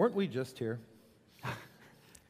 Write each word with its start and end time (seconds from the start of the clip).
Weren't 0.00 0.14
we 0.14 0.28
just 0.28 0.58
here? 0.58 0.80
I 1.44 1.50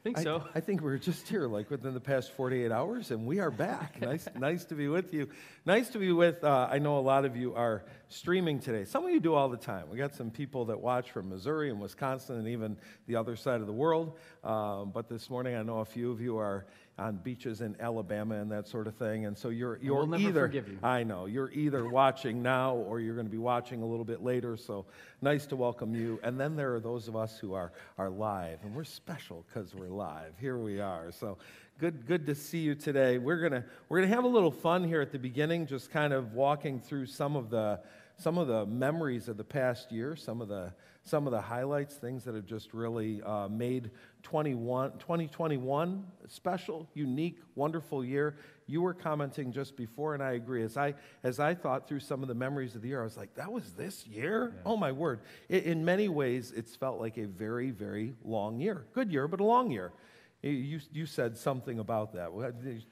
think 0.03 0.19
so. 0.19 0.43
I, 0.53 0.59
I, 0.59 0.61
think 0.61 0.80
we 0.80 0.90
were 0.90 0.99
just 0.99 1.29
here 1.29 1.46
like 1.46 1.71
within 1.71 1.95
the 1.95 2.01
past 2.01 2.33
48 2.33 2.72
hours, 2.72 3.12
and 3.12 3.24
we 3.24 3.38
are 3.38 3.53
back. 3.53 4.01
nice, 4.01 4.27
nice 4.37 4.65
to 4.65 4.74
be 4.74 4.88
with 4.88 5.15
you. 5.15 5.29
Nice 5.65 5.88
to 5.90 6.01
be 6.01 6.11
with. 6.11 6.43
Uh, 6.43 6.67
I 6.69 6.80
know 6.80 6.98
a 6.98 7.01
lot 7.01 7.25
of 7.25 7.37
you 7.37 7.54
are 7.54 7.85
streaming 8.08 8.58
today. 8.58 8.85
Some 8.85 9.04
of 9.04 9.12
you 9.12 9.21
do 9.21 9.35
all 9.35 9.48
the 9.48 9.56
time. 9.56 9.88
We 9.88 9.98
got 9.98 10.17
some 10.17 10.33
people 10.33 10.65
that 10.65 10.80
watch 10.80 11.12
from 11.12 11.29
Missouri 11.29 11.71
and 11.71 11.80
Wisconsin 11.80 12.38
and 12.38 12.48
even 12.48 12.76
the 13.06 13.15
other 13.15 13.37
side 13.37 13.61
of 13.61 13.69
the 13.69 13.72
world. 13.72 14.19
Um, 14.43 14.90
but 14.90 15.08
this 15.08 15.30
morning, 15.30 15.54
I 15.54 15.62
know 15.62 15.79
a 15.79 15.84
few 15.84 16.11
of 16.11 16.21
you 16.21 16.39
are 16.39 16.66
on 16.98 17.16
beaches 17.16 17.62
in 17.62 17.75
Alabama 17.80 18.37
and 18.37 18.51
that 18.52 18.69
sort 18.69 18.87
of 18.87 18.95
thing. 18.95 19.25
And 19.25 19.37
so 19.37 19.48
you're, 19.48 19.79
you're 19.80 20.05
we'll 20.05 20.20
either, 20.20 20.51
you. 20.52 20.79
I 20.83 21.02
know, 21.02 21.27
you're 21.27 21.51
either 21.53 21.89
watching 21.89 22.43
now 22.43 22.75
or 22.75 23.01
you're 23.01 23.15
going 23.15 23.27
to 23.27 23.31
be 23.33 23.39
watching 23.39 23.83
a 23.83 23.87
little 23.87 24.05
bit 24.05 24.23
later. 24.23 24.57
So 24.57 24.85
nice 25.23 25.47
to 25.47 25.57
welcome 25.57 25.95
you. 25.95 26.21
And 26.23 26.39
then 26.39 26.57
there 26.57 26.75
are 26.75 26.81
those 26.81 27.09
of 27.09 27.17
us 27.17 27.39
who 27.39 27.55
are, 27.55 27.73
are 27.97 28.11
live, 28.11 28.59
and 28.65 28.75
we're 28.75 28.84
special 28.84 29.47
because 29.48 29.75
we're 29.75 29.89
live. 29.89 30.34
Here 30.39 30.59
we 30.59 30.81
are. 30.81 31.11
So 31.11 31.39
good, 31.79 32.07
good 32.07 32.27
to 32.27 32.34
see 32.34 32.59
you 32.59 32.75
today. 32.75 33.17
We're 33.17 33.41
going 33.41 33.53
to, 33.53 33.65
we're 33.89 34.03
to 34.03 34.09
have 34.09 34.25
a 34.25 34.29
little 34.29 34.51
fun 34.51 34.84
here 34.84 35.01
at 35.01 35.11
the 35.11 35.19
beginning, 35.19 35.67
just 35.67 35.91
kind 35.91 36.12
of 36.12 36.34
walking 36.34 36.81
through 36.81 37.07
some 37.07 37.34
of 37.34 37.48
the, 37.48 37.81
some 38.19 38.37
of 38.37 38.47
the 38.48 38.67
memories 38.67 39.29
of 39.29 39.39
the 39.39 39.45
past 39.45 39.91
year, 39.91 40.17
some 40.17 40.43
of 40.43 40.48
the, 40.48 40.75
some 41.03 41.27
of 41.27 41.33
the 41.33 41.41
highlights, 41.41 41.95
things 41.95 42.25
that 42.25 42.35
have 42.35 42.47
just 42.47 42.75
really 42.75 43.23
uh, 43.23 43.49
made 43.49 43.91
21, 44.23 44.93
2021 44.99 46.05
special, 46.29 46.89
unique, 46.95 47.39
wonderful 47.55 48.05
year. 48.05 48.37
You 48.67 48.83
were 48.83 48.95
commenting 48.95 49.53
just 49.53 49.77
before, 49.77 50.15
and 50.15 50.23
I 50.23 50.33
agree. 50.33 50.63
As 50.63 50.77
I, 50.77 50.95
as 51.23 51.41
I 51.41 51.55
thought 51.55 51.89
through 51.89 52.01
some 52.01 52.23
of 52.23 52.29
the 52.29 52.35
memories 52.35 52.75
of 52.75 52.83
the 52.83 52.89
year, 52.89 53.01
I 53.01 53.05
was 53.05 53.17
like, 53.17 53.34
that 53.34 53.51
was 53.51 53.73
this 53.73 54.07
year? 54.07 54.53
Yeah. 54.55 54.62
Oh, 54.67 54.77
my 54.77 54.92
word. 54.92 55.20
It, 55.48 55.65
in 55.65 55.84
many 55.84 56.09
ways, 56.09 56.53
it's 56.55 56.77
felt 56.77 57.01
like 57.01 57.19
a 57.19 57.27
very, 57.27 57.70
very 57.70 58.14
long 58.25 58.61
year. 58.61 58.85
Good 58.92 59.11
year, 59.11 59.27
but 59.27 59.41
a 59.41 59.45
long 59.45 59.70
year. 59.70 59.92
You, 60.42 60.81
you 60.92 61.05
said 61.05 61.37
something 61.37 61.81
about 61.81 62.14
that. 62.14 62.31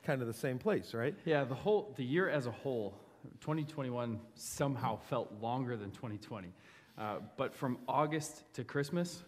Kind 0.03 0.20
of 0.20 0.28
the 0.28 0.34
same 0.34 0.59
place, 0.59 0.93
right? 0.93 1.15
Yeah, 1.25 1.45
the 1.45 1.55
whole 1.55 1.95
the 1.97 2.05
year 2.05 2.28
as 2.28 2.47
a 2.47 2.50
whole, 2.50 2.95
2021 3.41 4.20
somehow 4.34 4.98
felt 5.09 5.33
longer 5.41 5.77
than 5.77 5.91
2020. 5.91 6.53
Uh, 6.98 7.16
but 7.36 7.54
from 7.54 7.78
August 7.86 8.42
to 8.54 8.64
Christmas, 8.64 9.22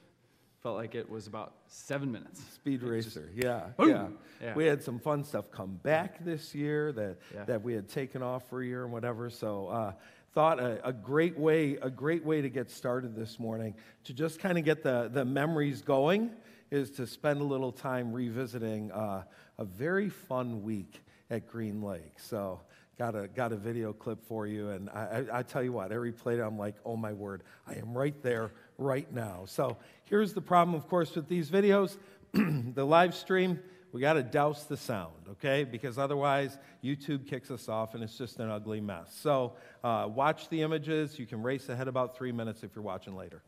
felt 0.63 0.77
like 0.77 0.95
it 0.95 1.09
was 1.09 1.27
about 1.27 1.55
seven 1.69 2.13
minutes. 2.13 2.43
Speed 2.55 2.83
racer, 2.83 3.31
just, 3.35 3.45
yeah, 3.45 3.87
yeah, 3.87 4.09
yeah. 4.43 4.55
We 4.55 4.67
had 4.67 4.83
some 4.83 4.99
fun 4.99 5.25
stuff 5.25 5.51
come 5.51 5.79
back 5.83 6.23
this 6.25 6.55
year 6.55 6.93
that, 6.93 7.17
yeah. 7.35 7.45
that 7.45 7.63
we 7.63 7.73
had 7.73 7.89
taken 7.89 8.23
off 8.23 8.49
for 8.49 8.61
a 8.61 8.67
year 8.67 8.85
and 8.85 8.93
whatever. 8.93 9.31
So 9.31 9.69
uh, 9.69 9.93
thought 10.35 10.61
a, 10.61 10.87
a, 10.87 10.93
great 10.93 11.39
way, 11.39 11.79
a 11.81 11.89
great 11.89 12.25
way 12.25 12.43
to 12.43 12.51
get 12.51 12.71
started 12.71 13.17
this 13.17 13.39
morning 13.39 13.75
to 14.05 14.13
just 14.13 14.39
kind 14.39 14.59
of 14.59 14.65
get 14.65 14.83
the, 14.83 15.09
the 15.13 15.25
memories 15.25 15.81
going 15.81 16.31
is 16.71 16.91
to 16.93 17.07
spend 17.07 17.41
a 17.41 17.45
little 17.45 17.73
time 17.73 18.13
revisiting 18.13 18.93
uh, 18.93 19.23
a 19.59 19.65
very 19.65 20.09
fun 20.09 20.63
week 20.63 21.03
at 21.31 21.47
Green 21.47 21.83
Lake. 21.83 22.19
So 22.19 22.61
got 23.01 23.17
a, 23.17 23.29
got 23.29 23.51
a 23.51 23.57
video 23.57 23.95
clip 23.95 24.23
for 24.27 24.47
you. 24.47 24.69
And 24.69 24.91
I, 24.91 25.25
I, 25.33 25.39
I 25.39 25.43
tell 25.43 25.63
you 25.63 25.73
what, 25.73 25.91
every 25.91 26.13
play, 26.13 26.39
I'm 26.39 26.59
like, 26.59 26.75
oh 26.85 26.97
my 26.97 27.15
word, 27.15 27.43
I 27.67 27.77
am 27.77 27.97
right 27.97 28.15
there 28.23 28.53
right 28.77 29.11
now. 29.11 29.45
So 29.47 29.79
here's 30.05 30.35
the 30.35 30.43
problem, 30.43 30.75
of 30.77 30.87
course, 30.87 31.15
with 31.15 31.27
these 31.27 31.49
videos 31.49 31.97
the 32.35 32.85
live 32.85 33.15
stream, 33.15 33.59
we 33.93 34.03
got 34.03 34.13
to 34.13 34.23
douse 34.23 34.65
the 34.65 34.77
sound, 34.77 35.15
okay? 35.31 35.65
Because 35.65 35.97
otherwise, 35.97 36.59
YouTube 36.85 37.27
kicks 37.27 37.51
us 37.51 37.71
off 37.71 37.95
and 37.95 38.05
it's 38.05 38.19
just 38.19 38.39
an 38.39 38.51
ugly 38.51 38.83
mess. 38.83 39.17
So 39.19 39.55
uh, 39.83 40.07
watch 40.15 40.51
the 40.51 40.61
images. 40.61 41.19
You 41.19 41.25
can 41.25 41.43
race 41.43 41.71
ahead 41.71 41.89
about 41.89 42.19
three 42.19 42.33
minutes 42.33 42.63
if 42.63 42.77
you're 42.77 42.85
watching 42.85 43.17
later. 43.17 43.41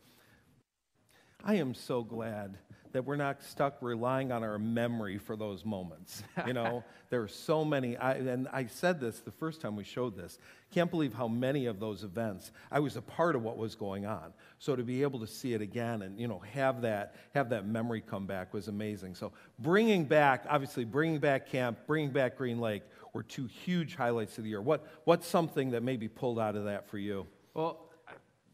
I 1.43 1.55
am 1.55 1.75
so 1.75 2.01
glad 2.01 2.57
that 2.93 3.03
we're 3.03 3.15
not 3.15 3.43
stuck 3.43 3.77
relying 3.81 4.31
on 4.31 4.43
our 4.43 4.57
memory 4.57 5.17
for 5.17 5.35
those 5.35 5.65
moments. 5.65 6.23
You 6.45 6.53
know, 6.53 6.83
there 7.09 7.21
are 7.21 7.27
so 7.27 7.65
many, 7.65 7.97
I, 7.97 8.13
and 8.13 8.47
I 8.53 8.67
said 8.67 8.99
this 8.99 9.19
the 9.19 9.31
first 9.31 9.61
time 9.61 9.75
we 9.75 9.83
showed 9.83 10.15
this. 10.15 10.37
Can't 10.71 10.89
believe 10.89 11.13
how 11.13 11.27
many 11.27 11.65
of 11.65 11.79
those 11.79 12.03
events 12.03 12.51
I 12.71 12.79
was 12.79 12.95
a 12.95 13.01
part 13.01 13.35
of 13.35 13.43
what 13.43 13.57
was 13.57 13.75
going 13.75 14.05
on. 14.05 14.33
So 14.59 14.75
to 14.75 14.83
be 14.83 15.01
able 15.01 15.19
to 15.19 15.27
see 15.27 15.53
it 15.53 15.61
again 15.61 16.03
and 16.03 16.19
you 16.19 16.27
know 16.27 16.39
have 16.53 16.81
that 16.81 17.15
have 17.35 17.49
that 17.49 17.67
memory 17.67 18.01
come 18.01 18.25
back 18.25 18.53
was 18.53 18.67
amazing. 18.67 19.15
So 19.15 19.31
bringing 19.59 20.05
back, 20.05 20.45
obviously 20.49 20.85
bringing 20.85 21.19
back 21.19 21.47
camp, 21.47 21.79
bringing 21.85 22.11
back 22.11 22.37
Green 22.37 22.59
Lake 22.59 22.83
were 23.13 23.23
two 23.23 23.45
huge 23.45 23.95
highlights 23.95 24.37
of 24.37 24.43
the 24.43 24.49
year. 24.49 24.61
What 24.61 24.87
what's 25.03 25.27
something 25.27 25.71
that 25.71 25.83
maybe 25.83 26.07
pulled 26.07 26.39
out 26.39 26.55
of 26.55 26.65
that 26.65 26.89
for 26.89 26.97
you? 26.97 27.27
Well, 27.53 27.82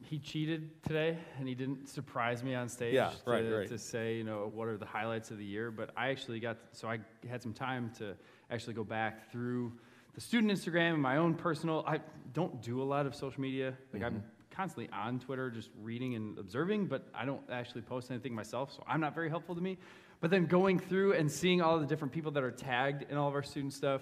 he 0.06 0.18
cheated 0.18 0.82
today 0.84 1.18
and 1.38 1.48
he 1.48 1.56
didn't 1.56 1.88
surprise 1.90 2.44
me 2.44 2.56
on 2.56 2.70
stage 2.70 2.94
yeah, 2.94 3.10
to, 3.10 3.30
right, 3.30 3.44
right. 3.44 3.68
to 3.68 3.78
say, 3.78 4.16
you 4.16 4.24
know, 4.24 4.50
what 4.54 4.68
are 4.68 4.78
the 4.78 4.86
highlights 4.86 5.32
of 5.32 5.38
the 5.38 5.46
year. 5.46 5.72
But 5.72 5.92
I 5.96 6.10
actually 6.10 6.40
got, 6.40 6.58
so 6.72 6.88
I 6.88 7.00
had 7.28 7.42
some 7.42 7.54
time 7.54 7.92
to 7.98 8.16
actually 8.50 8.74
go 8.74 8.84
back 8.84 9.32
through 9.32 9.74
the 10.16 10.22
student 10.22 10.52
Instagram 10.52 10.94
and 10.94 11.02
my 11.02 11.18
own 11.18 11.36
personal. 11.36 11.84
I 11.86 12.00
don't 12.34 12.62
do 12.62 12.82
a 12.82 12.84
lot 12.84 13.06
of 13.06 13.14
social 13.14 13.42
media. 13.42 13.74
Like 13.94 14.02
mm-hmm. 14.02 14.16
I'm 14.18 14.24
constantly 14.52 14.90
on 14.94 15.20
Twitter 15.20 15.50
just 15.52 15.70
reading 15.82 16.16
and 16.16 16.38
observing, 16.38 16.88
but 16.88 17.08
I 17.14 17.26
don't 17.26 17.42
actually 17.52 17.82
post 17.82 18.09
anything 18.09 18.34
myself, 18.34 18.74
so 18.74 18.84
I'm 18.88 19.00
not 19.00 19.14
very 19.14 19.30
helpful 19.30 19.56
to 19.56 19.62
me. 19.62 19.78
But 20.22 20.32
then 20.32 20.48
going 20.48 20.80
through 20.80 21.14
and 21.14 21.32
seeing 21.32 21.62
all 21.62 21.80
the 21.80 21.86
different 21.86 22.14
people 22.14 22.32
that 22.32 22.44
are 22.44 22.52
tagged 22.52 23.09
in 23.09 23.16
all 23.16 23.30
of 23.30 23.36
our 23.36 23.44
student 23.44 23.74
stuff, 23.74 24.02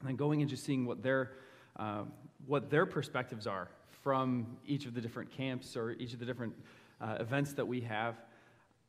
and 0.00 0.08
then 0.08 0.16
going 0.16 0.40
and 0.40 0.50
just 0.50 0.64
seeing 0.64 0.86
what 0.86 1.02
their, 1.02 1.32
um, 1.76 2.12
what 2.46 2.70
their 2.70 2.86
perspectives 2.86 3.46
are 3.46 3.68
from 4.02 4.56
each 4.66 4.86
of 4.86 4.94
the 4.94 5.00
different 5.00 5.30
camps 5.30 5.76
or 5.76 5.92
each 5.92 6.12
of 6.12 6.18
the 6.18 6.26
different 6.26 6.54
uh, 7.00 7.16
events 7.20 7.52
that 7.54 7.66
we 7.66 7.80
have. 7.82 8.16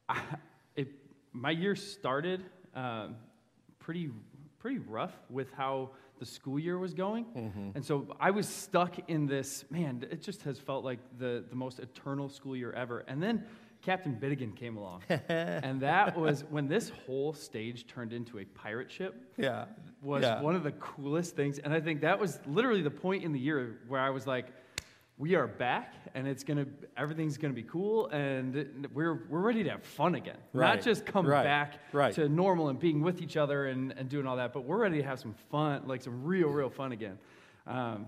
I, 0.07 0.21
it, 0.75 0.89
my 1.33 1.51
year 1.51 1.75
started 1.75 2.43
uh, 2.75 3.07
pretty, 3.79 4.09
pretty 4.59 4.79
rough 4.79 5.13
with 5.29 5.51
how 5.53 5.91
the 6.19 6.25
school 6.25 6.59
year 6.59 6.77
was 6.77 6.93
going. 6.93 7.25
Mm-hmm. 7.25 7.69
And 7.75 7.83
so 7.83 8.15
I 8.19 8.31
was 8.31 8.47
stuck 8.47 9.09
in 9.09 9.25
this, 9.25 9.65
man, 9.69 10.05
it 10.11 10.21
just 10.21 10.43
has 10.43 10.59
felt 10.59 10.85
like 10.85 10.99
the, 11.17 11.43
the 11.49 11.55
most 11.55 11.79
eternal 11.79 12.29
school 12.29 12.55
year 12.55 12.71
ever. 12.73 12.99
And 13.07 13.21
then 13.21 13.43
Captain 13.81 14.13
Biddigan 14.13 14.51
came 14.51 14.77
along. 14.77 15.01
and 15.29 15.81
that 15.81 16.15
was 16.15 16.43
when 16.49 16.67
this 16.67 16.89
whole 17.05 17.33
stage 17.33 17.87
turned 17.87 18.13
into 18.13 18.37
a 18.37 18.45
pirate 18.45 18.91
ship. 18.91 19.15
Yeah. 19.37 19.65
Was 20.03 20.21
yeah. 20.21 20.41
one 20.41 20.55
of 20.55 20.63
the 20.63 20.73
coolest 20.73 21.35
things. 21.35 21.57
And 21.57 21.73
I 21.73 21.81
think 21.81 22.01
that 22.01 22.19
was 22.19 22.39
literally 22.45 22.83
the 22.83 22.91
point 22.91 23.23
in 23.23 23.33
the 23.33 23.39
year 23.39 23.79
where 23.87 23.99
I 23.99 24.11
was 24.11 24.27
like, 24.27 24.47
we 25.21 25.35
are 25.35 25.45
back 25.45 25.93
and 26.15 26.27
it's 26.27 26.43
gonna 26.43 26.65
everything's 26.97 27.37
gonna 27.37 27.53
be 27.53 27.61
cool 27.61 28.07
and 28.07 28.87
we're 28.91 29.27
we're 29.29 29.39
ready 29.39 29.63
to 29.63 29.69
have 29.69 29.83
fun 29.83 30.15
again 30.15 30.35
right. 30.51 30.75
not 30.75 30.83
just 30.83 31.05
come 31.05 31.27
right. 31.27 31.43
back 31.43 31.75
right. 31.93 32.15
to 32.15 32.27
normal 32.27 32.69
and 32.69 32.79
being 32.79 33.03
with 33.03 33.21
each 33.21 33.37
other 33.37 33.67
and, 33.67 33.93
and 33.97 34.09
doing 34.09 34.25
all 34.25 34.37
that 34.37 34.51
but 34.51 34.63
we're 34.63 34.79
ready 34.79 34.97
to 34.97 35.03
have 35.03 35.19
some 35.19 35.35
fun 35.51 35.83
like 35.85 36.01
some 36.01 36.23
real 36.23 36.49
real 36.49 36.71
fun 36.71 36.91
again 36.91 37.19
um, 37.67 38.07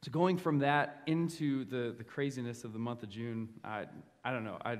so 0.00 0.10
going 0.10 0.38
from 0.38 0.60
that 0.60 1.02
into 1.06 1.66
the 1.66 1.94
the 1.98 2.04
craziness 2.04 2.64
of 2.64 2.72
the 2.72 2.78
month 2.78 3.02
of 3.02 3.10
june 3.10 3.46
i 3.62 3.84
i 4.24 4.32
don't 4.32 4.44
know 4.44 4.56
i 4.64 4.78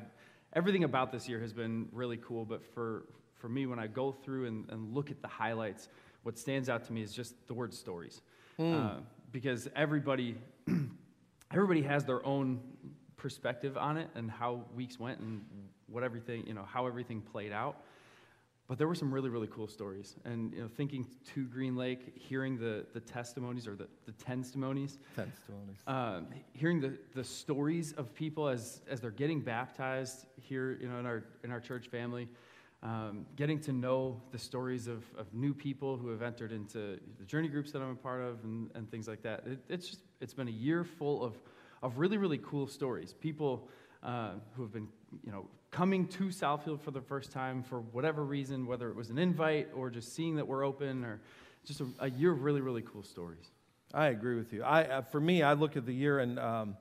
everything 0.55 0.85
about 0.85 1.13
this 1.13 1.29
year 1.29 1.39
has 1.39 1.53
been 1.53 1.87
really 1.93 2.17
cool 2.17 2.47
but 2.47 2.65
for 2.65 3.05
for 3.35 3.51
me 3.51 3.67
when 3.67 3.79
i 3.79 3.87
go 3.87 4.13
through 4.13 4.47
and, 4.47 4.65
and 4.71 4.95
look 4.95 5.11
at 5.11 5.21
the 5.21 5.29
highlights 5.29 5.91
what 6.23 6.39
stands 6.39 6.71
out 6.71 6.85
to 6.85 6.95
me 6.95 7.03
is 7.03 7.13
just 7.13 7.35
the 7.49 7.53
word 7.53 7.75
stories 7.75 8.23
mm. 8.59 8.75
uh, 8.75 8.99
because 9.31 9.69
everybody 9.77 10.39
everybody 11.53 11.83
has 11.83 12.05
their 12.05 12.25
own 12.25 12.61
perspective 13.17 13.77
on 13.77 13.97
it 13.97 14.09
and 14.15 14.31
how 14.31 14.65
weeks 14.75 14.99
went 14.99 15.21
and 15.21 15.43
what 15.87 16.03
everything, 16.03 16.47
you 16.47 16.55
know, 16.55 16.65
how 16.65 16.87
everything 16.87 17.21
played 17.21 17.53
out. 17.53 17.83
But 18.69 18.79
there 18.79 18.87
were 18.87 18.95
some 18.95 19.13
really, 19.13 19.31
really 19.31 19.49
cool 19.49 19.67
stories. 19.67 20.15
And 20.25 20.55
you 20.55 20.63
know, 20.63 20.69
thinking 20.69 21.05
to 21.35 21.45
Green 21.47 21.75
Lake, 21.75 22.13
hearing 22.15 22.57
the, 22.57 22.87
the 22.95 23.01
testimonies 23.01 23.67
or 23.67 23.75
the, 23.75 23.89
the 24.07 24.13
testimonies, 24.13 25.01
testimonies. 25.17 25.79
Um, 25.89 26.29
hearing 26.53 26.81
the, 26.81 26.97
the 27.17 27.25
stories 27.25 27.93
of 27.95 28.15
people 28.15 28.47
as, 28.47 28.81
as 28.89 29.01
they're 29.01 29.11
getting 29.11 29.41
baptized 29.41 30.27
here 30.37 30.79
you 30.81 30.89
know, 30.89 31.01
in, 31.01 31.07
our, 31.07 31.25
in 31.43 31.51
our 31.51 31.59
church 31.59 31.89
family, 31.89 32.29
um, 32.83 33.27
getting 33.37 33.61
to 33.61 33.73
know 33.73 34.21
the 34.33 34.39
stories 34.39 34.87
of, 34.87 35.05
of 35.19 35.33
new 35.35 35.53
people 35.53 35.97
who 35.97 36.09
have 36.09 36.23
entered 36.23 36.51
into 36.51 36.99
the 37.19 37.25
journey 37.27 37.49
groups 37.49 37.73
that 37.73 37.83
I'm 37.83 37.91
a 37.91 37.95
part 37.95 38.23
of 38.23 38.43
and, 38.45 38.71
and 38.75 38.91
things 38.91 39.07
like 39.07 39.23
that. 39.23 39.45
It, 39.47 39.59
it's 39.69 39.87
just, 39.89 40.01
it's 40.21 40.33
been 40.33 40.49
a 40.49 40.53
year 40.53 40.85
full 40.85 41.23
of, 41.23 41.35
of 41.83 41.99
really, 41.99 42.17
really 42.17 42.39
cool 42.39 42.67
stories. 42.67 43.13
People 43.13 43.69
uh, 44.03 44.33
who 44.55 44.63
have 44.63 44.73
been, 44.73 44.89
you 45.25 45.31
know, 45.31 45.47
coming 45.71 46.07
to 46.09 46.25
Southfield 46.25 46.81
for 46.81 46.91
the 46.91 47.03
first 47.03 47.31
time 47.31 47.63
for 47.63 47.81
whatever 47.81 48.25
reason, 48.25 48.67
whether 48.67 48.89
it 48.89 48.97
was 48.97 49.11
an 49.11 49.19
invite 49.19 49.69
or 49.75 49.91
just 49.91 50.15
seeing 50.15 50.37
that 50.37 50.47
we're 50.47 50.65
open 50.65 51.05
or 51.05 51.21
just 51.65 51.81
a, 51.81 51.87
a 52.01 52.11
year 52.11 52.33
of 52.33 52.43
really, 52.43 52.63
really 52.63 52.83
cool 52.83 53.03
stories. 53.03 53.51
I 53.93 54.07
agree 54.07 54.37
with 54.37 54.53
you. 54.53 54.63
I, 54.63 54.85
uh, 54.85 55.03
for 55.03 55.21
me, 55.21 55.43
I 55.43 55.53
look 55.53 55.77
at 55.77 55.85
the 55.85 55.93
year 55.93 56.21
and 56.21 56.39
um, 56.39 56.77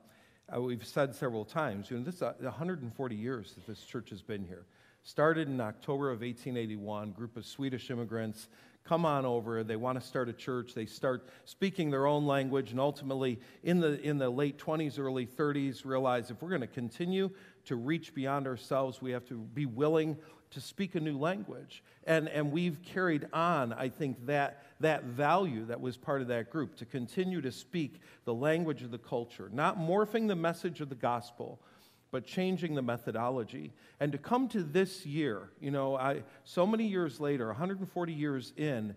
uh, 0.54 0.60
we've 0.60 0.86
said 0.86 1.14
several 1.14 1.44
times, 1.44 1.90
you 1.90 1.98
know, 1.98 2.04
this 2.04 2.16
is 2.16 2.22
140 2.22 3.14
years 3.14 3.52
that 3.54 3.66
this 3.66 3.84
church 3.84 4.10
has 4.10 4.22
been 4.22 4.44
here. 4.44 4.64
Started 5.02 5.48
in 5.48 5.60
October 5.60 6.10
of 6.10 6.20
1881, 6.20 7.12
group 7.12 7.36
of 7.36 7.46
Swedish 7.46 7.90
immigrants 7.90 8.48
come 8.84 9.04
on 9.04 9.24
over. 9.24 9.62
They 9.62 9.76
want 9.76 10.00
to 10.00 10.06
start 10.06 10.28
a 10.28 10.32
church. 10.32 10.74
They 10.74 10.86
start 10.86 11.28
speaking 11.44 11.90
their 11.90 12.06
own 12.06 12.26
language, 12.26 12.70
and 12.70 12.80
ultimately, 12.80 13.38
in 13.62 13.80
the, 13.80 14.00
in 14.00 14.18
the 14.18 14.28
late 14.28 14.58
20s, 14.58 14.98
early 14.98 15.26
30s, 15.26 15.84
realize 15.84 16.30
if 16.30 16.42
we're 16.42 16.48
going 16.48 16.60
to 16.60 16.66
continue 16.66 17.30
to 17.66 17.76
reach 17.76 18.14
beyond 18.14 18.46
ourselves, 18.46 19.00
we 19.00 19.10
have 19.12 19.24
to 19.26 19.36
be 19.36 19.66
willing 19.66 20.16
to 20.50 20.60
speak 20.60 20.96
a 20.96 21.00
new 21.00 21.16
language. 21.16 21.84
And, 22.04 22.28
and 22.28 22.50
we've 22.50 22.82
carried 22.82 23.28
on, 23.32 23.72
I 23.72 23.88
think, 23.88 24.26
that, 24.26 24.64
that 24.80 25.04
value 25.04 25.66
that 25.66 25.80
was 25.80 25.96
part 25.96 26.22
of 26.22 26.28
that 26.28 26.50
group 26.50 26.76
to 26.76 26.84
continue 26.84 27.40
to 27.42 27.52
speak 27.52 28.00
the 28.24 28.34
language 28.34 28.82
of 28.82 28.90
the 28.90 28.98
culture, 28.98 29.48
not 29.52 29.78
morphing 29.78 30.26
the 30.26 30.34
message 30.34 30.80
of 30.80 30.88
the 30.88 30.94
gospel, 30.96 31.60
but 32.10 32.24
changing 32.24 32.74
the 32.74 32.82
methodology. 32.82 33.72
And 34.00 34.12
to 34.12 34.18
come 34.18 34.48
to 34.48 34.62
this 34.62 35.06
year, 35.06 35.50
you 35.60 35.70
know, 35.70 35.96
I, 35.96 36.22
so 36.44 36.66
many 36.66 36.86
years 36.86 37.20
later, 37.20 37.46
140 37.46 38.12
years 38.12 38.52
in, 38.56 38.94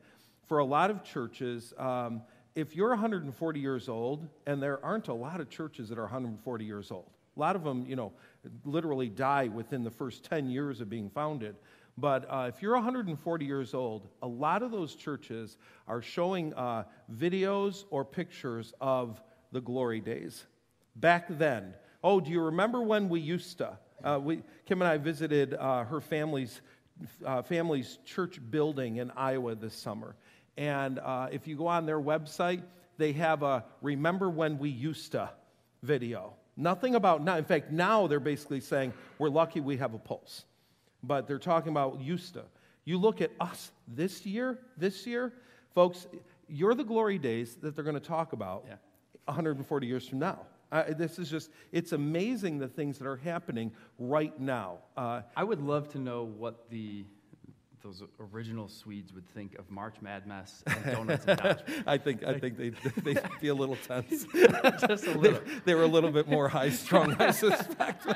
for 0.48 0.60
a 0.60 0.66
lot 0.66 0.90
of 0.90 1.04
churches, 1.04 1.74
um, 1.78 2.22
if 2.56 2.76
you're 2.76 2.90
140 2.90 3.60
years 3.60 3.90
old, 3.90 4.28
and 4.46 4.62
there 4.62 4.84
aren't 4.84 5.08
a 5.08 5.14
lot 5.14 5.40
of 5.40 5.50
churches 5.50 5.90
that 5.90 5.98
are 5.98 6.04
140 6.04 6.66
years 6.66 6.92
old, 6.92 7.10
a 7.36 7.40
lot 7.40 7.56
of 7.56 7.64
them, 7.64 7.86
you 7.88 7.96
know, 7.96 8.12
literally 8.66 9.10
die 9.10 9.48
within 9.48 9.84
the 9.84 9.92
first 9.92 10.24
10 10.26 10.50
years 10.50 10.82
of 10.82 10.90
being 10.90 11.10
founded. 11.10 11.56
But 11.98 12.26
uh, 12.30 12.52
if 12.54 12.62
you're 12.62 12.74
140 12.74 13.46
years 13.46 13.74
old, 13.74 14.08
a 14.22 14.28
lot 14.28 14.64
of 14.64 14.72
those 14.72 14.96
churches 14.96 15.58
are 15.88 16.02
showing 16.02 16.54
uh, 16.56 16.84
videos 17.16 17.86
or 17.92 18.04
pictures 18.04 18.74
of 18.82 19.22
the 19.52 19.62
glory 19.62 20.00
days. 20.00 20.44
Back 20.96 21.26
then, 21.38 21.74
oh, 22.04 22.20
do 22.20 22.32
you 22.32 22.42
remember 22.42 22.82
when 22.82 23.10
we 23.10 23.20
used 23.20 23.58
to? 23.60 23.78
Uh, 24.04 24.20
we, 24.22 24.44
Kim 24.66 24.82
and 24.82 24.90
I 24.90 24.98
visited 24.98 25.54
uh, 25.54 25.86
her 25.86 26.02
family's, 26.02 26.62
uh, 27.26 27.42
family's 27.42 28.00
church 28.06 28.40
building 28.52 28.98
in 28.98 29.12
Iowa 29.12 29.56
this 29.56 29.74
summer. 29.74 30.16
And 30.58 31.00
uh, 31.00 31.30
if 31.32 31.48
you 31.48 31.56
go 31.56 31.68
on 31.68 31.86
their 31.86 32.00
website, 32.00 32.62
they 32.98 33.14
have 33.14 33.44
a 33.44 33.64
Remember 33.82 34.30
When 34.30 34.60
We 34.60 34.70
Used 34.70 35.14
to 35.14 35.30
video. 35.82 36.34
Nothing 36.56 36.96
about 36.96 37.24
now. 37.24 37.38
In 37.38 37.46
fact, 37.46 37.72
now 37.72 38.06
they're 38.08 38.20
basically 38.20 38.60
saying, 38.60 38.94
we're 39.18 39.30
lucky 39.30 39.60
we 39.60 39.78
have 39.78 39.94
a 39.94 40.00
pulse. 40.00 40.46
But 41.02 41.28
they're 41.28 41.40
talking 41.40 41.72
about 41.72 42.00
used 42.02 42.36
to. 42.36 42.44
You 42.86 42.98
look 42.98 43.22
at 43.22 43.32
us 43.40 43.72
this 43.88 44.26
year, 44.26 44.60
this 44.78 45.08
year, 45.08 45.34
folks, 45.74 46.06
you're 46.48 46.76
the 46.76 46.84
glory 46.84 47.18
days 47.18 47.56
that 47.56 47.76
they're 47.76 47.84
going 47.84 48.00
to 48.00 48.08
talk 48.08 48.34
about 48.34 48.66
yeah. 48.68 48.76
140 49.26 49.88
years 49.88 50.08
from 50.08 50.20
now. 50.20 50.46
This 50.82 51.20
is 51.20 51.30
just, 51.30 51.52
it's 51.72 51.92
amazing 51.92 52.58
the 52.58 52.68
things 52.68 52.98
that 52.98 53.08
are 53.08 53.18
happening 53.18 53.72
right 54.00 54.38
now. 54.40 54.80
Uh, 54.98 55.22
I 55.36 55.44
would 55.44 55.62
love 55.62 55.90
to 55.90 56.00
know 56.00 56.24
what 56.24 56.70
the 56.70 57.06
those 57.84 58.02
original 58.18 58.70
Swedes 58.70 59.14
would 59.14 59.28
think 59.34 59.60
of 59.60 59.70
March 59.70 59.96
Madness 60.02 60.64
and 60.66 60.86
donuts 60.96 61.26
and 61.28 61.38
Dodge. 61.38 61.60
I 61.86 61.98
think 61.98 62.24
I 62.24 62.40
think 62.40 62.58
they 62.58 62.70
they 62.70 63.22
be 63.42 63.50
a 63.50 63.54
little 63.54 63.76
tense. 63.76 64.26
Just 64.88 65.06
a 65.06 65.18
little. 65.18 65.42
They, 65.42 65.60
they, 65.66 65.76
were 65.76 65.84
a 65.84 65.88
little 65.88 66.12
bit 66.12 66.30
more 66.30 66.48
high 66.48 66.70
strung, 66.70 67.14
I 67.20 67.32
suspect. 67.32 68.08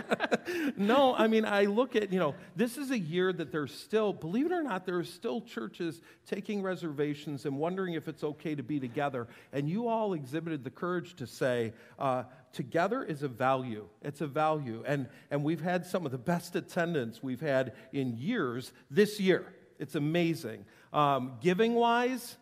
no, 0.78 1.14
I 1.16 1.28
mean 1.28 1.44
I 1.44 1.66
look 1.66 1.98
at 1.98 2.14
you 2.14 2.20
know 2.20 2.34
this 2.56 2.78
is 2.78 2.92
a 2.92 2.98
year 2.98 3.34
that 3.34 3.52
there's 3.52 3.74
still, 3.74 4.14
believe 4.14 4.46
it 4.46 4.52
or 4.54 4.64
not, 4.64 4.86
there 4.86 4.98
are 4.98 5.04
still 5.04 5.42
churches 5.42 6.02
taking 6.26 6.62
reservations 6.62 7.46
and 7.46 7.58
wondering 7.58 7.96
if 7.96 8.08
it's 8.08 8.24
okay 8.24 8.56
to 8.56 8.64
be 8.64 8.80
together. 8.80 9.28
And 9.52 9.70
you 9.70 9.90
all 9.90 10.14
exhibited 10.14 10.64
the 10.64 10.72
courage 10.72 11.16
to 11.18 11.28
say. 11.28 11.74
Uh, 12.00 12.24
together 12.54 13.04
is 13.04 13.24
a 13.24 13.28
value. 13.28 13.88
It's 14.02 14.22
a 14.22 14.28
value. 14.28 14.84
And, 14.86 15.08
and 15.32 15.44
we've 15.44 15.62
had 15.62 15.86
some 15.86 16.06
of 16.06 16.12
the 16.12 16.18
best 16.18 16.56
attendance 16.56 17.22
we've 17.22 17.42
had 17.42 17.74
in 17.94 18.18
years 18.18 18.72
this 18.90 19.20
year. 19.20 19.54
It's 19.80 19.96
amazing. 19.96 20.66
Um, 20.94 21.34
giving 21.42 21.74
wise, 21.76 22.38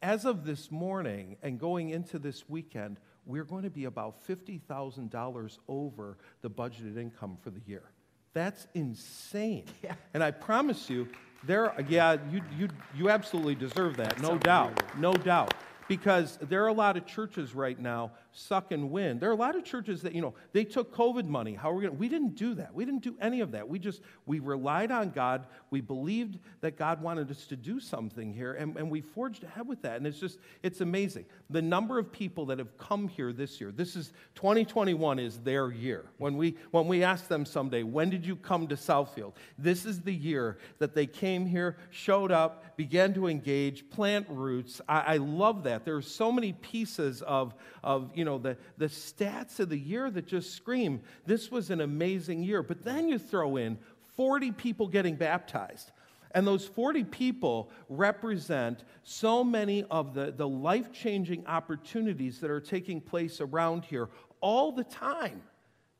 as 0.00 0.24
of 0.24 0.44
this 0.44 0.70
morning 0.70 1.36
and 1.42 1.58
going 1.58 1.90
into 1.90 2.18
this 2.18 2.48
weekend, 2.48 2.98
we're 3.24 3.44
going 3.44 3.62
to 3.62 3.70
be 3.70 3.84
about 3.84 4.26
$50,000 4.26 5.58
over 5.68 6.18
the 6.40 6.50
budgeted 6.50 6.98
income 6.98 7.38
for 7.42 7.50
the 7.50 7.60
year. 7.66 7.84
That's 8.32 8.66
insane. 8.74 9.64
Yeah. 9.82 9.94
And 10.14 10.22
I 10.22 10.30
promise 10.30 10.88
you, 10.88 11.08
there, 11.44 11.74
yeah, 11.88 12.16
you, 12.30 12.40
you, 12.56 12.68
you 12.94 13.10
absolutely 13.10 13.56
deserve 13.56 13.96
that, 13.96 14.20
no 14.20 14.38
doubt, 14.38 14.80
no 14.96 15.12
doubt 15.14 15.54
because 15.92 16.38
there 16.40 16.64
are 16.64 16.68
a 16.68 16.72
lot 16.72 16.96
of 16.96 17.04
churches 17.04 17.54
right 17.54 17.78
now 17.78 18.12
suck 18.32 18.72
and 18.72 18.90
win. 18.90 19.18
There 19.18 19.28
are 19.28 19.34
a 19.34 19.36
lot 19.36 19.56
of 19.56 19.64
churches 19.64 20.02
that, 20.02 20.14
you 20.14 20.22
know, 20.22 20.34
they 20.52 20.64
took 20.64 20.94
COVID 20.94 21.26
money. 21.26 21.54
How 21.54 21.70
are 21.70 21.74
we 21.74 21.82
going 21.82 21.92
to? 21.92 21.98
We 21.98 22.08
didn't 22.08 22.34
do 22.34 22.54
that. 22.54 22.74
We 22.74 22.84
didn't 22.86 23.02
do 23.02 23.14
any 23.20 23.40
of 23.40 23.52
that. 23.52 23.68
We 23.68 23.78
just, 23.78 24.00
we 24.24 24.38
relied 24.38 24.90
on 24.90 25.10
God. 25.10 25.46
We 25.70 25.82
believed 25.82 26.38
that 26.62 26.78
God 26.78 27.02
wanted 27.02 27.30
us 27.30 27.46
to 27.48 27.56
do 27.56 27.78
something 27.78 28.32
here, 28.32 28.54
and, 28.54 28.76
and 28.76 28.90
we 28.90 29.02
forged 29.02 29.44
ahead 29.44 29.68
with 29.68 29.82
that. 29.82 29.98
And 29.98 30.06
it's 30.06 30.18
just, 30.18 30.38
it's 30.62 30.80
amazing. 30.80 31.26
The 31.50 31.60
number 31.60 31.98
of 31.98 32.10
people 32.10 32.46
that 32.46 32.58
have 32.58 32.76
come 32.78 33.06
here 33.06 33.32
this 33.32 33.60
year, 33.60 33.70
this 33.70 33.96
is 33.96 34.12
2021 34.34 35.18
is 35.18 35.38
their 35.40 35.70
year. 35.70 36.06
When 36.16 36.38
we, 36.38 36.56
when 36.70 36.88
we 36.88 37.04
ask 37.04 37.28
them 37.28 37.44
someday, 37.44 37.82
when 37.82 38.08
did 38.08 38.26
you 38.26 38.36
come 38.36 38.66
to 38.68 38.76
Southfield? 38.76 39.34
This 39.58 39.84
is 39.84 40.00
the 40.00 40.14
year 40.14 40.56
that 40.78 40.94
they 40.94 41.06
came 41.06 41.44
here, 41.44 41.76
showed 41.90 42.32
up, 42.32 42.76
began 42.78 43.12
to 43.14 43.26
engage, 43.26 43.88
plant 43.90 44.26
roots. 44.30 44.80
I, 44.88 45.00
I 45.00 45.16
love 45.18 45.64
that. 45.64 45.81
There 45.84 45.96
are 45.96 46.02
so 46.02 46.32
many 46.32 46.52
pieces 46.52 47.22
of, 47.22 47.54
of 47.82 48.10
you 48.14 48.24
know, 48.24 48.38
the, 48.38 48.56
the 48.78 48.86
stats 48.86 49.60
of 49.60 49.68
the 49.68 49.78
year 49.78 50.10
that 50.10 50.26
just 50.26 50.54
scream, 50.54 51.00
this 51.26 51.50
was 51.50 51.70
an 51.70 51.80
amazing 51.80 52.42
year. 52.42 52.62
But 52.62 52.84
then 52.84 53.08
you 53.08 53.18
throw 53.18 53.56
in 53.56 53.78
40 54.16 54.52
people 54.52 54.88
getting 54.88 55.16
baptized. 55.16 55.90
And 56.34 56.46
those 56.46 56.66
40 56.66 57.04
people 57.04 57.70
represent 57.88 58.84
so 59.02 59.44
many 59.44 59.84
of 59.84 60.14
the, 60.14 60.32
the 60.32 60.48
life 60.48 60.92
changing 60.92 61.46
opportunities 61.46 62.40
that 62.40 62.50
are 62.50 62.60
taking 62.60 63.00
place 63.00 63.40
around 63.40 63.84
here 63.84 64.08
all 64.40 64.72
the 64.72 64.84
time. 64.84 65.42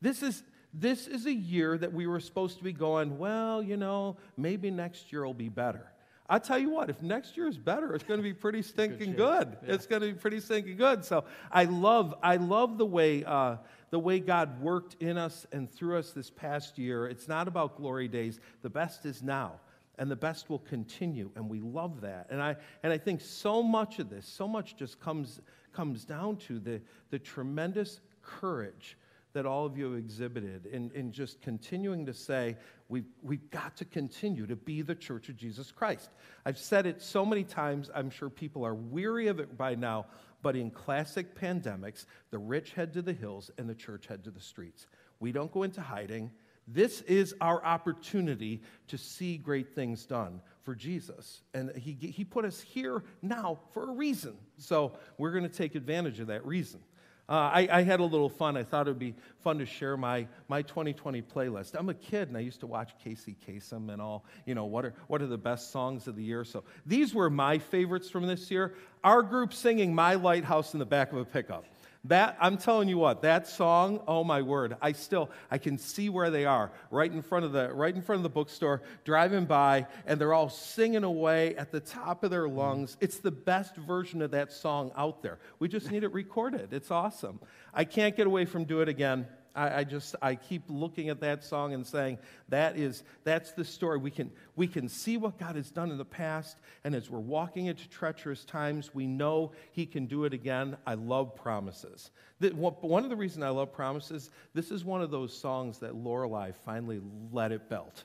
This 0.01 0.23
is, 0.23 0.43
this 0.73 1.07
is 1.07 1.27
a 1.27 1.33
year 1.33 1.77
that 1.77 1.93
we 1.93 2.07
were 2.07 2.19
supposed 2.19 2.57
to 2.57 2.63
be 2.63 2.73
going, 2.73 3.17
well, 3.17 3.61
you 3.61 3.77
know, 3.77 4.17
maybe 4.35 4.71
next 4.71 5.11
year 5.11 5.23
will 5.23 5.33
be 5.33 5.49
better. 5.49 5.92
I 6.29 6.39
tell 6.39 6.57
you 6.57 6.69
what, 6.69 6.89
if 6.89 7.01
next 7.01 7.35
year 7.35 7.47
is 7.47 7.57
better, 7.57 7.93
it's 7.93 8.03
going 8.03 8.19
to 8.19 8.23
be 8.23 8.33
pretty 8.33 8.61
stinking 8.73 9.13
good. 9.13 9.49
good. 9.49 9.57
Yeah. 9.67 9.73
It's 9.73 9.85
going 9.85 10.01
to 10.01 10.07
be 10.07 10.13
pretty 10.13 10.39
stinking 10.39 10.77
good. 10.77 11.03
So 11.03 11.25
I 11.51 11.65
love, 11.65 12.15
I 12.23 12.37
love 12.37 12.77
the 12.77 12.85
way, 12.85 13.25
uh, 13.25 13.57
the 13.89 13.99
way 13.99 14.19
God 14.19 14.61
worked 14.61 14.95
in 15.01 15.17
us 15.17 15.45
and 15.51 15.71
through 15.71 15.97
us 15.97 16.11
this 16.11 16.29
past 16.29 16.77
year. 16.77 17.07
It's 17.07 17.27
not 17.27 17.47
about 17.47 17.75
glory 17.75 18.07
days. 18.07 18.39
The 18.61 18.69
best 18.69 19.05
is 19.05 19.21
now, 19.21 19.59
and 19.97 20.09
the 20.09 20.15
best 20.15 20.49
will 20.49 20.59
continue, 20.59 21.29
and 21.35 21.49
we 21.49 21.59
love 21.59 22.01
that. 22.01 22.27
And 22.29 22.41
I, 22.41 22.55
and 22.83 22.93
I 22.93 22.97
think 22.97 23.19
so 23.19 23.61
much 23.61 23.99
of 23.99 24.09
this, 24.09 24.25
so 24.25 24.47
much 24.47 24.77
just 24.77 24.99
comes, 24.99 25.41
comes 25.73 26.05
down 26.05 26.37
to 26.37 26.57
the, 26.57 26.81
the 27.09 27.19
tremendous 27.19 27.99
courage 28.21 28.97
that 29.33 29.45
all 29.45 29.65
of 29.65 29.77
you 29.77 29.91
have 29.91 29.99
exhibited 29.99 30.67
in, 30.67 30.91
in 30.93 31.11
just 31.11 31.41
continuing 31.41 32.05
to 32.05 32.13
say, 32.13 32.55
we've, 32.87 33.07
we've 33.21 33.49
got 33.49 33.75
to 33.77 33.85
continue 33.85 34.45
to 34.45 34.55
be 34.55 34.81
the 34.81 34.95
church 34.95 35.27
of 35.29 35.35
Jesus 35.35 35.71
Christ. 35.71 36.09
I've 36.45 36.57
said 36.57 36.85
it 36.85 37.01
so 37.01 37.25
many 37.25 37.43
times, 37.43 37.89
I'm 37.93 38.11
sure 38.11 38.29
people 38.29 38.65
are 38.65 38.75
weary 38.75 39.27
of 39.27 39.39
it 39.39 39.57
by 39.57 39.75
now, 39.75 40.05
but 40.43 40.55
in 40.55 40.69
classic 40.69 41.39
pandemics, 41.39 42.05
the 42.29 42.37
rich 42.37 42.73
head 42.73 42.93
to 42.93 43.01
the 43.01 43.13
hills 43.13 43.49
and 43.57 43.67
the 43.67 43.75
church 43.75 44.05
head 44.05 44.23
to 44.25 44.31
the 44.31 44.39
streets. 44.39 44.87
We 45.19 45.31
don't 45.31 45.51
go 45.51 45.63
into 45.63 45.81
hiding. 45.81 46.31
This 46.67 47.01
is 47.01 47.33
our 47.41 47.63
opportunity 47.65 48.61
to 48.87 48.97
see 48.97 49.37
great 49.37 49.73
things 49.73 50.05
done 50.05 50.41
for 50.61 50.75
Jesus. 50.75 51.41
And 51.53 51.75
he, 51.75 51.93
he 51.93 52.23
put 52.23 52.45
us 52.45 52.61
here 52.61 53.03
now 53.21 53.59
for 53.73 53.89
a 53.89 53.93
reason. 53.93 54.35
So 54.57 54.93
we're 55.17 55.31
going 55.31 55.43
to 55.43 55.49
take 55.49 55.75
advantage 55.75 56.19
of 56.19 56.27
that 56.27 56.45
reason. 56.45 56.81
Uh, 57.29 57.31
I, 57.31 57.67
I, 57.71 57.81
had 57.83 58.01
a 58.01 58.03
little 58.03 58.27
fun. 58.27 58.57
I 58.57 58.63
thought 58.63 58.87
it 58.87 58.91
would 58.91 58.99
be 58.99 59.15
fun 59.43 59.59
to 59.59 59.65
share 59.65 59.95
my, 59.95 60.27
my 60.49 60.61
2020 60.61 61.21
playlist. 61.21 61.73
I'm 61.73 61.87
a 61.87 61.93
kid 61.93 62.27
and 62.27 62.35
I 62.35 62.41
used 62.41 62.59
to 62.59 62.67
watch 62.67 62.91
Casey 63.01 63.37
Kasem 63.47 63.93
and 63.93 64.01
all, 64.01 64.25
you 64.45 64.55
know, 64.55 64.65
what 64.65 64.83
are, 64.83 64.93
what 65.07 65.21
are 65.21 65.27
the 65.27 65.37
best 65.37 65.71
songs 65.71 66.07
of 66.09 66.17
the 66.17 66.23
year. 66.23 66.43
So 66.43 66.65
these 66.85 67.13
were 67.13 67.29
my 67.29 67.59
favorites 67.59 68.09
from 68.09 68.27
this 68.27 68.51
year. 68.51 68.73
Our 69.05 69.23
group 69.23 69.53
singing 69.53 69.95
My 69.95 70.15
Lighthouse 70.15 70.73
in 70.73 70.79
the 70.79 70.85
back 70.85 71.13
of 71.13 71.17
a 71.17 71.23
pickup. 71.23 71.63
That, 72.05 72.35
I'm 72.41 72.57
telling 72.57 72.89
you 72.89 72.97
what, 72.97 73.21
that 73.21 73.47
song, 73.47 74.01
oh 74.09 74.25
my 74.25 74.41
word, 74.41 74.75
I 74.81 74.91
still, 74.91 75.31
I 75.49 75.57
can 75.57 75.77
see 75.77 76.09
where 76.09 76.29
they 76.29 76.43
are, 76.43 76.69
right 76.91 77.09
in 77.09 77.21
front 77.21 77.45
of 77.45 77.53
the, 77.53 77.73
right 77.73 77.95
in 77.95 78.01
front 78.01 78.19
of 78.19 78.23
the 78.23 78.29
bookstore, 78.29 78.81
driving 79.05 79.45
by, 79.45 79.87
and 80.05 80.19
they're 80.19 80.33
all 80.33 80.49
singing 80.49 81.05
away 81.05 81.55
at 81.55 81.71
the 81.71 81.79
top 81.79 82.25
of 82.25 82.29
their 82.29 82.49
lungs. 82.49 82.97
It's 82.99 83.19
the 83.19 83.31
best 83.31 83.77
version 83.77 84.21
of 84.21 84.31
that 84.31 84.51
song 84.51 84.91
out 84.97 85.23
there. 85.23 85.39
We 85.59 85.69
just 85.69 85.91
need 85.91 86.03
it 86.03 86.11
recorded. 86.11 86.73
It's 86.73 86.91
awesome. 86.91 87.39
I 87.73 87.85
can't 87.85 88.17
get 88.17 88.27
away 88.27 88.43
from 88.43 88.65
Do 88.65 88.81
It 88.81 88.89
Again. 88.89 89.25
I, 89.55 89.79
I, 89.79 89.83
just 89.83 90.15
I 90.21 90.35
keep 90.35 90.63
looking 90.67 91.09
at 91.09 91.19
that 91.21 91.43
song 91.43 91.73
and 91.73 91.85
saying 91.85 92.17
that 92.49 92.77
is 92.77 93.03
that's 93.23 93.51
the 93.51 93.63
story. 93.63 93.97
We 93.97 94.11
can 94.11 94.31
we 94.55 94.67
can 94.67 94.89
see 94.89 95.17
what 95.17 95.37
God 95.37 95.55
has 95.55 95.69
done 95.69 95.91
in 95.91 95.97
the 95.97 96.05
past, 96.05 96.57
and 96.83 96.95
as 96.95 97.09
we're 97.09 97.19
walking 97.19 97.67
into 97.67 97.87
treacherous 97.89 98.45
times, 98.45 98.93
we 98.93 99.05
know 99.05 99.51
He 99.71 99.85
can 99.85 100.05
do 100.05 100.25
it 100.25 100.33
again. 100.33 100.77
I 100.87 100.95
love 100.95 101.35
promises. 101.35 102.11
one 102.39 103.03
of 103.03 103.09
the 103.09 103.15
reasons 103.15 103.43
I 103.43 103.49
love 103.49 103.71
promises, 103.73 104.29
this 104.53 104.71
is 104.71 104.83
one 104.83 105.01
of 105.01 105.11
those 105.11 105.37
songs 105.37 105.79
that 105.79 105.95
Lorelei 105.95 106.51
finally 106.65 107.01
let 107.31 107.51
it 107.51 107.69
belt. 107.69 108.03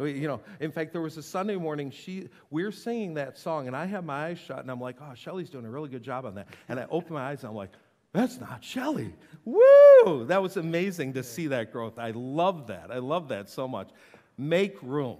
You 0.00 0.28
know, 0.28 0.40
in 0.60 0.70
fact, 0.70 0.92
there 0.92 1.02
was 1.02 1.16
a 1.16 1.24
Sunday 1.24 1.56
morning, 1.56 1.90
she, 1.90 2.28
we're 2.50 2.70
singing 2.70 3.14
that 3.14 3.36
song, 3.36 3.66
and 3.66 3.74
I 3.74 3.86
have 3.86 4.04
my 4.04 4.26
eyes 4.26 4.38
shut, 4.38 4.60
and 4.60 4.70
I'm 4.70 4.80
like, 4.80 4.96
oh, 5.00 5.12
Shelly's 5.14 5.50
doing 5.50 5.64
a 5.64 5.70
really 5.70 5.88
good 5.88 6.04
job 6.04 6.24
on 6.24 6.36
that. 6.36 6.46
And 6.68 6.78
I 6.78 6.86
open 6.88 7.14
my 7.14 7.30
eyes, 7.30 7.40
and 7.40 7.50
I'm 7.50 7.56
like, 7.56 7.72
that's 8.18 8.40
not 8.40 8.64
Shelly. 8.64 9.14
Woo! 9.44 10.24
That 10.26 10.42
was 10.42 10.56
amazing 10.56 11.12
to 11.14 11.22
see 11.22 11.46
that 11.48 11.72
growth. 11.72 11.98
I 11.98 12.10
love 12.10 12.66
that. 12.66 12.90
I 12.90 12.98
love 12.98 13.28
that 13.28 13.48
so 13.48 13.68
much. 13.68 13.90
Make 14.36 14.76
room. 14.82 15.18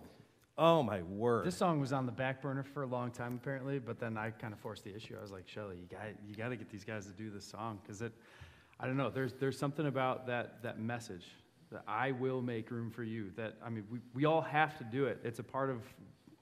Oh 0.57 0.83
my 0.83 1.03
word! 1.03 1.47
This 1.47 1.57
song 1.57 1.79
was 1.81 1.93
on 1.93 2.07
the 2.07 2.13
back 2.13 2.43
burner 2.43 2.65
for 2.65 2.83
a 2.83 2.87
long 2.87 3.13
time, 3.13 3.39
apparently. 3.41 3.79
But 3.79 4.01
then 4.01 4.19
I 4.19 4.31
kind 4.31 4.53
of 4.53 4.59
forced 4.59 4.83
the 4.83 4.95
issue. 4.95 5.15
I 5.17 5.23
was 5.23 5.31
like, 5.31 5.47
Shelly, 5.47 5.77
you 5.77 5.87
got 5.87 6.09
you 6.27 6.35
got 6.35 6.49
to 6.49 6.57
get 6.57 6.69
these 6.71 6.83
guys 6.83 7.07
to 7.07 7.13
do 7.13 7.31
this 7.31 7.45
song 7.45 7.79
because 7.83 8.03
it. 8.03 8.13
I 8.81 8.87
don't 8.87 8.97
know. 8.97 9.11
There's 9.11 9.35
there's 9.35 9.59
something 9.59 9.87
about 9.87 10.27
that 10.27 10.61
that 10.65 10.81
message 10.81 11.27
that 11.71 11.85
I 11.87 12.11
will 12.11 12.43
make 12.43 12.71
room 12.73 12.91
for 12.91 13.05
you. 13.05 13.31
That 13.37 13.55
I 13.65 13.71
mean, 13.71 13.85
we 13.91 14.01
we 14.13 14.25
all 14.25 14.41
have 14.41 14.77
to 14.79 14.85
do 14.85 15.05
it. 15.05 15.21
It's 15.23 15.39
a 15.39 15.45
part 15.45 15.71
of 15.71 15.83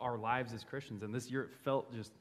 our 0.01 0.17
lives 0.17 0.55
as 0.55 0.65
Christians. 0.65 1.03
And 1.03 1.15
this 1.15 1.31
year 1.31 1.43
it 1.43 1.51
felt 1.65 1.93
just 1.93 2.13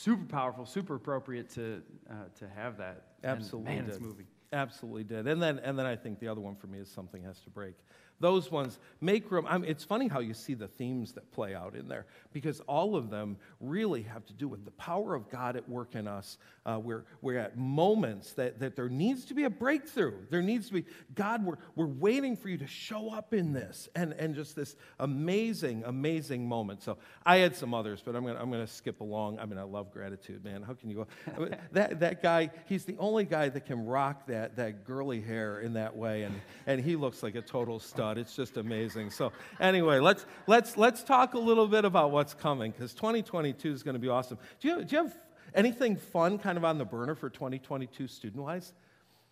super 0.00 0.24
powerful, 0.24 0.66
super 0.66 0.94
appropriate 0.94 1.50
to 1.50 1.82
uh, 2.10 2.14
to 2.38 2.48
have 2.48 2.76
that. 2.78 3.06
Absolutely, 3.24 3.72
and, 3.72 3.78
man, 3.78 3.86
did. 3.86 3.94
it's 3.94 4.04
moving. 4.04 4.26
Absolutely 4.52 5.04
did. 5.04 5.26
And 5.26 5.42
then 5.42 5.58
and 5.60 5.78
then 5.78 5.86
I 5.86 5.96
think 5.96 6.18
the 6.18 6.28
other 6.28 6.40
one 6.40 6.56
for 6.56 6.66
me 6.66 6.78
is 6.78 6.88
something 6.88 7.22
has 7.24 7.40
to 7.40 7.50
break 7.50 7.74
those 8.22 8.50
ones 8.50 8.78
make 9.00 9.30
room. 9.30 9.44
I 9.48 9.58
mean, 9.58 9.68
it's 9.68 9.84
funny 9.84 10.06
how 10.06 10.20
you 10.20 10.32
see 10.32 10.54
the 10.54 10.68
themes 10.68 11.12
that 11.12 11.30
play 11.32 11.54
out 11.54 11.74
in 11.74 11.88
there 11.88 12.06
because 12.32 12.60
all 12.60 12.94
of 12.94 13.10
them 13.10 13.36
really 13.60 14.02
have 14.02 14.24
to 14.26 14.32
do 14.32 14.46
with 14.48 14.64
the 14.64 14.70
power 14.70 15.14
of 15.14 15.28
God 15.28 15.56
at 15.56 15.68
work 15.68 15.96
in 15.96 16.06
us. 16.06 16.38
Uh, 16.64 16.78
we're, 16.82 17.04
we're 17.20 17.38
at 17.38 17.58
moments 17.58 18.32
that, 18.34 18.60
that 18.60 18.76
there 18.76 18.88
needs 18.88 19.24
to 19.26 19.34
be 19.34 19.42
a 19.42 19.50
breakthrough. 19.50 20.14
There 20.30 20.40
needs 20.40 20.68
to 20.68 20.74
be, 20.74 20.84
God, 21.16 21.44
we're, 21.44 21.56
we're 21.74 21.86
waiting 21.86 22.36
for 22.36 22.48
you 22.48 22.58
to 22.58 22.66
show 22.66 23.12
up 23.12 23.34
in 23.34 23.52
this 23.52 23.88
and, 23.96 24.12
and 24.12 24.36
just 24.36 24.54
this 24.54 24.76
amazing, 25.00 25.82
amazing 25.84 26.46
moment. 26.46 26.82
So 26.82 26.98
I 27.26 27.38
had 27.38 27.56
some 27.56 27.74
others, 27.74 28.02
but 28.04 28.14
I'm 28.14 28.22
going 28.22 28.36
to 28.36 28.40
I'm 28.40 28.50
gonna 28.50 28.68
skip 28.68 29.00
along. 29.00 29.40
I 29.40 29.46
mean, 29.46 29.58
I 29.58 29.64
love 29.64 29.92
gratitude, 29.92 30.44
man. 30.44 30.62
How 30.62 30.74
can 30.74 30.88
you 30.90 30.96
go? 30.96 31.06
I 31.36 31.38
mean, 31.40 31.56
that, 31.72 31.98
that 31.98 32.22
guy, 32.22 32.50
he's 32.66 32.84
the 32.84 32.96
only 32.98 33.24
guy 33.24 33.48
that 33.48 33.66
can 33.66 33.84
rock 33.84 34.28
that, 34.28 34.56
that 34.56 34.84
girly 34.84 35.20
hair 35.20 35.60
in 35.60 35.72
that 35.72 35.96
way, 35.96 36.22
and, 36.22 36.40
and 36.66 36.80
he 36.80 36.94
looks 36.94 37.22
like 37.22 37.34
a 37.34 37.42
total 37.42 37.80
stud. 37.80 38.11
It's 38.18 38.34
just 38.34 38.56
amazing. 38.56 39.10
So 39.10 39.32
anyway, 39.60 39.98
let's 39.98 40.26
let's 40.46 40.76
let's 40.76 41.02
talk 41.02 41.34
a 41.34 41.38
little 41.38 41.66
bit 41.66 41.84
about 41.84 42.10
what's 42.10 42.34
coming 42.34 42.70
because 42.70 42.94
2022 42.94 43.72
is 43.72 43.82
going 43.82 43.94
to 43.94 44.00
be 44.00 44.08
awesome. 44.08 44.38
Do 44.60 44.68
you 44.68 44.84
do 44.84 44.96
you 44.96 45.02
have 45.04 45.16
anything 45.54 45.96
fun 45.96 46.38
kind 46.38 46.58
of 46.58 46.64
on 46.64 46.78
the 46.78 46.84
burner 46.84 47.14
for 47.14 47.30
2022 47.30 48.06
student 48.06 48.42
wise? 48.42 48.72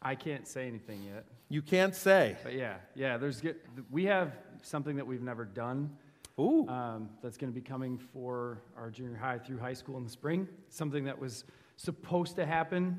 I 0.03 0.15
can't 0.15 0.47
say 0.47 0.67
anything 0.67 1.03
yet. 1.03 1.25
You 1.49 1.63
can't 1.63 1.95
say. 1.95 2.37
But 2.43 2.55
yeah, 2.55 2.77
yeah. 2.95 3.19
There's 3.19 3.43
we 3.91 4.05
have 4.05 4.33
something 4.63 4.97
that 4.97 5.07
we've 5.07 5.23
never 5.23 5.45
done. 5.45 5.91
Ooh. 6.39 6.67
Um, 6.69 7.11
that's 7.23 7.37
going 7.37 7.53
to 7.53 7.55
be 7.55 7.61
coming 7.61 7.99
for 7.99 8.63
our 8.77 8.91
junior 8.91 9.17
high 9.17 9.39
through 9.39 9.59
high 9.59 9.75
school 9.75 9.99
in 9.99 10.05
the 10.05 10.11
spring. 10.11 10.49
Something 10.71 11.05
that 11.05 11.19
was 11.19 11.45
supposed 11.77 12.37
to 12.37 12.47
happen 12.47 12.99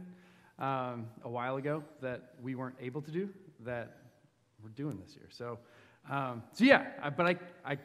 um, 0.59 1.07
a 1.23 1.29
while 1.29 1.57
ago 1.57 1.83
that 2.01 2.33
we 2.41 2.53
weren't 2.53 2.75
able 2.79 3.01
to 3.01 3.11
do. 3.11 3.29
That 3.61 3.97
we're 4.63 4.69
doing 4.69 4.99
this 4.99 5.15
year. 5.15 5.27
So 5.29 5.59
um, 6.09 6.43
so 6.53 6.65
yeah, 6.65 6.87
I, 7.01 7.09
but 7.09 7.25
I, 7.27 7.35
I, 7.73 7.77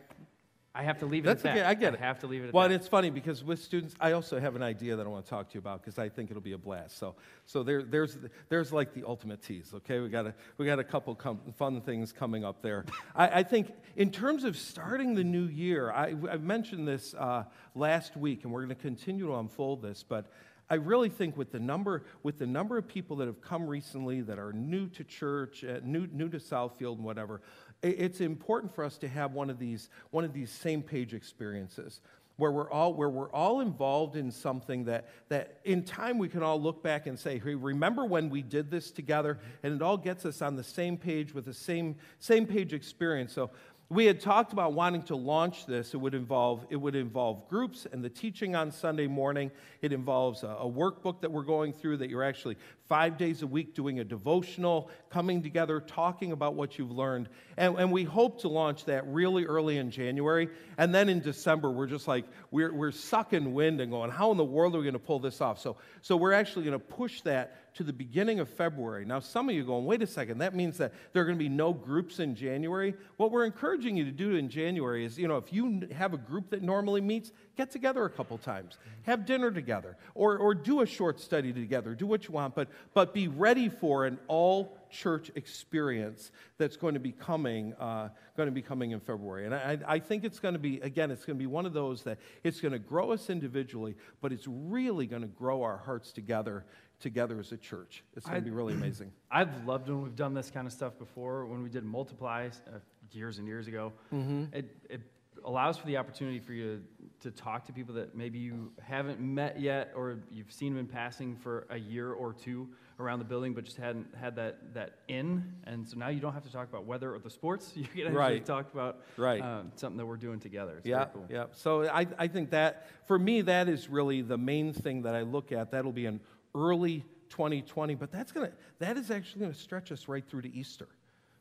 I 0.75 0.83
have 0.83 0.99
to 0.99 1.07
leave 1.07 1.25
it 1.25 1.27
That's 1.27 1.45
at 1.45 1.53
okay. 1.53 1.61
that. 1.61 1.69
I 1.69 1.75
get 1.75 1.95
it. 1.95 2.01
I 2.03 2.07
have 2.07 2.19
to 2.21 2.27
leave 2.27 2.45
it 2.45 2.49
at 2.49 2.55
well, 2.55 2.63
that. 2.63 2.73
and 2.73 2.81
it's 2.81 2.89
funny 2.89 3.11
because 3.11 3.43
with 3.43 3.63
students, 3.63 3.95
I 4.01 4.13
also 4.13 4.39
have 4.39 4.57
an 4.57 4.63
idea 4.63 4.97
that 4.97 5.07
I 5.07 5.09
want 5.09 5.25
to 5.25 5.31
talk 5.31 5.49
to 5.49 5.55
you 5.55 5.61
about 5.61 5.81
because 5.83 5.99
I 5.99 6.09
think 6.09 6.31
it'll 6.31 6.43
be 6.43 6.53
a 6.53 6.59
blast. 6.59 6.99
So, 6.99 7.15
so 7.47 7.63
there, 7.63 7.83
there's, 7.83 8.19
there's 8.49 8.73
like 8.73 8.93
the 8.93 9.05
ultimate 9.07 9.43
tease. 9.43 9.73
Okay, 9.75 10.01
we 10.01 10.09
got 10.09 10.27
a, 10.27 10.35
we 10.59 10.67
got 10.67 10.79
a 10.79 10.85
couple 10.85 11.15
com- 11.15 11.41
fun 11.57 11.81
things 11.81 12.13
coming 12.13 12.45
up 12.45 12.63
there. 12.63 12.85
I, 13.15 13.41
I, 13.41 13.43
think 13.43 13.73
in 13.97 14.11
terms 14.11 14.45
of 14.45 14.57
starting 14.57 15.15
the 15.15 15.25
new 15.25 15.47
year, 15.47 15.91
I, 15.91 16.15
I 16.31 16.37
mentioned 16.37 16.87
this 16.87 17.15
uh, 17.15 17.45
last 17.75 18.17
week, 18.17 18.45
and 18.45 18.53
we're 18.53 18.65
going 18.65 18.77
to 18.77 18.83
continue 18.83 19.27
to 19.27 19.35
unfold 19.37 19.83
this, 19.83 20.03
but. 20.03 20.27
I 20.69 20.75
really 20.75 21.09
think 21.09 21.37
with 21.37 21.53
the 21.53 21.61
number 21.61 22.05
with 22.23 22.39
the 22.39 22.47
number 22.47 22.77
of 22.77 22.89
people 22.89 23.17
that 23.17 23.27
have 23.27 23.41
come 23.41 23.67
recently 23.67 24.21
that 24.23 24.39
are 24.39 24.53
new 24.53 24.89
to 24.89 25.05
church, 25.05 25.65
uh, 25.65 25.81
new 25.85 26.07
new 26.09 26.29
to 26.29 26.39
Southfield 26.39 26.97
and 26.97 27.05
whatever, 27.05 27.41
it's 27.83 28.21
important 28.21 28.75
for 28.75 28.85
us 28.85 28.99
to 28.99 29.09
have 29.09 29.33
one 29.33 29.51
of 29.51 29.59
these, 29.59 29.91
one 30.11 30.25
of 30.25 30.33
these 30.33 30.51
same 30.51 30.83
page 30.83 31.15
experiences 31.15 32.01
where 32.37 32.51
we're 32.51 32.71
all, 32.71 32.93
where 32.93 33.09
we're 33.09 33.31
all 33.31 33.61
involved 33.61 34.15
in 34.15 34.31
something 34.31 34.85
that, 34.85 35.09
that 35.29 35.59
in 35.65 35.83
time 35.83 36.19
we 36.19 36.29
can 36.29 36.43
all 36.43 36.61
look 36.61 36.83
back 36.83 37.07
and 37.07 37.19
say, 37.19 37.39
hey, 37.39 37.55
remember 37.55 38.05
when 38.05 38.29
we 38.29 38.43
did 38.43 38.71
this 38.71 38.91
together? 38.91 39.39
And 39.63 39.75
it 39.75 39.83
all 39.83 39.97
gets 39.97 40.27
us 40.27 40.43
on 40.43 40.55
the 40.55 40.63
same 40.63 40.99
page 40.99 41.33
with 41.33 41.47
the 41.47 41.55
same, 41.55 41.97
same 42.19 42.47
page 42.47 42.75
experience. 42.75 43.33
So 43.33 43.51
we 43.89 44.05
had 44.05 44.21
talked 44.21 44.53
about 44.53 44.73
wanting 44.73 45.03
to 45.05 45.17
launch 45.17 45.67
this. 45.67 45.95
It 45.95 45.99
would 45.99 46.15
involve, 46.15 46.67
it 46.71 46.77
would 46.77 46.97
involve 46.97 47.49
groups 47.49 47.87
and 47.91 48.05
the 48.05 48.09
teaching 48.09 48.57
on 48.57 48.73
Sunday 48.73 49.07
morning. 49.07 49.53
It 49.81 49.93
involves 49.93 50.43
a, 50.43 50.49
a 50.49 50.69
workbook 50.69 51.21
that 51.21 51.31
we're 51.31 51.43
going 51.43 51.73
through 51.73 51.99
that 51.99 52.11
you're 52.11 52.25
actually 52.25 52.57
five 52.89 53.19
days 53.19 53.43
a 53.43 53.47
week 53.47 53.75
doing 53.75 53.99
a 53.99 54.05
devotional, 54.05 54.91
coming 55.11 55.43
together, 55.43 55.81
talking 55.81 56.33
about 56.33 56.55
what 56.55 56.79
you've 56.79 56.91
learned. 56.91 57.29
And, 57.57 57.77
and 57.79 57.91
we 57.91 58.05
hope 58.05 58.41
to 58.43 58.49
launch 58.49 58.85
that 58.85 59.07
really 59.07 59.45
early 59.45 59.79
in 59.79 59.91
January. 59.91 60.49
And 60.79 60.95
then 60.95 61.09
in 61.09 61.21
December, 61.21 61.71
we're 61.71 61.87
just 61.87 62.07
like, 62.07 62.25
we're, 62.51 62.73
we're 62.73 62.93
sucking 62.93 63.55
wind 63.55 63.81
and 63.81 63.91
going, 63.91 64.11
how 64.11 64.31
in 64.31 64.37
the 64.37 64.45
world 64.45 64.75
are 64.75 64.79
we 64.79 64.85
going 64.85 64.93
to 64.93 64.99
pull 64.99 65.19
this 65.19 65.41
off? 65.41 65.61
So, 65.61 65.77
so 66.03 66.17
we're 66.17 66.33
actually 66.33 66.65
going 66.65 66.79
to 66.79 66.85
push 66.85 67.23
that 67.23 67.75
to 67.77 67.83
the 67.83 67.93
beginning 67.93 68.41
of 68.41 68.49
February. 68.49 69.05
Now, 69.05 69.21
some 69.21 69.51
of 69.51 69.55
you 69.55 69.63
going, 69.63 69.85
wait 69.85 70.01
a 70.01 70.07
second, 70.07 70.39
that 70.39 70.55
means 70.55 70.79
that 70.79 70.95
there 71.13 71.23
are 71.23 71.27
going 71.27 71.37
to 71.37 71.43
be 71.43 71.51
no 71.51 71.75
groups 71.75 72.21
in 72.21 72.35
January. 72.35 72.95
What 73.19 73.31
we're 73.31 73.45
encouraging 73.45 73.99
you 73.99 74.05
to 74.07 74.11
do 74.11 74.37
in 74.37 74.49
January 74.49 75.05
is, 75.05 75.19
you 75.19 75.29
know, 75.29 75.37
if 75.37 75.53
you 75.53 75.87
have 75.95 76.15
a 76.15 76.17
group 76.17 76.49
that 76.51 76.63
normally 76.63 77.03
meets, 77.03 77.33
get 77.55 77.71
together 77.71 78.07
a 78.07 78.11
couple 78.11 78.39
times, 78.39 78.79
have 79.03 79.27
dinner 79.27 79.51
together, 79.51 79.99
or, 80.15 80.39
or 80.39 80.55
do 80.55 80.81
a 80.81 80.87
short 80.87 81.21
study 81.21 81.53
together, 81.53 81.95
do 81.95 82.07
what 82.07 82.27
you 82.27 82.33
want, 82.33 82.55
but, 82.55 82.69
but 82.95 83.13
be 83.13 83.29
ready 83.29 83.69
for 83.69 84.07
an 84.07 84.19
all 84.29 84.77
church 84.91 85.31
experience 85.35 86.31
that's 86.59 86.77
going 86.77 86.95
to 86.95 87.01
be 87.01 87.13
coming, 87.13 87.75
uh, 87.75 88.09
going 88.37 88.47
to 88.47 88.53
be 88.53 88.63
coming 88.63 88.93
in 88.93 89.01
February. 89.01 89.47
And 89.47 89.55
I, 89.55 89.79
I 89.87 89.99
think 89.99 90.25
it's 90.25 90.39
going 90.39 90.55
to 90.55 90.61
be, 90.61 90.81
again, 90.81 91.11
it's 91.11 91.25
going 91.25 91.37
to 91.37 91.43
be 91.43 91.47
one 91.47 91.67
of 91.67 91.73
those 91.73 92.03
that 92.05 92.19
it's 92.45 92.61
going 92.61 92.73
to 92.73 92.79
grow 92.79 93.13
us 93.13 93.31
individually, 93.31 93.97
but 94.21 94.33
it's 94.33 94.47
really 94.47 95.07
going 95.07 95.23
to 95.23 95.29
grow 95.29 95.63
our 95.63 95.77
hearts 95.77 96.13
together 96.13 96.65
together 97.01 97.39
as 97.39 97.53
a 97.53 97.57
church. 97.57 98.03
It's 98.17 98.25
going 98.25 98.39
to 98.39 98.45
be 98.45 98.51
really 98.51 98.73
amazing. 98.73 99.13
I've 99.31 99.67
loved 99.67 99.89
when 99.89 100.03
we've 100.03 100.17
done 100.17 100.33
this 100.33 100.51
kind 100.51 100.67
of 100.67 100.73
stuff 100.73 100.99
before. 100.99 101.45
When 101.45 101.63
we 101.63 101.69
did 101.69 101.85
Multiply 101.85 102.49
uh, 102.49 102.79
years 103.13 103.39
and 103.39 103.47
years 103.47 103.69
ago, 103.69 103.93
mm-hmm. 104.13 104.45
it, 104.55 104.75
it 104.89 105.03
allows 105.45 105.77
for 105.77 105.87
the 105.87 105.97
opportunity 105.97 106.39
for 106.39 106.53
you 106.53 106.83
to, 107.21 107.31
to 107.31 107.31
talk 107.31 107.65
to 107.67 107.73
people 107.73 107.95
that 107.95 108.15
maybe 108.15 108.39
you 108.39 108.73
haven't 108.83 109.21
met 109.21 109.61
yet 109.61 109.93
or 109.95 110.19
you've 110.31 110.53
seen 110.53 110.73
them 110.75 110.81
in 110.81 110.87
passing 110.87 111.37
for 111.37 111.67
a 111.71 111.79
year 111.79 112.13
or 112.13 112.33
two 112.33 112.69
around 112.99 113.19
the 113.19 113.25
building 113.25 113.53
but 113.55 113.65
just 113.65 113.77
hadn't 113.77 114.07
had 114.15 114.35
that, 114.37 114.75
that 114.75 114.99
in 115.09 115.45
and 115.65 115.87
so 115.87 115.97
now 115.97 116.09
you 116.09 116.21
don't 116.21 116.33
have 116.33 116.45
to 116.45 116.53
talk 116.53 116.69
about 116.69 116.85
weather 116.85 117.15
or 117.15 117.19
the 117.19 117.31
sports 117.31 117.73
you 117.77 117.85
can 117.85 118.07
actually 118.07 118.17
right. 118.17 118.47
talk 118.47 118.73
about 118.73 119.01
right. 119.17 119.43
um, 119.43 119.71
something 119.77 119.99
that 119.99 120.07
we're 120.07 120.17
doing 120.17 120.41
together 120.41 120.77
it's 120.79 120.87
yeah 120.87 121.07
cool. 121.13 121.27
yeah 121.29 121.45
so 121.53 121.87
I, 121.89 122.07
I 122.19 122.29
think 122.29 122.51
that 122.51 122.87
for 123.07 123.19
me 123.19 123.43
that 123.43 123.69
is 123.69 123.89
really 123.89 124.23
the 124.23 124.39
main 124.39 124.73
thing 124.73 125.03
that 125.03 125.15
i 125.15 125.23
look 125.23 125.53
at 125.53 125.71
that'll 125.71 125.93
be 125.93 126.07
an 126.07 126.21
early 126.55 127.05
2020, 127.29 127.95
but 127.95 128.11
that's 128.11 128.33
gonna, 128.33 128.53
that 128.79 128.97
is 128.97 129.11
actually 129.11 129.41
going 129.41 129.53
to 129.53 129.59
stretch 129.59 129.93
us 129.93 130.09
right 130.09 130.25
through 130.27 130.43
to 130.43 130.55
Easter. 130.55 130.89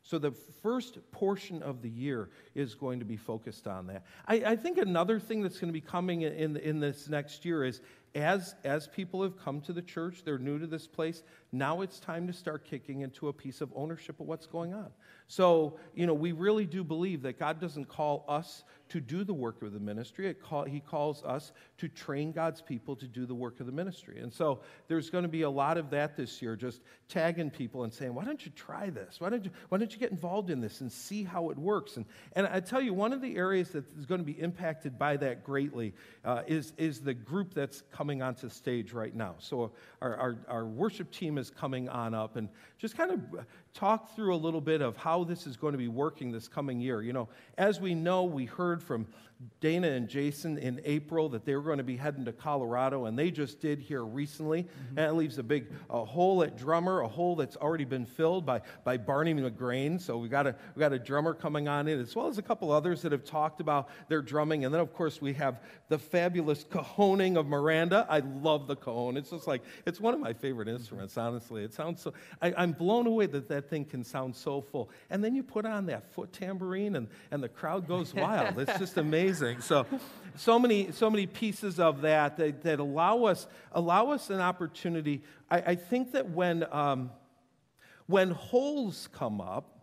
So 0.05 0.19
the 0.19 0.31
first 0.31 0.99
portion 1.11 1.63
of 1.63 1.81
the 1.81 1.89
year 1.89 2.29
is 2.53 2.75
going 2.75 2.99
to 2.99 3.05
be 3.05 3.17
focused 3.17 3.65
on 3.65 3.87
that. 3.87 4.05
I, 4.27 4.35
I 4.35 4.55
think 4.55 4.77
another 4.77 5.19
thing 5.19 5.41
that's 5.41 5.57
going 5.57 5.69
to 5.69 5.73
be 5.73 5.81
coming 5.81 6.21
in, 6.21 6.57
in 6.57 6.79
this 6.79 7.09
next 7.09 7.43
year 7.43 7.63
is 7.63 7.81
as, 8.13 8.53
as 8.63 8.87
people 8.87 9.23
have 9.23 9.35
come 9.43 9.61
to 9.61 9.73
the 9.73 9.81
church, 9.81 10.21
they're 10.23 10.37
new 10.37 10.59
to 10.59 10.67
this 10.67 10.85
place, 10.85 11.23
now 11.57 11.81
it's 11.81 11.99
time 11.99 12.27
to 12.27 12.33
start 12.33 12.65
kicking 12.65 13.01
into 13.01 13.27
a 13.27 13.33
piece 13.33 13.61
of 13.61 13.71
ownership 13.75 14.19
of 14.19 14.27
what's 14.27 14.47
going 14.47 14.73
on. 14.73 14.89
So, 15.27 15.79
you 15.95 16.05
know, 16.05 16.13
we 16.13 16.31
really 16.31 16.65
do 16.65 16.83
believe 16.83 17.23
that 17.23 17.39
God 17.39 17.59
doesn't 17.59 17.85
call 17.85 18.25
us 18.27 18.63
to 18.89 19.01
do 19.01 19.23
the 19.23 19.33
work 19.33 19.63
of 19.63 19.73
the 19.73 19.79
ministry. 19.79 20.31
Call, 20.35 20.63
he 20.63 20.79
calls 20.79 21.23
us 21.23 21.51
to 21.79 21.87
train 21.87 22.31
God's 22.31 22.61
people 22.61 22.95
to 22.97 23.07
do 23.07 23.25
the 23.25 23.33
work 23.33 23.59
of 23.59 23.65
the 23.65 23.71
ministry. 23.71 24.19
And 24.19 24.31
so 24.31 24.59
there's 24.87 25.09
going 25.09 25.23
to 25.23 25.29
be 25.29 25.41
a 25.41 25.49
lot 25.49 25.77
of 25.77 25.89
that 25.89 26.15
this 26.15 26.41
year, 26.41 26.55
just 26.55 26.81
tagging 27.09 27.49
people 27.49 27.83
and 27.83 27.91
saying, 27.91 28.13
why 28.13 28.23
don't 28.23 28.45
you 28.45 28.51
try 28.55 28.91
this? 28.91 29.19
Why 29.19 29.29
don't 29.29 29.43
you, 29.43 29.51
why 29.69 29.79
don't 29.79 29.91
you 29.91 29.97
get 29.97 30.11
involved 30.11 30.51
in 30.51 30.61
this 30.61 30.81
and 30.81 30.91
see 30.91 31.23
how 31.23 31.49
it 31.49 31.57
works? 31.57 31.97
And, 31.97 32.05
and 32.33 32.45
I 32.45 32.59
tell 32.59 32.81
you, 32.81 32.93
one 32.93 33.11
of 33.11 33.21
the 33.21 33.35
areas 33.35 33.69
that 33.69 33.85
is 33.97 34.05
going 34.05 34.21
to 34.21 34.25
be 34.25 34.39
impacted 34.39 34.99
by 34.99 35.17
that 35.17 35.43
greatly 35.43 35.93
uh, 36.23 36.43
is, 36.45 36.73
is 36.77 37.01
the 37.01 37.15
group 37.15 37.55
that's 37.55 37.81
coming 37.91 38.21
onto 38.21 38.49
stage 38.49 38.93
right 38.93 39.15
now. 39.15 39.35
So 39.39 39.71
our, 40.01 40.15
our, 40.15 40.37
our 40.47 40.65
worship 40.65 41.11
team 41.11 41.39
is 41.39 41.44
coming 41.49 41.89
on 41.89 42.13
up 42.13 42.35
and 42.35 42.49
just 42.77 42.97
kind 42.97 43.11
of 43.11 43.19
talk 43.75 44.15
through 44.15 44.33
a 44.33 44.37
little 44.37 44.61
bit 44.61 44.81
of 44.81 44.95
how 44.97 45.23
this 45.25 45.45
is 45.45 45.57
going 45.57 45.73
to 45.73 45.77
be 45.77 45.89
working 45.89 46.31
this 46.31 46.47
coming 46.47 46.79
year. 46.79 47.01
You 47.01 47.13
know, 47.13 47.29
as 47.57 47.79
we 47.79 47.93
know, 47.93 48.23
we 48.23 48.45
heard 48.45 48.81
from 48.81 49.05
Dana 49.59 49.89
and 49.89 50.07
Jason 50.07 50.57
in 50.57 50.79
April 50.85 51.27
that 51.27 51.43
they 51.43 51.55
were 51.57 51.61
going 51.61 51.79
to 51.79 51.83
be 51.83 51.97
heading 51.97 52.23
to 52.23 52.31
Colorado, 52.31 53.03
and 53.03 53.19
they 53.19 53.31
just 53.31 53.59
did 53.59 53.79
here 53.79 54.05
recently. 54.05 54.63
Mm-hmm. 54.63 54.97
And 54.97 55.07
it 55.09 55.13
leaves 55.15 55.37
a 55.37 55.43
big 55.43 55.67
a 55.89 56.05
hole 56.05 56.41
at 56.41 56.57
drummer, 56.57 57.01
a 57.01 57.07
hole 57.07 57.35
that's 57.35 57.57
already 57.57 57.83
been 57.83 58.05
filled 58.05 58.45
by, 58.45 58.61
by 58.85 58.95
Barney 58.95 59.33
McGrain. 59.33 59.99
So 59.99 60.17
we 60.17 60.29
got, 60.29 60.47
a, 60.47 60.55
we 60.73 60.79
got 60.79 60.93
a 60.93 60.99
drummer 60.99 61.33
coming 61.33 61.67
on 61.67 61.89
in, 61.89 61.99
as 61.99 62.15
well 62.15 62.27
as 62.27 62.37
a 62.37 62.41
couple 62.41 62.71
others 62.71 63.01
that 63.01 63.11
have 63.11 63.25
talked 63.25 63.59
about 63.59 63.89
their 64.07 64.21
drumming. 64.21 64.63
And 64.63 64.73
then, 64.73 64.79
of 64.79 64.93
course, 64.93 65.21
we 65.21 65.33
have 65.33 65.59
the 65.89 65.99
fabulous 65.99 66.63
cajoning 66.63 67.37
of 67.37 67.45
Miranda. 67.45 68.07
I 68.09 68.19
love 68.19 68.67
the 68.67 68.77
cajon. 68.77 69.17
It's 69.17 69.31
just 69.31 69.47
like, 69.47 69.63
it's 69.85 69.99
one 69.99 70.13
of 70.13 70.21
my 70.21 70.31
favorite 70.31 70.69
instruments, 70.69 71.17
honestly. 71.17 71.65
It 71.65 71.73
sounds 71.73 72.01
so, 72.01 72.13
I, 72.41 72.53
I'm 72.55 72.71
blown 72.71 73.05
away 73.05 73.25
that 73.25 73.49
that 73.49 73.64
thing 73.69 73.85
can 73.85 74.03
sound 74.03 74.35
so 74.35 74.61
full. 74.61 74.89
And 75.09 75.23
then 75.23 75.35
you 75.35 75.43
put 75.43 75.65
on 75.65 75.85
that 75.87 76.13
foot 76.13 76.33
tambourine, 76.33 76.95
and, 76.95 77.07
and 77.31 77.41
the 77.41 77.49
crowd 77.49 77.87
goes 77.87 78.13
wild. 78.13 78.57
It's 78.59 78.77
just 78.79 78.97
amazing. 79.05 79.61
So, 79.61 79.85
so 80.35 80.59
many, 80.59 80.91
so 80.91 81.09
many 81.09 81.27
pieces 81.27 81.79
of 81.79 82.01
that 82.01 82.37
that, 82.37 82.63
that 82.63 82.79
allow 82.79 83.25
us 83.25 83.47
allow 83.71 84.11
us 84.11 84.29
an 84.29 84.39
opportunity. 84.39 85.23
I, 85.49 85.57
I 85.57 85.75
think 85.75 86.11
that 86.13 86.29
when 86.29 86.65
um, 86.71 87.11
when 88.07 88.31
holes 88.31 89.09
come 89.11 89.41
up, 89.41 89.75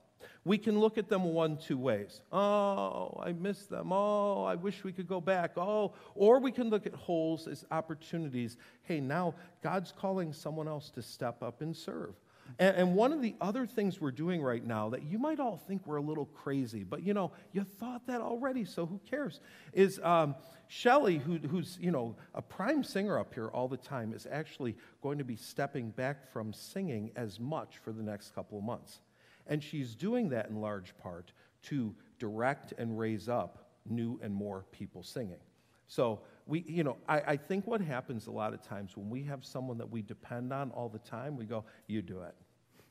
we 0.44 0.58
can 0.58 0.80
look 0.80 0.98
at 0.98 1.08
them 1.08 1.24
one, 1.24 1.56
two 1.56 1.78
ways. 1.78 2.20
Oh, 2.32 3.20
I 3.22 3.32
miss 3.32 3.66
them. 3.66 3.92
Oh, 3.92 4.44
I 4.44 4.56
wish 4.56 4.82
we 4.82 4.92
could 4.92 5.06
go 5.06 5.20
back. 5.20 5.52
Oh, 5.56 5.92
or 6.14 6.40
we 6.40 6.50
can 6.50 6.68
look 6.68 6.86
at 6.86 6.94
holes 6.94 7.46
as 7.46 7.64
opportunities. 7.70 8.56
Hey, 8.82 9.00
now 9.00 9.34
God's 9.62 9.92
calling 9.92 10.32
someone 10.32 10.66
else 10.66 10.90
to 10.90 11.02
step 11.02 11.42
up 11.42 11.60
and 11.60 11.76
serve. 11.76 12.14
And, 12.58 12.76
and, 12.76 12.94
one 12.94 13.12
of 13.12 13.22
the 13.22 13.34
other 13.40 13.66
things 13.66 14.00
we're 14.00 14.10
doing 14.10 14.42
right 14.42 14.64
now 14.64 14.90
that 14.90 15.02
you 15.04 15.18
might 15.18 15.40
all 15.40 15.56
think 15.56 15.86
we're 15.86 15.96
a 15.96 16.02
little 16.02 16.26
crazy, 16.26 16.84
but 16.84 17.02
you 17.02 17.14
know, 17.14 17.32
you 17.52 17.64
thought 17.64 18.06
that 18.06 18.20
already, 18.20 18.64
so 18.64 18.84
who 18.84 19.00
cares? 19.08 19.40
Is 19.72 19.98
um, 20.00 20.34
Shelly, 20.68 21.18
who, 21.18 21.38
who's 21.38 21.78
you 21.80 21.90
know 21.90 22.16
a 22.34 22.42
prime 22.42 22.84
singer 22.84 23.18
up 23.18 23.34
here 23.34 23.48
all 23.48 23.68
the 23.68 23.76
time, 23.76 24.12
is 24.12 24.26
actually 24.30 24.76
going 25.02 25.18
to 25.18 25.24
be 25.24 25.36
stepping 25.36 25.90
back 25.90 26.30
from 26.32 26.52
singing 26.52 27.10
as 27.16 27.40
much 27.40 27.78
for 27.78 27.92
the 27.92 28.02
next 28.02 28.34
couple 28.34 28.58
of 28.58 28.64
months. 28.64 29.00
And 29.46 29.62
she's 29.62 29.94
doing 29.94 30.28
that 30.30 30.48
in 30.48 30.60
large 30.60 30.96
part 30.98 31.32
to 31.64 31.94
direct 32.18 32.72
and 32.78 32.98
raise 32.98 33.28
up 33.28 33.70
new 33.88 34.18
and 34.22 34.34
more 34.34 34.64
people 34.72 35.02
singing. 35.02 35.40
So 35.88 36.20
we, 36.46 36.64
you 36.66 36.84
know, 36.84 36.96
I, 37.08 37.20
I 37.20 37.36
think 37.36 37.66
what 37.66 37.80
happens 37.80 38.26
a 38.26 38.30
lot 38.30 38.52
of 38.52 38.62
times 38.62 38.96
when 38.96 39.08
we 39.08 39.22
have 39.24 39.44
someone 39.44 39.78
that 39.78 39.90
we 39.90 40.02
depend 40.02 40.52
on 40.52 40.70
all 40.72 40.88
the 40.88 40.98
time, 40.98 41.36
we 41.36 41.44
go, 41.44 41.64
you 41.86 42.02
do 42.02 42.22
it. 42.22 42.34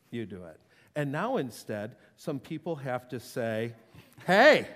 You 0.10 0.26
do 0.26 0.44
it. 0.46 0.60
And 0.96 1.12
now 1.12 1.38
instead, 1.38 1.96
some 2.18 2.40
people 2.40 2.76
have 2.78 3.08
to 3.10 3.20
say, 3.20 3.74
hey, 4.26 4.68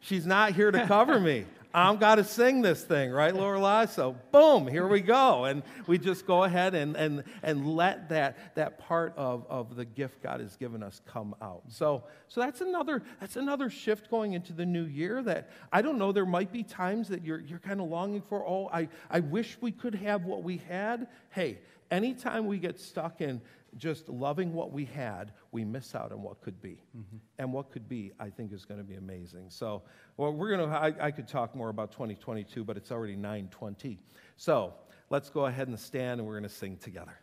she's 0.00 0.26
not 0.26 0.52
here 0.52 0.70
to 0.70 0.86
cover 0.86 1.18
me. 1.18 1.44
I'm 1.76 1.96
got 1.96 2.14
to 2.14 2.24
sing 2.24 2.62
this 2.62 2.84
thing, 2.84 3.10
right, 3.10 3.34
Lorelai? 3.34 3.88
So, 3.88 4.14
boom, 4.30 4.68
here 4.68 4.86
we 4.86 5.00
go. 5.00 5.46
And 5.46 5.64
we 5.88 5.98
just 5.98 6.24
go 6.24 6.44
ahead 6.44 6.72
and, 6.76 6.94
and, 6.96 7.24
and 7.42 7.74
let 7.74 8.08
that, 8.10 8.54
that 8.54 8.78
part 8.78 9.12
of, 9.16 9.44
of 9.50 9.74
the 9.74 9.84
gift 9.84 10.22
God 10.22 10.38
has 10.38 10.54
given 10.54 10.84
us 10.84 11.00
come 11.04 11.34
out. 11.42 11.62
So, 11.66 12.04
so 12.28 12.40
that's, 12.40 12.60
another, 12.60 13.02
that's 13.18 13.34
another 13.34 13.70
shift 13.70 14.08
going 14.08 14.34
into 14.34 14.52
the 14.52 14.64
new 14.64 14.84
year 14.84 15.20
that 15.24 15.50
I 15.72 15.82
don't 15.82 15.98
know, 15.98 16.12
there 16.12 16.24
might 16.24 16.52
be 16.52 16.62
times 16.62 17.08
that 17.08 17.24
you're, 17.24 17.40
you're 17.40 17.58
kind 17.58 17.80
of 17.80 17.88
longing 17.88 18.22
for, 18.22 18.46
oh, 18.46 18.70
I, 18.72 18.88
I 19.10 19.18
wish 19.18 19.58
we 19.60 19.72
could 19.72 19.96
have 19.96 20.24
what 20.24 20.44
we 20.44 20.58
had. 20.68 21.08
Hey, 21.30 21.58
anytime 21.90 22.46
we 22.46 22.58
get 22.58 22.78
stuck 22.78 23.20
in 23.20 23.40
just 23.76 24.08
loving 24.08 24.52
what 24.52 24.72
we 24.72 24.84
had, 24.84 25.32
we 25.52 25.64
miss 25.64 25.94
out 25.94 26.12
on 26.12 26.22
what 26.22 26.40
could 26.40 26.60
be. 26.60 26.82
Mm-hmm. 26.96 27.16
And 27.38 27.52
what 27.52 27.70
could 27.70 27.88
be, 27.88 28.12
I 28.18 28.30
think, 28.30 28.52
is 28.52 28.64
going 28.64 28.78
to 28.78 28.84
be 28.84 28.94
amazing. 28.94 29.46
So, 29.48 29.82
well, 30.16 30.32
we're 30.32 30.56
going 30.56 30.68
to, 30.68 30.76
I, 30.76 31.06
I 31.06 31.10
could 31.10 31.28
talk 31.28 31.54
more 31.54 31.68
about 31.68 31.92
2022, 31.92 32.64
but 32.64 32.76
it's 32.76 32.90
already 32.90 33.16
920. 33.16 33.98
So, 34.36 34.74
let's 35.10 35.30
go 35.30 35.46
ahead 35.46 35.68
and 35.68 35.78
stand 35.78 36.20
and 36.20 36.26
we're 36.26 36.38
going 36.38 36.48
to 36.48 36.54
sing 36.54 36.76
together. 36.76 37.18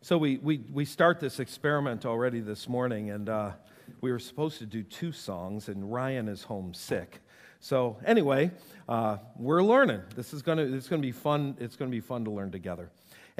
So, 0.00 0.18
we, 0.18 0.38
we, 0.38 0.64
we 0.72 0.84
start 0.84 1.20
this 1.20 1.40
experiment 1.40 2.06
already 2.06 2.40
this 2.40 2.68
morning, 2.68 3.10
and 3.10 3.28
uh, 3.28 3.52
we 4.00 4.10
were 4.10 4.18
supposed 4.18 4.58
to 4.58 4.66
do 4.66 4.82
two 4.82 5.12
songs, 5.12 5.68
and 5.68 5.92
Ryan 5.92 6.28
is 6.28 6.42
home 6.42 6.74
sick. 6.74 7.20
So, 7.60 7.96
anyway, 8.04 8.50
uh, 8.88 9.18
we're 9.36 9.62
learning. 9.62 10.00
This 10.16 10.34
is 10.34 10.42
going 10.42 10.58
to, 10.58 10.74
it's 10.74 10.88
going 10.88 11.00
to 11.00 11.06
be 11.06 11.12
fun. 11.12 11.56
It's 11.60 11.76
going 11.76 11.88
to 11.88 11.94
be 11.94 12.00
fun 12.00 12.24
to 12.24 12.30
learn 12.32 12.50
together. 12.50 12.90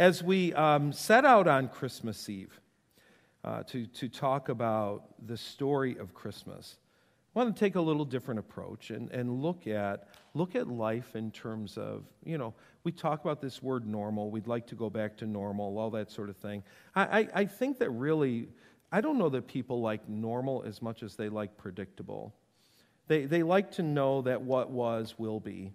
As 0.02 0.20
we 0.20 0.52
um, 0.54 0.92
set 0.92 1.24
out 1.24 1.46
on 1.46 1.68
Christmas 1.68 2.28
Eve 2.28 2.60
uh, 3.44 3.62
to, 3.68 3.86
to 3.86 4.08
talk 4.08 4.48
about 4.48 5.04
the 5.28 5.36
story 5.36 5.96
of 5.96 6.12
Christmas, 6.12 6.76
I 7.36 7.38
want 7.38 7.54
to 7.54 7.60
take 7.60 7.76
a 7.76 7.80
little 7.80 8.04
different 8.04 8.40
approach 8.40 8.90
and, 8.90 9.12
and 9.12 9.40
look, 9.40 9.68
at, 9.68 10.08
look 10.34 10.56
at 10.56 10.66
life 10.66 11.14
in 11.14 11.30
terms 11.30 11.78
of, 11.78 12.02
you 12.24 12.36
know, 12.36 12.52
we 12.82 12.90
talk 12.90 13.22
about 13.22 13.40
this 13.40 13.62
word 13.62 13.86
normal. 13.86 14.28
We'd 14.28 14.48
like 14.48 14.66
to 14.66 14.74
go 14.74 14.90
back 14.90 15.16
to 15.18 15.24
normal, 15.24 15.78
all 15.78 15.90
that 15.90 16.10
sort 16.10 16.30
of 16.30 16.36
thing. 16.36 16.64
I, 16.96 17.20
I, 17.20 17.28
I 17.34 17.44
think 17.44 17.78
that 17.78 17.90
really, 17.90 18.48
I 18.90 19.02
don't 19.02 19.18
know 19.18 19.28
that 19.28 19.46
people 19.46 19.80
like 19.82 20.08
normal 20.08 20.64
as 20.66 20.82
much 20.82 21.04
as 21.04 21.14
they 21.14 21.28
like 21.28 21.56
predictable. 21.56 22.34
They, 23.06 23.26
they 23.26 23.44
like 23.44 23.70
to 23.74 23.84
know 23.84 24.22
that 24.22 24.42
what 24.42 24.68
was 24.68 25.14
will 25.16 25.38
be. 25.38 25.70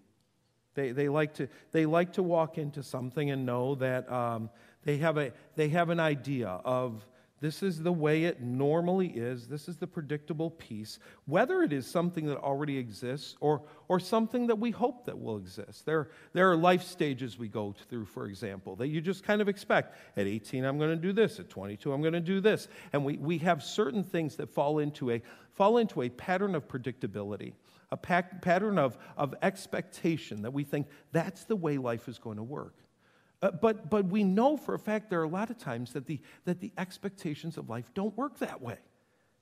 They, 0.78 0.92
they, 0.92 1.10
like, 1.10 1.34
to, 1.34 1.50
they 1.72 1.88
like 1.88 2.14
to 2.14 2.24
walk 2.24 2.60
into 2.60 2.84
something 2.84 3.32
and 3.32 3.48
know 3.48 3.74
that 3.76 4.10
um, 4.12 4.52
they, 4.84 4.98
have 4.98 5.18
a, 5.18 5.34
they 5.56 5.70
have 5.70 5.90
an 5.90 6.00
idea 6.00 6.50
of 6.64 7.04
this 7.42 7.64
is 7.64 7.82
the 7.82 7.92
way 7.92 8.26
it 8.26 8.44
normally 8.44 9.08
is. 9.08 9.48
This 9.48 9.68
is 9.68 9.78
the 9.78 9.88
predictable 9.88 10.52
piece, 10.52 11.00
whether 11.26 11.64
it 11.64 11.74
is 11.74 11.88
something 11.88 12.28
that 12.28 12.38
already 12.38 12.78
exists 12.78 13.36
or, 13.40 13.64
or 13.88 14.00
something 14.00 14.46
that 14.48 14.60
we 14.60 14.70
hope 14.70 15.06
that 15.06 15.20
will 15.20 15.38
exist. 15.38 15.84
There, 15.88 16.10
there 16.34 16.52
are 16.52 16.56
life 16.56 16.84
stages 16.84 17.40
we 17.40 17.48
go 17.48 17.74
through, 17.90 18.06
for 18.06 18.28
example, 18.28 18.76
that 18.76 18.90
you 18.90 19.02
just 19.02 19.24
kind 19.24 19.42
of 19.42 19.50
expect. 19.50 19.98
At 20.16 20.28
18, 20.28 20.64
I'm 20.64 20.78
going 20.78 20.92
to 20.92 20.96
do 20.96 21.12
this. 21.12 21.40
At 21.40 21.50
22, 21.50 21.92
I'm 21.92 22.02
going 22.02 22.14
to 22.14 22.20
do 22.20 22.40
this. 22.40 22.68
And 22.94 23.04
we, 23.04 23.18
we 23.18 23.40
have 23.40 23.64
certain 23.64 24.04
things 24.04 24.36
that 24.36 24.52
fall 24.52 24.78
into 24.78 25.10
a, 25.10 25.24
fall 25.56 25.80
into 25.80 26.04
a 26.04 26.10
pattern 26.10 26.54
of 26.54 26.68
predictability 26.68 27.54
a 27.92 27.98
pattern 27.98 28.78
of, 28.78 28.98
of 29.16 29.34
expectation 29.42 30.42
that 30.42 30.52
we 30.52 30.64
think 30.64 30.88
that's 31.12 31.46
the 31.46 31.56
way 31.56 31.78
life 31.78 32.08
is 32.08 32.20
going 32.20 32.38
to 32.38 32.44
work. 32.44 32.76
Uh, 33.42 33.52
but, 33.52 33.90
but 33.90 34.06
we 34.06 34.24
know 34.24 34.58
for 34.58 34.74
a 34.74 34.80
fact 34.80 35.10
there 35.10 35.20
are 35.22 35.24
a 35.24 35.30
lot 35.30 35.50
of 35.50 35.58
times 35.58 35.94
that 35.94 36.06
the, 36.06 36.20
that 36.46 36.60
the 36.60 36.72
expectations 36.78 37.58
of 37.58 37.70
life 37.70 37.92
don't 37.94 38.16
work 38.18 38.40
that 38.40 38.62
way. 38.62 38.78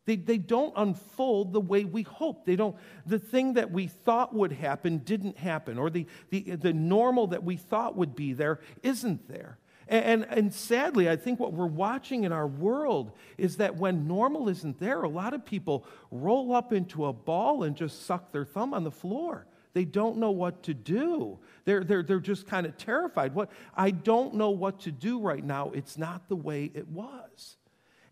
They, 0.06 0.18
they 0.18 0.38
don't 0.38 0.74
unfold 0.76 1.54
the 1.54 1.62
way 1.62 1.84
we 1.86 2.04
hope. 2.04 2.46
They 2.46 2.56
don't, 2.56 2.76
the 3.08 3.18
thing 3.18 3.54
that 3.54 3.72
we 3.72 3.88
thought 3.88 4.36
would 4.36 4.52
happen 4.52 5.00
didn't 5.00 5.38
happen, 5.38 5.80
or 5.80 5.90
the, 5.90 6.06
the, 6.30 6.42
the 6.42 6.74
normal 6.74 7.28
that 7.28 7.44
we 7.44 7.58
thought 7.58 7.96
would 7.96 8.16
be 8.16 8.34
there 8.34 8.60
isn't 8.84 9.28
there. 9.28 9.58
And, 9.88 10.24
and, 10.24 10.26
and, 10.30 10.54
sadly, 10.54 11.10
I 11.10 11.16
think 11.16 11.40
what 11.40 11.54
we're 11.54 11.68
watching 11.68 12.24
in 12.24 12.32
our 12.32 12.48
world 12.48 13.12
is 13.38 13.58
that 13.58 13.76
when 13.76 14.08
normal 14.08 14.50
isn't 14.50 14.80
there, 14.80 15.04
a 15.04 15.10
lot 15.10 15.34
of 15.34 15.46
people 15.46 15.86
roll 16.10 16.56
up 16.56 16.74
into 16.74 17.06
a 17.06 17.14
ball 17.14 17.64
and 17.64 17.76
just 17.76 18.06
suck 18.06 18.32
their 18.32 18.46
thumb 18.46 18.74
on 18.74 18.84
the 18.84 18.92
floor. 18.92 19.46
They 19.74 19.86
don't 19.86 20.18
know 20.18 20.32
what 20.32 20.64
to 20.64 20.74
do. 20.74 21.38
They're, 21.66 21.84
they're, 21.84 22.02
they're 22.02 22.20
just 22.20 22.48
kind 22.48 22.66
of 22.66 22.78
terrified. 22.78 23.36
What, 23.36 23.52
I 23.76 23.92
don't 23.92 24.36
know 24.36 24.50
what 24.52 24.80
to 24.82 24.92
do 24.92 25.20
right 25.20 25.44
now. 25.44 25.72
It's 25.72 25.98
not 25.98 26.30
the 26.30 26.36
way 26.36 26.72
it 26.74 26.88
was. 26.88 27.58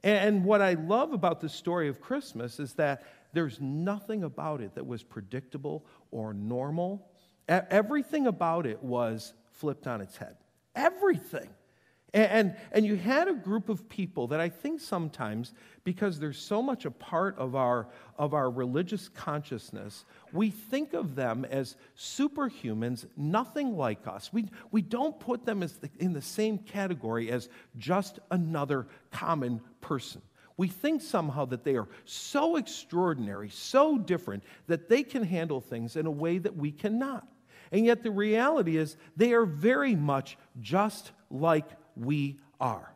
And, 0.03 0.27
and 0.27 0.45
what 0.45 0.61
I 0.61 0.73
love 0.73 1.13
about 1.13 1.41
the 1.41 1.49
story 1.49 1.87
of 1.87 2.01
Christmas 2.01 2.59
is 2.59 2.73
that 2.73 3.03
there's 3.33 3.59
nothing 3.59 4.23
about 4.23 4.61
it 4.61 4.75
that 4.75 4.85
was 4.85 5.01
predictable 5.01 5.85
or 6.11 6.33
normal. 6.33 7.07
Everything 7.47 8.27
about 8.27 8.65
it 8.65 8.83
was 8.83 9.33
flipped 9.53 9.87
on 9.87 10.01
its 10.01 10.17
head. 10.17 10.35
Everything. 10.75 11.49
And, 12.13 12.55
and 12.71 12.85
you 12.85 12.95
had 12.95 13.27
a 13.27 13.33
group 13.33 13.69
of 13.69 13.89
people 13.89 14.27
that 14.27 14.39
I 14.39 14.47
think 14.47 14.79
sometimes, 14.81 15.53
because 15.83 16.19
they're 16.19 16.31
so 16.31 16.61
much 16.61 16.85
a 16.85 16.91
part 16.91 17.35
of 17.39 17.55
our, 17.55 17.87
of 18.19 18.35
our 18.35 18.51
religious 18.51 19.09
consciousness, 19.09 20.05
we 20.31 20.51
think 20.51 20.93
of 20.93 21.15
them 21.15 21.43
as 21.43 21.75
superhumans, 21.97 23.07
nothing 23.17 23.75
like 23.75 24.05
us. 24.05 24.31
We, 24.31 24.45
we 24.69 24.83
don't 24.83 25.19
put 25.19 25.43
them 25.43 25.63
as 25.63 25.73
the, 25.77 25.89
in 25.97 26.13
the 26.13 26.21
same 26.21 26.59
category 26.59 27.31
as 27.31 27.49
just 27.77 28.19
another 28.29 28.85
common 29.09 29.59
person. 29.81 30.21
We 30.55 30.67
think 30.67 31.01
somehow 31.01 31.45
that 31.45 31.63
they 31.63 31.77
are 31.77 31.87
so 32.05 32.57
extraordinary, 32.57 33.49
so 33.49 33.97
different, 33.97 34.43
that 34.67 34.87
they 34.87 35.01
can 35.01 35.23
handle 35.23 35.61
things 35.61 35.95
in 35.95 36.05
a 36.05 36.11
way 36.11 36.37
that 36.37 36.55
we 36.55 36.71
cannot. 36.71 37.27
And 37.71 37.87
yet 37.87 38.03
the 38.03 38.11
reality 38.11 38.77
is 38.77 38.97
they 39.17 39.33
are 39.33 39.47
very 39.47 39.95
much 39.95 40.37
just 40.61 41.11
like 41.31 41.65
we 41.97 42.39
are. 42.59 42.93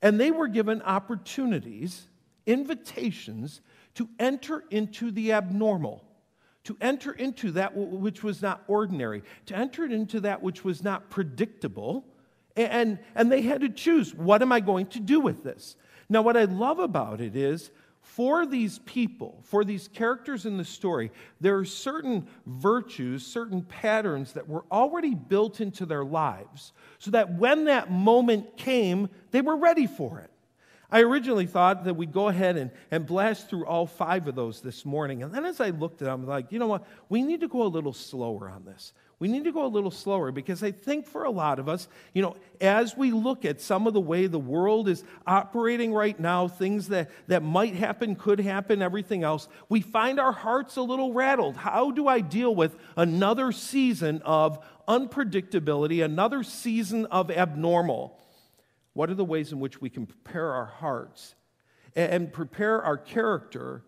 And 0.00 0.20
they 0.20 0.30
were 0.30 0.48
given 0.48 0.82
opportunities, 0.82 2.08
invitations 2.46 3.60
to 3.94 4.08
enter 4.18 4.64
into 4.70 5.10
the 5.10 5.32
abnormal, 5.32 6.04
to 6.64 6.76
enter 6.80 7.12
into 7.12 7.50
that 7.52 7.72
which 7.74 8.22
was 8.22 8.42
not 8.42 8.62
ordinary, 8.68 9.22
to 9.46 9.56
enter 9.56 9.84
into 9.84 10.20
that 10.20 10.42
which 10.42 10.64
was 10.64 10.84
not 10.84 11.10
predictable. 11.10 12.04
And, 12.56 12.98
and 13.14 13.30
they 13.30 13.42
had 13.42 13.62
to 13.62 13.68
choose 13.68 14.14
what 14.14 14.42
am 14.42 14.52
I 14.52 14.60
going 14.60 14.86
to 14.88 15.00
do 15.00 15.20
with 15.20 15.42
this? 15.42 15.76
Now, 16.08 16.22
what 16.22 16.36
I 16.36 16.44
love 16.44 16.78
about 16.78 17.20
it 17.20 17.36
is 17.36 17.70
for 18.08 18.46
these 18.46 18.80
people, 18.80 19.38
for 19.44 19.64
these 19.64 19.86
characters 19.86 20.44
in 20.46 20.56
the 20.56 20.64
story, 20.64 21.12
there 21.40 21.56
are 21.58 21.64
certain 21.64 22.26
virtues, 22.46 23.24
certain 23.24 23.62
patterns 23.62 24.32
that 24.32 24.48
were 24.48 24.64
already 24.72 25.14
built 25.14 25.60
into 25.60 25.86
their 25.86 26.04
lives 26.04 26.72
so 26.98 27.10
that 27.12 27.34
when 27.34 27.66
that 27.66 27.92
moment 27.92 28.56
came, 28.56 29.08
they 29.30 29.40
were 29.40 29.56
ready 29.56 29.86
for 29.86 30.18
it. 30.20 30.30
I 30.90 31.02
originally 31.02 31.46
thought 31.46 31.84
that 31.84 31.94
we'd 31.94 32.12
go 32.12 32.28
ahead 32.28 32.56
and, 32.56 32.70
and 32.90 33.06
blast 33.06 33.50
through 33.50 33.66
all 33.66 33.86
five 33.86 34.26
of 34.26 34.34
those 34.34 34.62
this 34.62 34.86
morning. 34.86 35.22
And 35.22 35.32
then 35.32 35.44
as 35.44 35.60
I 35.60 35.68
looked 35.68 36.00
at 36.02 36.06
them, 36.06 36.22
I'm 36.22 36.26
like, 36.26 36.50
you 36.50 36.58
know 36.58 36.66
what? 36.66 36.86
We 37.10 37.22
need 37.22 37.40
to 37.42 37.48
go 37.48 37.62
a 37.62 37.68
little 37.68 37.92
slower 37.92 38.48
on 38.48 38.64
this. 38.64 38.94
We 39.20 39.26
need 39.26 39.44
to 39.44 39.52
go 39.52 39.66
a 39.66 39.66
little 39.66 39.90
slower 39.90 40.30
because 40.30 40.62
I 40.62 40.70
think 40.70 41.06
for 41.06 41.24
a 41.24 41.30
lot 41.30 41.58
of 41.58 41.68
us, 41.68 41.88
you 42.14 42.22
know, 42.22 42.36
as 42.60 42.96
we 42.96 43.10
look 43.10 43.44
at 43.44 43.60
some 43.60 43.88
of 43.88 43.92
the 43.92 44.00
way 44.00 44.28
the 44.28 44.38
world 44.38 44.88
is 44.88 45.02
operating 45.26 45.92
right 45.92 46.18
now, 46.18 46.46
things 46.46 46.88
that, 46.88 47.10
that 47.26 47.42
might 47.42 47.74
happen, 47.74 48.14
could 48.14 48.38
happen, 48.38 48.80
everything 48.80 49.24
else, 49.24 49.48
we 49.68 49.80
find 49.80 50.20
our 50.20 50.30
hearts 50.30 50.76
a 50.76 50.82
little 50.82 51.12
rattled. 51.12 51.56
How 51.56 51.90
do 51.90 52.06
I 52.06 52.20
deal 52.20 52.54
with 52.54 52.76
another 52.96 53.50
season 53.50 54.22
of 54.24 54.64
unpredictability, 54.86 56.04
another 56.04 56.44
season 56.44 57.06
of 57.06 57.28
abnormal? 57.32 58.16
What 58.92 59.10
are 59.10 59.14
the 59.14 59.24
ways 59.24 59.50
in 59.50 59.58
which 59.58 59.80
we 59.80 59.90
can 59.90 60.06
prepare 60.06 60.52
our 60.52 60.66
hearts 60.66 61.34
and 61.96 62.32
prepare 62.32 62.80
our 62.82 62.96
character 62.96 63.82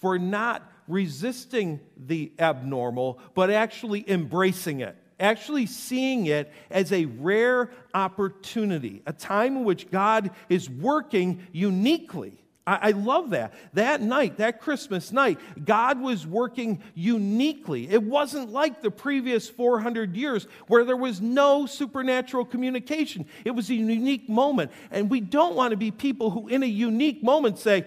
for 0.00 0.18
not 0.18 0.70
resisting 0.88 1.80
the 1.96 2.32
abnormal, 2.38 3.20
but 3.34 3.50
actually 3.50 4.08
embracing 4.10 4.80
it, 4.80 4.96
actually 5.18 5.66
seeing 5.66 6.26
it 6.26 6.52
as 6.70 6.92
a 6.92 7.04
rare 7.04 7.70
opportunity, 7.94 9.02
a 9.06 9.12
time 9.12 9.58
in 9.58 9.64
which 9.64 9.90
God 9.90 10.30
is 10.48 10.68
working 10.68 11.46
uniquely. 11.52 12.40
I, 12.66 12.92
love 12.92 13.30
that. 13.30 13.54
That 13.72 14.00
night, 14.00 14.36
that 14.36 14.60
Christmas 14.60 15.10
night, 15.10 15.38
God 15.64 16.00
was 16.00 16.26
working 16.26 16.82
uniquely. 16.94 17.88
It 17.88 18.02
wasn't 18.02 18.52
like 18.52 18.80
the 18.80 18.90
previous 18.92 19.48
400 19.48 20.16
years 20.16 20.46
where 20.68 20.84
there 20.84 20.96
was 20.96 21.20
no 21.20 21.66
supernatural 21.66 22.44
communication. 22.44 23.26
It 23.44 23.52
was 23.52 23.70
a 23.70 23.74
unique 23.74 24.28
moment. 24.28 24.70
And 24.92 25.10
we 25.10 25.20
don't 25.20 25.56
want 25.56 25.72
to 25.72 25.76
be 25.76 25.90
people 25.90 26.30
who, 26.30 26.48
in 26.48 26.62
a 26.62 26.66
unique 26.66 27.24
moment, 27.24 27.58
say, 27.58 27.86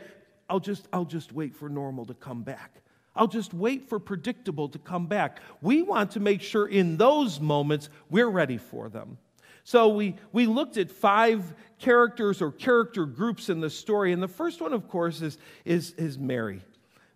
I'll 0.50 0.60
just, 0.60 0.88
I'll 0.94 1.06
just 1.06 1.32
wait 1.32 1.56
for 1.56 1.70
normal 1.70 2.06
to 2.06 2.14
come 2.14 2.44
back. 2.44 2.82
I'll 3.16 3.28
just 3.28 3.54
wait 3.54 3.88
for 3.90 4.00
predictable 4.00 4.70
to 4.70 4.80
come 4.80 5.06
back. 5.08 5.40
We 5.62 5.84
want 5.84 6.12
to 6.12 6.20
make 6.20 6.42
sure 6.42 6.68
in 6.68 6.98
those 6.98 7.40
moments 7.40 7.90
we're 8.10 8.30
ready 8.30 8.58
for 8.58 8.90
them. 8.90 9.18
So 9.64 9.90
we, 9.90 10.16
we 10.32 10.46
looked 10.46 10.78
at 10.78 10.92
five 10.92 11.54
characters 11.80 12.42
or 12.42 12.52
character 12.52 13.06
groups 13.06 13.50
in 13.50 13.62
the 13.62 13.70
story. 13.70 14.12
And 14.12 14.22
the 14.22 14.28
first 14.28 14.62
one, 14.62 14.74
of 14.74 14.88
course, 14.90 15.22
is, 15.22 15.38
is, 15.64 15.92
is 15.92 16.18
Mary. 16.18 16.62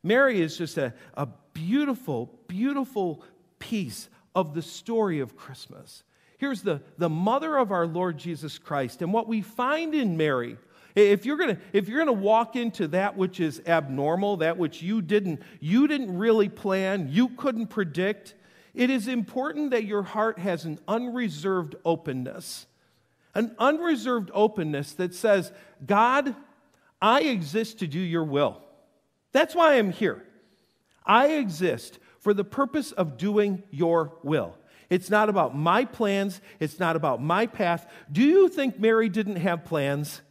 Mary 0.03 0.39
is 0.39 0.57
just 0.57 0.77
a, 0.77 0.93
a 1.15 1.27
beautiful, 1.53 2.39
beautiful 2.47 3.23
piece 3.59 4.07
of 4.35 4.53
the 4.53 4.61
story 4.61 5.19
of 5.19 5.35
Christmas. 5.35 6.03
Here's 6.37 6.61
the, 6.61 6.81
the 6.97 7.09
mother 7.09 7.57
of 7.57 7.71
our 7.71 7.87
Lord 7.87 8.17
Jesus 8.17 8.59
Christ. 8.59 9.01
And 9.01 9.11
what 9.11 9.27
we 9.27 9.41
find 9.41 9.95
in 9.95 10.15
Mary 10.15 10.57
if 10.97 11.25
you're 11.25 11.37
going 11.37 11.55
to 11.55 11.61
if 11.73 11.87
you're 11.87 12.03
going 12.03 12.15
to 12.15 12.23
walk 12.23 12.55
into 12.55 12.87
that 12.89 13.15
which 13.15 13.39
is 13.39 13.61
abnormal, 13.67 14.37
that 14.37 14.57
which 14.57 14.81
you 14.81 15.01
didn't 15.01 15.41
you 15.59 15.87
didn't 15.87 16.17
really 16.17 16.49
plan, 16.49 17.09
you 17.11 17.29
couldn't 17.29 17.67
predict, 17.67 18.33
it 18.73 18.89
is 18.89 19.07
important 19.07 19.71
that 19.71 19.85
your 19.85 20.03
heart 20.03 20.39
has 20.39 20.65
an 20.65 20.79
unreserved 20.87 21.75
openness. 21.85 22.65
An 23.35 23.55
unreserved 23.59 24.31
openness 24.33 24.93
that 24.93 25.13
says, 25.13 25.51
"God, 25.85 26.35
I 26.99 27.21
exist 27.21 27.79
to 27.79 27.87
do 27.87 27.99
your 27.99 28.23
will." 28.23 28.61
That's 29.31 29.53
why 29.53 29.77
I'm 29.77 29.91
here. 29.91 30.23
I 31.05 31.27
exist 31.33 31.99
for 32.19 32.33
the 32.33 32.43
purpose 32.43 32.91
of 32.91 33.17
doing 33.17 33.61
your 33.69 34.17
will. 34.23 34.57
It's 34.89 35.09
not 35.09 35.29
about 35.29 35.55
my 35.55 35.85
plans. 35.85 36.41
It's 36.59 36.79
not 36.79 36.95
about 36.95 37.21
my 37.21 37.45
path. 37.45 37.91
Do 38.11 38.23
you 38.23 38.49
think 38.49 38.79
Mary 38.79 39.09
didn't 39.09 39.35
have 39.35 39.65
plans? 39.65 40.21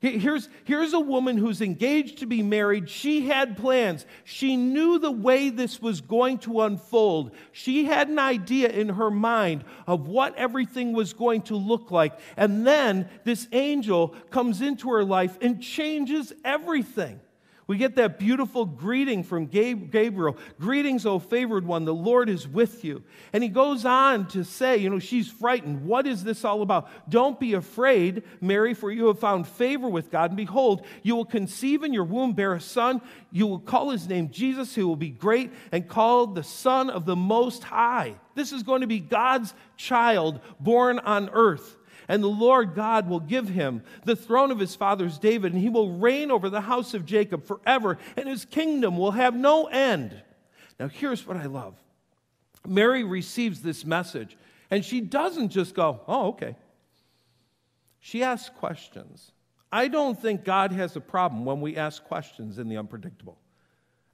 Here's, 0.00 0.50
here's 0.64 0.92
a 0.92 1.00
woman 1.00 1.38
who's 1.38 1.62
engaged 1.62 2.18
to 2.18 2.26
be 2.26 2.42
married. 2.42 2.90
She 2.90 3.26
had 3.26 3.56
plans. 3.56 4.04
She 4.24 4.56
knew 4.56 4.98
the 4.98 5.10
way 5.10 5.48
this 5.48 5.80
was 5.80 6.02
going 6.02 6.38
to 6.40 6.60
unfold. 6.62 7.30
She 7.52 7.86
had 7.86 8.08
an 8.08 8.18
idea 8.18 8.68
in 8.68 8.90
her 8.90 9.10
mind 9.10 9.64
of 9.86 10.06
what 10.06 10.36
everything 10.36 10.92
was 10.92 11.14
going 11.14 11.42
to 11.42 11.56
look 11.56 11.90
like. 11.90 12.12
And 12.36 12.66
then 12.66 13.08
this 13.24 13.48
angel 13.52 14.08
comes 14.30 14.60
into 14.60 14.90
her 14.90 15.02
life 15.02 15.38
and 15.40 15.62
changes 15.62 16.32
everything. 16.44 17.20
We 17.68 17.78
get 17.78 17.96
that 17.96 18.20
beautiful 18.20 18.64
greeting 18.64 19.24
from 19.24 19.46
Gabriel 19.46 20.36
Greetings, 20.60 21.04
O 21.04 21.18
favored 21.18 21.66
one, 21.66 21.84
the 21.84 21.92
Lord 21.92 22.28
is 22.28 22.46
with 22.46 22.84
you. 22.84 23.02
And 23.32 23.42
he 23.42 23.48
goes 23.48 23.84
on 23.84 24.28
to 24.28 24.44
say, 24.44 24.76
You 24.76 24.88
know, 24.88 25.00
she's 25.00 25.28
frightened. 25.28 25.84
What 25.84 26.06
is 26.06 26.22
this 26.22 26.44
all 26.44 26.62
about? 26.62 26.88
Don't 27.10 27.40
be 27.40 27.54
afraid, 27.54 28.22
Mary, 28.40 28.72
for 28.72 28.92
you 28.92 29.08
have 29.08 29.18
found 29.18 29.48
favor 29.48 29.88
with 29.88 30.12
God. 30.12 30.30
And 30.30 30.36
behold, 30.36 30.86
you 31.02 31.16
will 31.16 31.24
conceive 31.24 31.82
in 31.82 31.92
your 31.92 32.04
womb, 32.04 32.34
bear 32.34 32.54
a 32.54 32.60
son. 32.60 33.02
You 33.32 33.48
will 33.48 33.58
call 33.58 33.90
his 33.90 34.06
name 34.06 34.30
Jesus, 34.30 34.72
who 34.72 34.86
will 34.86 34.94
be 34.94 35.10
great 35.10 35.50
and 35.72 35.88
called 35.88 36.36
the 36.36 36.44
Son 36.44 36.88
of 36.88 37.04
the 37.04 37.16
Most 37.16 37.64
High. 37.64 38.14
This 38.36 38.52
is 38.52 38.62
going 38.62 38.82
to 38.82 38.86
be 38.86 39.00
God's 39.00 39.54
child 39.76 40.38
born 40.60 41.00
on 41.00 41.30
earth. 41.30 41.76
And 42.08 42.22
the 42.22 42.28
Lord 42.28 42.74
God 42.74 43.08
will 43.08 43.20
give 43.20 43.48
him 43.48 43.82
the 44.04 44.16
throne 44.16 44.50
of 44.50 44.58
his 44.58 44.74
father's 44.74 45.18
David, 45.18 45.52
and 45.52 45.60
he 45.60 45.68
will 45.68 45.98
reign 45.98 46.30
over 46.30 46.48
the 46.48 46.60
house 46.60 46.94
of 46.94 47.06
Jacob 47.06 47.44
forever, 47.44 47.98
and 48.16 48.28
his 48.28 48.44
kingdom 48.44 48.96
will 48.96 49.12
have 49.12 49.34
no 49.34 49.66
end. 49.66 50.22
Now, 50.78 50.88
here's 50.88 51.26
what 51.26 51.36
I 51.36 51.46
love 51.46 51.74
Mary 52.66 53.04
receives 53.04 53.62
this 53.62 53.84
message, 53.84 54.36
and 54.70 54.84
she 54.84 55.00
doesn't 55.00 55.48
just 55.50 55.74
go, 55.74 56.00
Oh, 56.06 56.28
okay. 56.28 56.56
She 57.98 58.22
asks 58.22 58.50
questions. 58.56 59.32
I 59.72 59.88
don't 59.88 60.20
think 60.20 60.44
God 60.44 60.70
has 60.70 60.94
a 60.94 61.00
problem 61.00 61.44
when 61.44 61.60
we 61.60 61.76
ask 61.76 62.04
questions 62.04 62.58
in 62.58 62.68
the 62.68 62.76
unpredictable. 62.76 63.36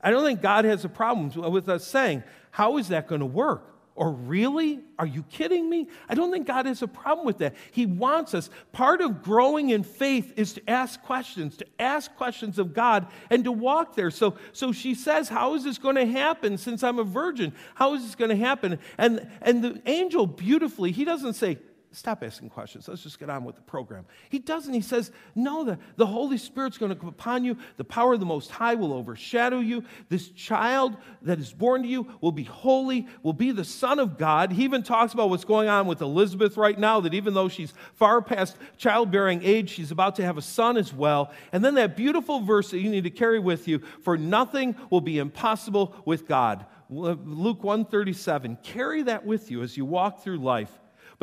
I 0.01 0.11
don't 0.11 0.25
think 0.25 0.41
God 0.41 0.65
has 0.65 0.85
a 0.85 0.89
problem 0.89 1.31
with 1.53 1.69
us 1.69 1.87
saying, 1.87 2.25
How 2.51 2.79
is 2.79 2.89
that 2.89 3.07
going 3.07 3.21
to 3.21 3.27
work? 3.27 3.72
Or 3.95 4.11
really? 4.11 4.81
Are 4.99 5.07
you 5.07 5.23
kidding 5.25 5.69
me? 5.69 5.89
I 6.09 6.15
don't 6.15 6.33
think 6.33 6.47
God 6.47 6.65
has 6.65 6.81
a 6.81 6.89
problem 6.89 7.27
with 7.27 7.39
that. 7.39 7.55
He 7.73 7.85
wants 7.85 8.33
us. 8.33 8.49
Part 8.73 9.03
of 9.03 9.23
growing 9.23 9.71
in 9.71 9.83
faith 9.83 10.33
is 10.37 10.55
to 10.55 10.71
ask 10.71 11.03
questions, 11.03 11.59
to 11.59 11.67
ask 11.79 12.15
questions 12.17 12.59
of 12.59 12.73
God 12.73 13.07
and 13.29 13.45
to 13.45 13.53
walk 13.53 13.95
there. 13.95 14.11
So, 14.11 14.37
so 14.53 14.73
she 14.73 14.95
says, 14.95 15.29
How 15.29 15.55
is 15.55 15.65
this 15.65 15.77
going 15.77 15.97
to 15.97 16.07
happen 16.07 16.57
since 16.57 16.83
I'm 16.83 16.99
a 16.99 17.05
virgin? 17.05 17.53
How 17.75 17.93
is 17.95 18.03
this 18.03 18.15
going 18.15 18.31
to 18.31 18.37
happen? 18.37 18.79
And, 18.97 19.31
and 19.43 19.63
the 19.63 19.83
angel 19.85 20.27
beautifully, 20.27 20.91
he 20.91 21.05
doesn't 21.05 21.35
say, 21.35 21.59
stop 21.93 22.23
asking 22.23 22.51
questions. 22.51 22.89
Let's 22.89 23.03
just 23.03 23.19
get 23.19 23.31
on 23.31 23.45
with 23.45 23.57
the 23.57 23.63
program. 23.63 24.07
He 24.29 24.39
doesn't. 24.39 24.73
He 24.73 24.81
says, 24.81 25.13
No, 25.35 25.65
the, 25.65 25.79
the 25.97 26.07
Holy 26.07 26.39
Spirit's 26.39 26.79
going 26.79 26.91
to 26.91 26.97
come 26.97 27.09
upon 27.09 27.45
you. 27.45 27.57
The 27.77 27.85
power 27.85 28.15
of 28.15 28.21
the 28.21 28.27
Most 28.27 28.51
High 28.51 28.75
will 28.75 28.93
overshadow 28.93 29.61
you. 29.61 29.85
This 30.09 30.29
child 30.31 30.97
that 31.23 31.39
is 31.39 31.53
born 31.53 31.83
to 31.83 31.89
you 31.89 32.13
will 32.21 32.33
be 32.33 32.45
holy, 32.45 33.07
will 33.23 33.33
be 33.33 33.53
the 33.53 33.65
Son 33.65 33.99
of 33.99 34.19
God. 34.19 34.53
He 34.53 34.65
even 34.65 34.83
talks 34.83 35.13
about 35.13 35.31
what's 35.31 35.45
going 35.45 35.69
on 35.69 35.87
with 35.87 36.01
Elizabeth 36.01 36.57
right 36.57 36.79
now, 36.79 37.01
that 37.01 37.15
even 37.15 37.35
though 37.35 37.49
she's 37.49 37.73
far 37.95 38.23
past 38.23 38.57
childbearing 38.77 39.43
age, 39.43 39.71
she's 39.71 39.91
about 39.91 40.17
to 40.17 40.25
have 40.25 40.39
a 40.39 40.43
son 40.43 40.77
as 40.77 40.93
well. 40.93 41.33
And 41.53 41.65
then 41.65 41.75
that 41.75 41.97
beautiful 41.97 42.41
verse 42.41 42.71
that 42.71 42.81
you 42.81 42.91
need 42.91 43.05
to 43.05 43.11
carry 43.11 43.39
with 43.39 43.69
you 43.69 43.81
for 44.03 44.17
nothing 44.17 44.77
will 44.91 45.01
be 45.01 45.19
impossible 45.19 45.95
with 46.05 46.27
God. 46.27 46.67
Luke 46.89 47.65
137. 47.65 48.59
Carry 48.63 49.03
that 49.05 49.25
with 49.25 49.51
you 49.51 49.63
as 49.63 49.77
you 49.77 49.85
walk 49.85 50.23
through 50.23 50.39
life. 50.39 50.71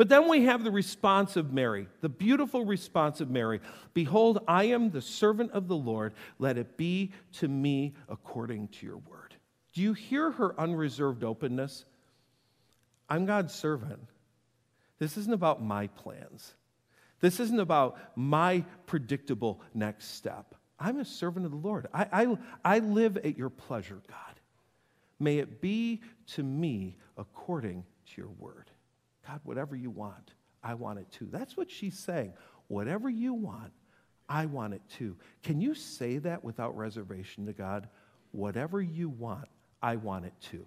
But 0.00 0.08
then 0.08 0.28
we 0.30 0.44
have 0.46 0.64
the 0.64 0.70
response 0.70 1.36
of 1.36 1.52
Mary, 1.52 1.86
the 2.00 2.08
beautiful 2.08 2.64
response 2.64 3.20
of 3.20 3.28
Mary 3.28 3.60
Behold, 3.92 4.42
I 4.48 4.64
am 4.64 4.88
the 4.88 5.02
servant 5.02 5.52
of 5.52 5.68
the 5.68 5.76
Lord. 5.76 6.14
Let 6.38 6.56
it 6.56 6.78
be 6.78 7.12
to 7.32 7.48
me 7.48 7.92
according 8.08 8.68
to 8.68 8.86
your 8.86 8.96
word. 8.96 9.34
Do 9.74 9.82
you 9.82 9.92
hear 9.92 10.30
her 10.30 10.58
unreserved 10.58 11.22
openness? 11.22 11.84
I'm 13.10 13.26
God's 13.26 13.54
servant. 13.54 14.00
This 14.98 15.18
isn't 15.18 15.34
about 15.34 15.62
my 15.62 15.88
plans. 15.88 16.54
This 17.20 17.38
isn't 17.38 17.60
about 17.60 17.98
my 18.16 18.64
predictable 18.86 19.60
next 19.74 20.14
step. 20.14 20.54
I'm 20.78 20.98
a 20.98 21.04
servant 21.04 21.44
of 21.44 21.52
the 21.52 21.58
Lord. 21.58 21.88
I, 21.92 22.06
I, 22.10 22.38
I 22.64 22.78
live 22.78 23.18
at 23.18 23.36
your 23.36 23.50
pleasure, 23.50 24.00
God. 24.08 24.40
May 25.18 25.40
it 25.40 25.60
be 25.60 26.00
to 26.28 26.42
me 26.42 26.96
according 27.18 27.84
to 28.06 28.22
your 28.22 28.30
word. 28.38 28.69
God, 29.30 29.40
whatever 29.44 29.76
you 29.76 29.90
want, 29.90 30.32
I 30.62 30.74
want 30.74 30.98
it 30.98 31.10
too. 31.12 31.28
That's 31.30 31.56
what 31.56 31.70
she's 31.70 31.98
saying. 31.98 32.32
Whatever 32.68 33.08
you 33.08 33.32
want, 33.32 33.72
I 34.28 34.46
want 34.46 34.74
it 34.74 34.82
too. 34.88 35.16
Can 35.42 35.60
you 35.60 35.74
say 35.74 36.18
that 36.18 36.42
without 36.42 36.76
reservation 36.76 37.46
to 37.46 37.52
God? 37.52 37.88
Whatever 38.32 38.80
you 38.80 39.08
want, 39.08 39.48
I 39.82 39.96
want 39.96 40.24
it 40.24 40.32
too. 40.40 40.66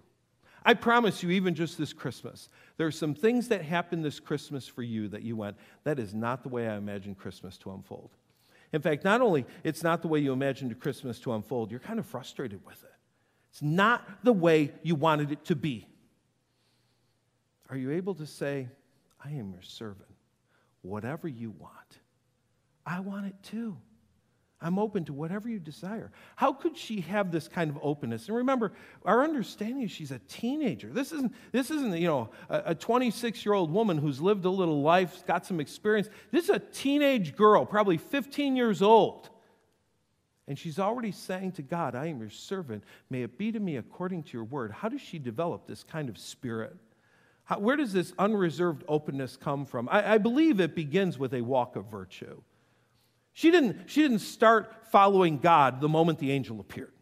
I 0.64 0.72
promise 0.72 1.22
you, 1.22 1.30
even 1.30 1.54
just 1.54 1.76
this 1.76 1.92
Christmas, 1.92 2.48
there 2.78 2.86
are 2.86 2.92
some 2.92 3.14
things 3.14 3.48
that 3.48 3.62
happened 3.62 4.02
this 4.02 4.18
Christmas 4.18 4.66
for 4.66 4.82
you 4.82 5.08
that 5.08 5.22
you 5.22 5.36
went, 5.36 5.56
that 5.84 5.98
is 5.98 6.14
not 6.14 6.42
the 6.42 6.48
way 6.48 6.66
I 6.66 6.76
imagined 6.76 7.18
Christmas 7.18 7.58
to 7.58 7.72
unfold. 7.72 8.10
In 8.72 8.80
fact, 8.80 9.04
not 9.04 9.20
only 9.20 9.44
it's 9.62 9.82
not 9.82 10.00
the 10.00 10.08
way 10.08 10.20
you 10.20 10.32
imagined 10.32 10.78
Christmas 10.80 11.20
to 11.20 11.34
unfold, 11.34 11.70
you're 11.70 11.80
kind 11.80 11.98
of 11.98 12.06
frustrated 12.06 12.64
with 12.64 12.82
it. 12.82 12.92
It's 13.50 13.62
not 13.62 14.24
the 14.24 14.32
way 14.32 14.72
you 14.82 14.94
wanted 14.94 15.32
it 15.32 15.44
to 15.46 15.54
be. 15.54 15.86
Are 17.70 17.76
you 17.76 17.92
able 17.92 18.14
to 18.16 18.26
say, 18.26 18.68
I 19.24 19.30
am 19.30 19.50
your 19.50 19.62
servant? 19.62 20.08
Whatever 20.82 21.28
you 21.28 21.50
want, 21.50 21.98
I 22.84 23.00
want 23.00 23.26
it 23.26 23.34
too. 23.42 23.76
I'm 24.64 24.78
open 24.78 25.04
to 25.06 25.12
whatever 25.12 25.48
you 25.48 25.58
desire. 25.58 26.10
How 26.36 26.54
could 26.54 26.76
she 26.76 27.02
have 27.02 27.30
this 27.30 27.48
kind 27.48 27.70
of 27.70 27.78
openness? 27.82 28.28
And 28.28 28.36
remember, 28.38 28.72
our 29.04 29.22
understanding 29.22 29.82
is 29.82 29.90
she's 29.90 30.10
a 30.10 30.20
teenager. 30.20 30.88
This 30.90 31.12
isn't, 31.12 31.34
this 31.52 31.70
isn't 31.70 31.94
you 31.98 32.06
know, 32.06 32.30
a 32.48 32.74
26 32.74 33.44
year 33.44 33.52
old 33.52 33.70
woman 33.70 33.98
who's 33.98 34.22
lived 34.22 34.46
a 34.46 34.50
little 34.50 34.80
life, 34.80 35.26
got 35.26 35.44
some 35.44 35.60
experience. 35.60 36.08
This 36.30 36.44
is 36.44 36.50
a 36.50 36.58
teenage 36.58 37.36
girl, 37.36 37.66
probably 37.66 37.98
15 37.98 38.56
years 38.56 38.80
old. 38.80 39.28
And 40.48 40.58
she's 40.58 40.78
already 40.78 41.12
saying 41.12 41.52
to 41.52 41.62
God, 41.62 41.94
I 41.94 42.06
am 42.06 42.20
your 42.20 42.30
servant. 42.30 42.84
May 43.10 43.22
it 43.22 43.36
be 43.36 43.52
to 43.52 43.60
me 43.60 43.76
according 43.76 44.22
to 44.24 44.32
your 44.32 44.44
word. 44.44 44.72
How 44.72 44.88
does 44.88 45.02
she 45.02 45.18
develop 45.18 45.66
this 45.66 45.82
kind 45.82 46.08
of 46.08 46.16
spirit? 46.16 46.76
How, 47.44 47.58
where 47.58 47.76
does 47.76 47.92
this 47.92 48.12
unreserved 48.18 48.84
openness 48.88 49.36
come 49.36 49.66
from? 49.66 49.88
I, 49.90 50.14
I 50.14 50.18
believe 50.18 50.60
it 50.60 50.74
begins 50.74 51.18
with 51.18 51.34
a 51.34 51.42
walk 51.42 51.76
of 51.76 51.86
virtue. 51.86 52.40
She 53.32 53.50
didn't, 53.50 53.90
she 53.90 54.02
didn't 54.02 54.20
start 54.20 54.72
following 54.90 55.38
God 55.38 55.80
the 55.80 55.88
moment 55.88 56.18
the 56.18 56.30
angel 56.30 56.60
appeared. 56.60 56.92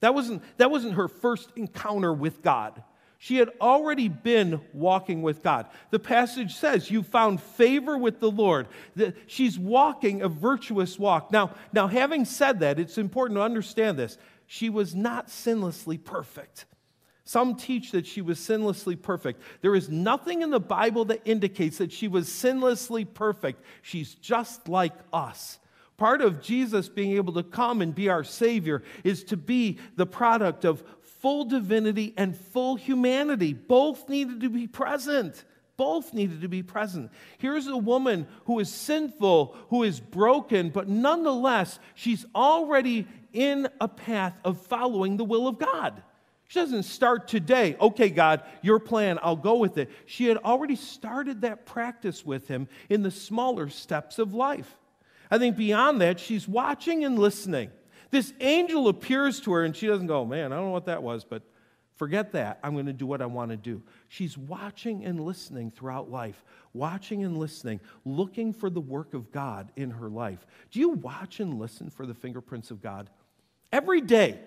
That 0.00 0.14
wasn't, 0.14 0.42
that 0.58 0.70
wasn't 0.70 0.94
her 0.94 1.08
first 1.08 1.50
encounter 1.56 2.12
with 2.12 2.42
God. 2.42 2.82
She 3.18 3.36
had 3.36 3.50
already 3.60 4.08
been 4.08 4.60
walking 4.74 5.22
with 5.22 5.42
God. 5.42 5.66
The 5.90 5.98
passage 5.98 6.54
says, 6.54 6.90
You 6.90 7.02
found 7.02 7.40
favor 7.40 7.96
with 7.96 8.20
the 8.20 8.30
Lord. 8.30 8.68
She's 9.26 9.58
walking 9.58 10.20
a 10.20 10.28
virtuous 10.28 10.98
walk. 10.98 11.32
Now, 11.32 11.54
now, 11.72 11.86
having 11.86 12.26
said 12.26 12.60
that, 12.60 12.78
it's 12.78 12.98
important 12.98 13.38
to 13.38 13.42
understand 13.42 13.98
this. 13.98 14.18
She 14.46 14.68
was 14.68 14.94
not 14.94 15.28
sinlessly 15.28 16.02
perfect. 16.02 16.66
Some 17.26 17.56
teach 17.56 17.90
that 17.90 18.06
she 18.06 18.22
was 18.22 18.38
sinlessly 18.38 19.00
perfect. 19.00 19.42
There 19.60 19.74
is 19.74 19.90
nothing 19.90 20.42
in 20.42 20.50
the 20.50 20.60
Bible 20.60 21.06
that 21.06 21.22
indicates 21.24 21.78
that 21.78 21.90
she 21.90 22.06
was 22.06 22.28
sinlessly 22.28 23.04
perfect. 23.04 23.64
She's 23.82 24.14
just 24.14 24.68
like 24.68 24.92
us. 25.12 25.58
Part 25.96 26.20
of 26.20 26.40
Jesus 26.40 26.88
being 26.88 27.16
able 27.16 27.32
to 27.32 27.42
come 27.42 27.82
and 27.82 27.92
be 27.92 28.08
our 28.08 28.22
Savior 28.22 28.84
is 29.02 29.24
to 29.24 29.36
be 29.36 29.80
the 29.96 30.06
product 30.06 30.64
of 30.64 30.84
full 31.00 31.44
divinity 31.46 32.14
and 32.16 32.36
full 32.36 32.76
humanity. 32.76 33.54
Both 33.54 34.08
needed 34.08 34.42
to 34.42 34.48
be 34.48 34.68
present. 34.68 35.44
Both 35.76 36.14
needed 36.14 36.42
to 36.42 36.48
be 36.48 36.62
present. 36.62 37.10
Here's 37.38 37.66
a 37.66 37.76
woman 37.76 38.28
who 38.44 38.60
is 38.60 38.72
sinful, 38.72 39.56
who 39.70 39.82
is 39.82 39.98
broken, 39.98 40.70
but 40.70 40.86
nonetheless, 40.86 41.80
she's 41.96 42.24
already 42.36 43.08
in 43.32 43.68
a 43.80 43.88
path 43.88 44.38
of 44.44 44.64
following 44.64 45.16
the 45.16 45.24
will 45.24 45.48
of 45.48 45.58
God. 45.58 46.04
She 46.48 46.60
doesn't 46.60 46.84
start 46.84 47.26
today, 47.26 47.76
okay, 47.80 48.08
God, 48.08 48.42
your 48.62 48.78
plan, 48.78 49.18
I'll 49.20 49.34
go 49.34 49.56
with 49.56 49.78
it. 49.78 49.90
She 50.06 50.26
had 50.26 50.36
already 50.38 50.76
started 50.76 51.40
that 51.40 51.66
practice 51.66 52.24
with 52.24 52.46
Him 52.46 52.68
in 52.88 53.02
the 53.02 53.10
smaller 53.10 53.68
steps 53.68 54.18
of 54.18 54.32
life. 54.32 54.76
I 55.30 55.38
think 55.38 55.56
beyond 55.56 56.00
that, 56.02 56.20
she's 56.20 56.46
watching 56.46 57.04
and 57.04 57.18
listening. 57.18 57.70
This 58.10 58.32
angel 58.40 58.86
appears 58.86 59.40
to 59.40 59.52
her 59.52 59.64
and 59.64 59.74
she 59.74 59.88
doesn't 59.88 60.06
go, 60.06 60.24
Man, 60.24 60.52
I 60.52 60.56
don't 60.56 60.66
know 60.66 60.70
what 60.70 60.86
that 60.86 61.02
was, 61.02 61.24
but 61.24 61.42
forget 61.96 62.30
that. 62.32 62.60
I'm 62.62 62.74
going 62.74 62.86
to 62.86 62.92
do 62.92 63.06
what 63.06 63.20
I 63.20 63.26
want 63.26 63.50
to 63.50 63.56
do. 63.56 63.82
She's 64.08 64.38
watching 64.38 65.04
and 65.04 65.20
listening 65.20 65.72
throughout 65.72 66.12
life, 66.12 66.44
watching 66.72 67.24
and 67.24 67.36
listening, 67.36 67.80
looking 68.04 68.52
for 68.52 68.70
the 68.70 68.80
work 68.80 69.14
of 69.14 69.32
God 69.32 69.72
in 69.74 69.90
her 69.90 70.08
life. 70.08 70.46
Do 70.70 70.78
you 70.78 70.90
watch 70.90 71.40
and 71.40 71.58
listen 71.58 71.90
for 71.90 72.06
the 72.06 72.14
fingerprints 72.14 72.70
of 72.70 72.80
God? 72.80 73.10
Every 73.72 74.00
day. 74.00 74.38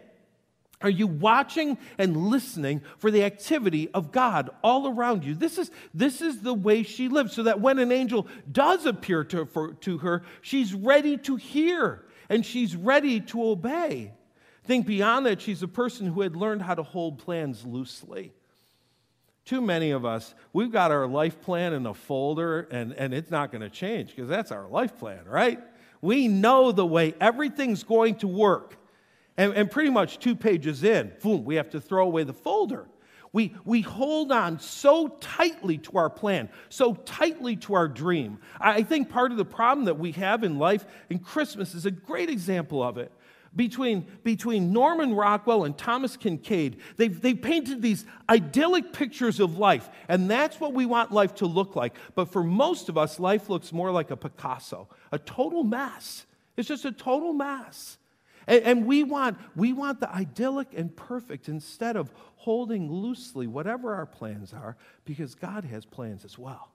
Are 0.81 0.89
you 0.89 1.07
watching 1.07 1.77
and 1.97 2.15
listening 2.15 2.81
for 2.97 3.11
the 3.11 3.23
activity 3.23 3.89
of 3.93 4.13
God 4.13 4.49
all 4.63 4.87
around 4.87 5.25
you? 5.25 5.35
This 5.35 5.57
is, 5.57 5.71
this 5.93 6.21
is 6.21 6.41
the 6.41 6.53
way 6.53 6.83
she 6.83 7.09
lives, 7.09 7.33
so 7.33 7.43
that 7.43 7.59
when 7.59 7.79
an 7.79 7.91
angel 7.91 8.27
does 8.49 8.85
appear 8.85 9.25
to, 9.25 9.45
for, 9.45 9.73
to 9.73 9.97
her, 9.97 10.23
she's 10.41 10.73
ready 10.73 11.17
to 11.17 11.35
hear 11.35 12.05
and 12.29 12.45
she's 12.45 12.77
ready 12.77 13.19
to 13.19 13.43
obey. 13.43 14.13
Think 14.63 14.85
beyond 14.85 15.25
that, 15.25 15.41
she's 15.41 15.63
a 15.63 15.67
person 15.67 16.07
who 16.07 16.21
had 16.21 16.35
learned 16.35 16.61
how 16.61 16.75
to 16.75 16.83
hold 16.83 17.17
plans 17.19 17.65
loosely. 17.65 18.31
Too 19.43 19.61
many 19.61 19.91
of 19.91 20.05
us, 20.05 20.33
we've 20.53 20.71
got 20.71 20.91
our 20.91 21.07
life 21.07 21.41
plan 21.41 21.73
in 21.73 21.85
a 21.87 21.93
folder 21.93 22.67
and, 22.71 22.93
and 22.93 23.13
it's 23.13 23.31
not 23.31 23.51
going 23.51 23.63
to 23.63 23.69
change 23.69 24.15
because 24.15 24.29
that's 24.29 24.51
our 24.51 24.67
life 24.67 24.97
plan, 24.97 25.25
right? 25.25 25.59
We 26.01 26.29
know 26.29 26.71
the 26.71 26.85
way 26.85 27.15
everything's 27.19 27.83
going 27.83 28.15
to 28.17 28.27
work. 28.27 28.77
And, 29.39 29.53
and 29.53 29.71
pretty 29.71 29.89
much 29.89 30.19
two 30.19 30.35
pages 30.35 30.83
in, 30.83 31.13
boom, 31.23 31.45
we 31.45 31.55
have 31.55 31.69
to 31.69 31.79
throw 31.79 32.05
away 32.05 32.23
the 32.23 32.33
folder. 32.33 32.89
We, 33.31 33.55
we 33.63 33.79
hold 33.79 34.33
on 34.33 34.59
so 34.59 35.07
tightly 35.21 35.77
to 35.77 35.97
our 35.97 36.09
plan, 36.09 36.49
so 36.67 36.93
tightly 36.93 37.55
to 37.57 37.73
our 37.73 37.87
dream. 37.87 38.39
I 38.59 38.83
think 38.83 39.09
part 39.09 39.31
of 39.31 39.37
the 39.37 39.45
problem 39.45 39.85
that 39.85 39.97
we 39.97 40.11
have 40.11 40.43
in 40.43 40.59
life, 40.59 40.85
and 41.09 41.23
Christmas 41.23 41.73
is 41.73 41.85
a 41.85 41.91
great 41.91 42.29
example 42.29 42.83
of 42.83 42.97
it. 42.97 43.13
Between, 43.55 44.05
between 44.23 44.73
Norman 44.73 45.15
Rockwell 45.15 45.63
and 45.63 45.77
Thomas 45.77 46.17
Kinkade, 46.17 46.79
they've, 46.97 47.21
they've 47.21 47.41
painted 47.41 47.81
these 47.81 48.05
idyllic 48.29 48.91
pictures 48.91 49.39
of 49.39 49.57
life, 49.57 49.89
and 50.09 50.29
that's 50.29 50.59
what 50.59 50.73
we 50.73 50.85
want 50.85 51.13
life 51.13 51.33
to 51.35 51.45
look 51.45 51.77
like. 51.77 51.95
But 52.13 52.25
for 52.25 52.43
most 52.43 52.89
of 52.89 52.97
us, 52.97 53.21
life 53.21 53.49
looks 53.49 53.71
more 53.71 53.89
like 53.89 54.11
a 54.11 54.17
Picasso, 54.17 54.89
a 55.13 55.17
total 55.17 55.63
mess. 55.63 56.25
It's 56.57 56.67
just 56.67 56.83
a 56.83 56.91
total 56.91 57.31
mess. 57.31 57.99
And, 58.49 58.63
and 58.63 58.85
we, 58.85 59.03
want, 59.03 59.37
we 59.55 59.71
want 59.71 60.01
the 60.01 60.11
idyllic 60.11 60.73
and 60.75 60.93
perfect 60.93 61.47
instead 61.47 61.95
of 61.95 62.11
holding 62.35 62.91
loosely 62.91 63.47
whatever 63.47 63.93
our 63.93 64.07
plans 64.07 64.53
are, 64.53 64.75
because 65.05 65.35
God 65.35 65.63
has 65.65 65.85
plans 65.85 66.25
as 66.25 66.37
well. 66.37 66.71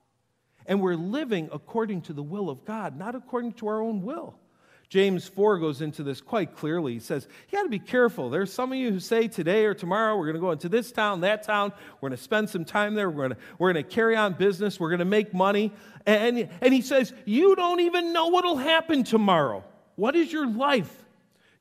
And 0.65 0.81
we're 0.81 0.95
living 0.95 1.49
according 1.51 2.03
to 2.03 2.13
the 2.13 2.23
will 2.23 2.49
of 2.49 2.65
God, 2.65 2.97
not 2.97 3.13
according 3.13 3.53
to 3.53 3.67
our 3.67 3.81
own 3.81 4.01
will. 4.01 4.39
James 4.87 5.27
4 5.27 5.57
goes 5.57 5.81
into 5.81 6.03
this 6.03 6.21
quite 6.21 6.55
clearly. 6.55 6.93
He 6.93 6.99
says, 6.99 7.27
You 7.49 7.57
got 7.57 7.63
to 7.63 7.69
be 7.69 7.79
careful. 7.79 8.29
There's 8.29 8.53
some 8.53 8.71
of 8.71 8.77
you 8.77 8.91
who 8.91 8.99
say 8.99 9.27
today 9.27 9.65
or 9.65 9.73
tomorrow 9.73 10.15
we're 10.15 10.25
going 10.25 10.35
to 10.35 10.41
go 10.41 10.51
into 10.51 10.69
this 10.69 10.91
town, 10.91 11.21
that 11.21 11.43
town. 11.43 11.73
We're 11.99 12.09
going 12.09 12.17
to 12.17 12.23
spend 12.23 12.49
some 12.49 12.65
time 12.65 12.93
there. 12.93 13.09
We're 13.09 13.27
going 13.27 13.31
to, 13.31 13.37
we're 13.57 13.73
going 13.73 13.83
to 13.83 13.89
carry 13.89 14.15
on 14.15 14.33
business. 14.33 14.79
We're 14.79 14.89
going 14.89 14.99
to 14.99 15.05
make 15.05 15.33
money. 15.33 15.73
And, 16.05 16.47
and 16.61 16.73
he 16.73 16.81
says, 16.81 17.13
You 17.25 17.55
don't 17.55 17.81
even 17.81 18.13
know 18.13 18.27
what 18.27 18.45
will 18.45 18.57
happen 18.57 19.03
tomorrow. 19.03 19.63
What 19.95 20.15
is 20.15 20.31
your 20.31 20.47
life? 20.47 21.04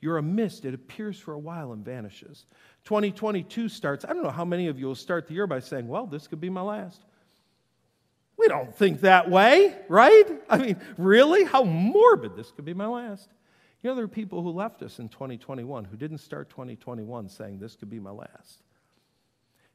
You're 0.05 0.19
a 0.19 0.23
mist. 0.23 0.67
It 0.67 0.75
appears 0.75 1.19
for 1.19 1.33
a 1.33 1.39
while 1.39 1.73
and 1.73 1.83
vanishes. 1.83 2.45
2022 2.85 3.71
starts. 3.71 4.05
I 4.05 4.13
don't 4.13 4.23
know 4.23 4.29
how 4.29 4.45
many 4.45 4.67
of 4.67 4.79
you 4.79 4.85
will 4.85 4.95
start 4.95 5.27
the 5.27 5.33
year 5.33 5.47
by 5.47 5.61
saying, 5.61 5.89
Well, 5.89 6.05
this 6.05 6.27
could 6.27 6.43
be 6.43 6.51
my 6.51 6.61
last. 6.61 7.01
We 8.37 8.47
don't 8.47 8.77
think 8.77 9.01
that 9.01 9.31
way, 9.31 9.75
right? 9.89 10.25
I 10.51 10.59
mean, 10.59 10.77
really? 10.99 11.45
How 11.45 11.65
morbid 11.65 12.37
this 12.37 12.51
could 12.51 12.67
be 12.67 12.75
my 12.75 12.87
last. 12.87 13.31
You 13.83 13.89
know, 13.89 13.97
there 13.97 14.05
are 14.05 14.09
people 14.09 14.43
who 14.43 14.51
left 14.51 14.83
us 14.83 14.99
in 14.99 15.09
2021 15.09 15.85
who 15.87 15.97
didn't 15.97 16.19
start 16.19 16.51
2021 16.51 17.31
saying, 17.31 17.59
This 17.59 17.75
could 17.75 17.89
be 17.89 17.99
my 17.99 18.11
last. 18.11 18.63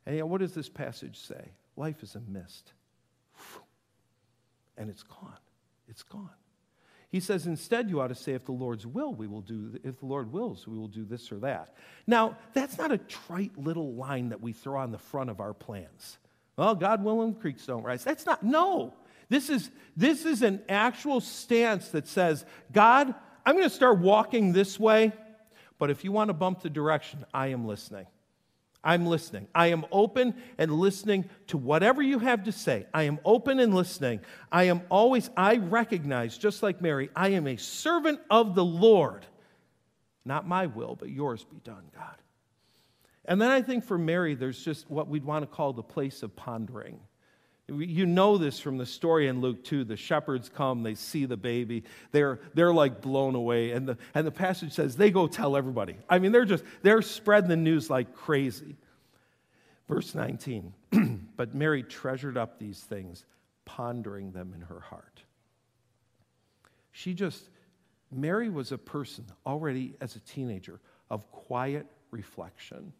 And 0.06 0.16
yet, 0.16 0.28
what 0.28 0.42
does 0.42 0.54
this 0.54 0.70
passage 0.70 1.18
say? 1.18 1.54
Life 1.76 2.04
is 2.04 2.14
a 2.14 2.20
mist. 2.20 2.72
And 4.78 4.92
it's 4.92 5.02
gone. 5.02 5.40
It's 5.88 6.04
gone. 6.04 6.30
He 7.10 7.20
says, 7.20 7.48
instead, 7.48 7.90
you 7.90 8.02
ought 8.02 8.10
to 8.10 8.16
say, 8.16 8.34
if 8.34 8.46
the 8.46 8.52
Lord's 8.52 8.86
will, 8.86 9.14
we 9.14 9.26
will 9.26 9.42
do, 9.42 9.80
if 9.84 10.00
the 10.00 10.06
Lord 10.06 10.32
wills, 10.32 10.68
we 10.68 10.78
will 10.78 10.88
do 10.88 11.04
this 11.04 11.32
or 11.32 11.40
that. 11.40 11.76
Now, 12.06 12.38
that's 12.54 12.78
not 12.78 12.92
a 12.92 13.00
trite 13.00 13.58
little 13.58 13.96
line 13.96 14.30
that 14.30 14.42
we 14.42 14.54
throw 14.54 14.80
on 14.80 14.92
the 14.92 15.00
front 15.00 15.32
of 15.32 15.40
our 15.40 15.54
plans. 15.54 16.20
Well, 16.56 16.76
God 16.76 17.04
willing, 17.04 17.34
creeks 17.34 17.66
don't 17.66 17.84
rise. 17.84 18.04
That's 18.04 18.28
not, 18.28 18.44
no. 18.44 18.94
This 19.28 19.50
is, 19.50 19.72
this 19.98 20.26
is 20.26 20.44
an 20.44 20.62
actual 20.70 21.20
stance 21.20 21.90
that 21.90 22.08
says, 22.08 22.46
God, 22.72 23.16
I'm 23.44 23.56
going 23.56 23.68
to 23.68 23.74
start 23.74 23.98
walking 24.00 24.54
this 24.54 24.80
way, 24.80 25.12
but 25.80 25.90
if 25.90 26.04
you 26.04 26.12
want 26.12 26.28
to 26.30 26.34
bump 26.34 26.62
the 26.62 26.70
direction, 26.70 27.26
I 27.34 27.48
am 27.48 27.66
listening. 27.66 28.06
I'm 28.84 29.06
listening. 29.06 29.48
I 29.54 29.68
am 29.68 29.86
open 29.92 30.34
and 30.58 30.72
listening 30.72 31.30
to 31.48 31.58
whatever 31.58 32.02
you 32.02 32.20
have 32.20 32.46
to 32.46 32.52
say. 32.52 32.86
I 32.94 33.04
am 33.04 33.20
open 33.26 33.60
and 33.60 33.74
listening. 33.74 34.22
I 34.52 34.64
am 34.66 34.82
always, 34.90 35.30
I 35.36 35.58
recognize, 35.58 36.38
just 36.38 36.64
like 36.64 36.82
Mary, 36.82 37.10
I 37.16 37.30
am 37.30 37.46
a 37.48 37.58
servant 37.58 38.22
of 38.30 38.56
the 38.56 38.64
Lord. 38.64 39.26
Not 40.24 40.48
my 40.48 40.68
will, 40.68 40.96
but 40.96 41.10
yours 41.10 41.44
be 41.44 41.60
done, 41.64 41.84
God. 41.94 42.16
And 43.26 43.42
then 43.42 43.52
I 43.52 43.62
think 43.62 43.84
for 43.84 43.98
Mary, 43.98 44.34
there's 44.34 44.64
just 44.64 44.90
what 44.90 45.08
we'd 45.08 45.26
want 45.26 45.44
to 45.44 45.48
call 45.48 45.74
the 45.74 45.84
place 45.84 46.24
of 46.24 46.36
pondering. 46.36 47.00
You 47.70 48.06
know 48.06 48.38
this 48.38 48.60
from 48.60 48.78
the 48.78 48.86
story 48.86 49.28
in 49.28 49.42
Luke 49.42 49.64
2. 49.64 49.84
The 49.84 49.98
shepherds 49.98 50.50
come, 50.50 50.84
they 50.84 50.96
see 50.96 51.26
the 51.26 51.38
baby, 51.38 51.84
they're, 52.12 52.40
they're 52.54 52.74
like 52.74 53.02
blown 53.02 53.36
away. 53.36 53.72
And 53.72 53.88
the, 53.88 53.98
and 54.14 54.26
the 54.26 54.32
passage 54.32 54.74
says 54.74 54.96
they 54.96 55.12
go 55.12 55.28
tell 55.28 55.56
everybody. 55.56 55.98
I 56.10 56.20
mean, 56.20 56.32
they're 56.32 56.46
just, 56.46 56.64
they're 56.82 57.02
spreading 57.02 57.50
the 57.50 57.58
news 57.58 57.90
like 57.90 58.16
crazy. 58.16 58.76
Verse 59.88 60.14
19, 60.14 60.74
but 61.36 61.56
Mary 61.56 61.82
treasured 61.82 62.38
up 62.38 62.60
these 62.60 62.80
things, 62.80 63.26
pondering 63.66 64.32
them 64.32 64.54
in 64.54 64.62
her 64.62 64.80
heart. 64.80 65.24
She 66.92 67.14
just, 67.14 67.50
Mary 68.12 68.50
was 68.50 68.72
a 68.72 68.78
person 68.78 69.26
already 69.46 69.96
as 70.00 70.16
a 70.16 70.20
teenager 70.20 70.80
of 71.10 71.32
quiet 71.32 71.88
reflection. 72.12 72.94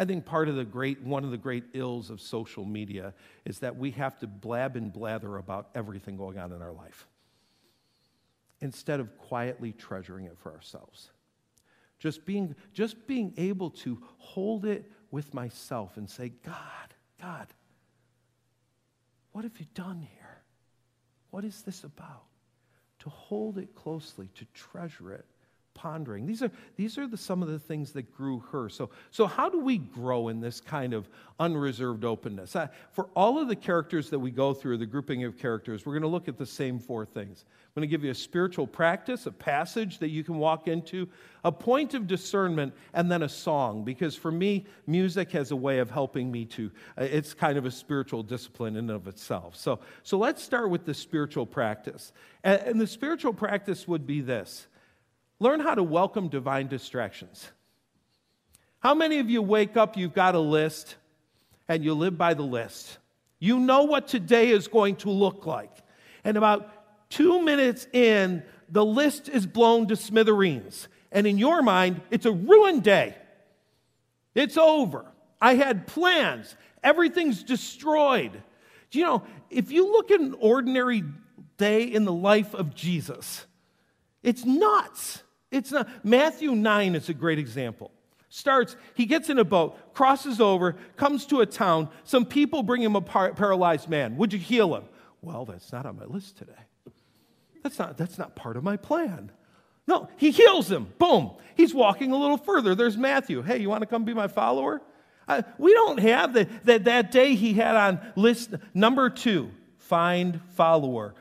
I 0.00 0.06
think 0.06 0.24
part 0.24 0.48
of 0.48 0.56
the 0.56 0.64
great, 0.64 1.02
one 1.02 1.24
of 1.24 1.30
the 1.30 1.36
great 1.36 1.64
ills 1.74 2.08
of 2.08 2.22
social 2.22 2.64
media 2.64 3.12
is 3.44 3.58
that 3.58 3.76
we 3.76 3.90
have 3.90 4.18
to 4.20 4.26
blab 4.26 4.74
and 4.74 4.90
blather 4.90 5.36
about 5.36 5.68
everything 5.74 6.16
going 6.16 6.38
on 6.38 6.52
in 6.52 6.62
our 6.62 6.72
life 6.72 7.06
instead 8.62 8.98
of 8.98 9.18
quietly 9.18 9.72
treasuring 9.72 10.24
it 10.24 10.38
for 10.38 10.54
ourselves. 10.54 11.10
Just 11.98 12.24
being, 12.24 12.54
just 12.72 13.06
being 13.06 13.34
able 13.36 13.68
to 13.68 14.02
hold 14.16 14.64
it 14.64 14.90
with 15.10 15.34
myself 15.34 15.98
and 15.98 16.08
say, 16.08 16.32
God, 16.46 16.94
God, 17.20 17.48
what 19.32 19.44
have 19.44 19.58
you 19.60 19.66
done 19.74 20.00
here? 20.00 20.40
What 21.30 21.44
is 21.44 21.60
this 21.60 21.84
about? 21.84 22.24
To 23.00 23.10
hold 23.10 23.58
it 23.58 23.74
closely, 23.74 24.30
to 24.36 24.46
treasure 24.54 25.12
it, 25.12 25.26
pondering. 25.74 26.26
These 26.26 26.42
are, 26.42 26.50
these 26.76 26.98
are 26.98 27.06
the, 27.06 27.16
some 27.16 27.42
of 27.42 27.48
the 27.48 27.58
things 27.58 27.92
that 27.92 28.14
grew 28.14 28.40
her. 28.52 28.68
So, 28.68 28.90
so, 29.10 29.26
how 29.26 29.48
do 29.48 29.60
we 29.60 29.78
grow 29.78 30.28
in 30.28 30.40
this 30.40 30.60
kind 30.60 30.92
of 30.92 31.08
unreserved 31.38 32.04
openness? 32.04 32.54
Uh, 32.56 32.68
for 32.92 33.08
all 33.14 33.38
of 33.40 33.48
the 33.48 33.56
characters 33.56 34.10
that 34.10 34.18
we 34.18 34.30
go 34.30 34.52
through, 34.52 34.78
the 34.78 34.86
grouping 34.86 35.24
of 35.24 35.38
characters, 35.38 35.86
we're 35.86 35.94
going 35.94 36.02
to 36.02 36.08
look 36.08 36.28
at 36.28 36.36
the 36.36 36.46
same 36.46 36.78
four 36.78 37.06
things. 37.06 37.44
I'm 37.48 37.80
going 37.80 37.88
to 37.88 37.90
give 37.90 38.04
you 38.04 38.10
a 38.10 38.14
spiritual 38.14 38.66
practice, 38.66 39.26
a 39.26 39.32
passage 39.32 39.98
that 40.00 40.08
you 40.08 40.24
can 40.24 40.38
walk 40.38 40.66
into, 40.66 41.08
a 41.44 41.52
point 41.52 41.94
of 41.94 42.06
discernment, 42.06 42.74
and 42.92 43.10
then 43.10 43.22
a 43.22 43.28
song. 43.28 43.84
Because 43.84 44.16
for 44.16 44.32
me, 44.32 44.66
music 44.86 45.30
has 45.32 45.50
a 45.50 45.56
way 45.56 45.78
of 45.78 45.90
helping 45.90 46.30
me 46.32 46.44
to, 46.46 46.70
uh, 46.98 47.04
it's 47.04 47.32
kind 47.32 47.56
of 47.56 47.64
a 47.64 47.70
spiritual 47.70 48.22
discipline 48.22 48.76
in 48.76 48.90
and 48.90 48.90
of 48.90 49.06
itself. 49.06 49.56
So, 49.56 49.80
so 50.02 50.18
let's 50.18 50.42
start 50.42 50.68
with 50.70 50.84
the 50.84 50.94
spiritual 50.94 51.46
practice. 51.46 52.12
and, 52.42 52.60
and 52.62 52.80
the 52.80 52.86
spiritual 52.86 53.32
practice 53.32 53.86
would 53.86 54.06
be 54.06 54.20
this 54.20 54.66
Learn 55.40 55.60
how 55.60 55.74
to 55.74 55.82
welcome 55.82 56.28
divine 56.28 56.68
distractions. 56.68 57.50
How 58.80 58.94
many 58.94 59.18
of 59.18 59.30
you 59.30 59.40
wake 59.40 59.76
up, 59.76 59.96
you've 59.96 60.14
got 60.14 60.34
a 60.34 60.40
list, 60.40 60.96
and 61.66 61.82
you 61.82 61.94
live 61.94 62.18
by 62.18 62.34
the 62.34 62.42
list? 62.42 62.98
You 63.38 63.58
know 63.58 63.84
what 63.84 64.06
today 64.06 64.50
is 64.50 64.68
going 64.68 64.96
to 64.96 65.10
look 65.10 65.46
like. 65.46 65.72
And 66.24 66.36
about 66.36 67.08
two 67.08 67.42
minutes 67.42 67.86
in, 67.92 68.42
the 68.68 68.84
list 68.84 69.30
is 69.30 69.46
blown 69.46 69.88
to 69.88 69.96
smithereens. 69.96 70.88
And 71.10 71.26
in 71.26 71.38
your 71.38 71.62
mind, 71.62 72.02
it's 72.10 72.26
a 72.26 72.32
ruined 72.32 72.82
day. 72.82 73.16
It's 74.34 74.58
over. 74.58 75.06
I 75.40 75.54
had 75.54 75.86
plans, 75.86 76.54
everything's 76.84 77.42
destroyed. 77.42 78.42
Do 78.90 78.98
you 78.98 79.06
know, 79.06 79.22
if 79.48 79.72
you 79.72 79.90
look 79.90 80.10
at 80.10 80.20
an 80.20 80.36
ordinary 80.38 81.02
day 81.56 81.84
in 81.84 82.04
the 82.04 82.12
life 82.12 82.52
of 82.52 82.74
Jesus, 82.74 83.46
it's 84.22 84.44
nuts. 84.44 85.22
It's 85.50 85.72
not. 85.72 85.88
Matthew 86.04 86.54
9 86.54 86.94
is 86.94 87.08
a 87.08 87.14
great 87.14 87.38
example. 87.38 87.90
Starts, 88.28 88.76
he 88.94 89.06
gets 89.06 89.28
in 89.28 89.38
a 89.38 89.44
boat, 89.44 89.92
crosses 89.92 90.40
over, 90.40 90.76
comes 90.96 91.26
to 91.26 91.40
a 91.40 91.46
town. 91.46 91.88
Some 92.04 92.24
people 92.24 92.62
bring 92.62 92.80
him 92.80 92.94
a 92.94 93.00
par- 93.00 93.34
paralyzed 93.34 93.88
man. 93.88 94.16
Would 94.18 94.32
you 94.32 94.38
heal 94.38 94.76
him? 94.76 94.84
Well, 95.20 95.44
that's 95.44 95.72
not 95.72 95.84
on 95.84 95.96
my 95.96 96.04
list 96.04 96.38
today. 96.38 96.52
That's 97.62 97.78
not, 97.78 97.96
that's 97.96 98.18
not 98.18 98.36
part 98.36 98.56
of 98.56 98.62
my 98.62 98.76
plan. 98.76 99.32
No, 99.86 100.08
he 100.16 100.30
heals 100.30 100.70
him. 100.70 100.92
Boom. 100.98 101.32
He's 101.56 101.74
walking 101.74 102.12
a 102.12 102.16
little 102.16 102.36
further. 102.36 102.76
There's 102.76 102.96
Matthew. 102.96 103.42
Hey, 103.42 103.58
you 103.58 103.68
want 103.68 103.82
to 103.82 103.86
come 103.86 104.04
be 104.04 104.14
my 104.14 104.28
follower? 104.28 104.80
Uh, 105.26 105.42
we 105.58 105.74
don't 105.74 105.98
have 105.98 106.32
the, 106.32 106.48
that, 106.64 106.84
that 106.84 107.10
day 107.10 107.34
he 107.34 107.52
had 107.54 107.74
on 107.74 108.00
list 108.14 108.54
number 108.74 109.10
two 109.10 109.50
find 109.78 110.40
follower 110.54 111.14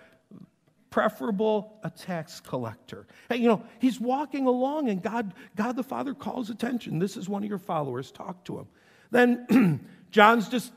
preferable 0.89 1.79
a 1.83 1.89
tax 1.89 2.39
collector. 2.39 3.05
And, 3.29 3.39
you 3.41 3.47
know, 3.47 3.63
he's 3.79 3.99
walking 3.99 4.47
along 4.47 4.89
and 4.89 5.01
God, 5.01 5.33
God 5.55 5.75
the 5.75 5.83
Father 5.83 6.13
calls 6.13 6.49
attention. 6.49 6.99
This 6.99 7.17
is 7.17 7.29
one 7.29 7.43
of 7.43 7.49
your 7.49 7.59
followers. 7.59 8.11
Talk 8.11 8.43
to 8.45 8.59
him. 8.59 8.67
Then 9.11 9.85
John's 10.11 10.49
just 10.49 10.73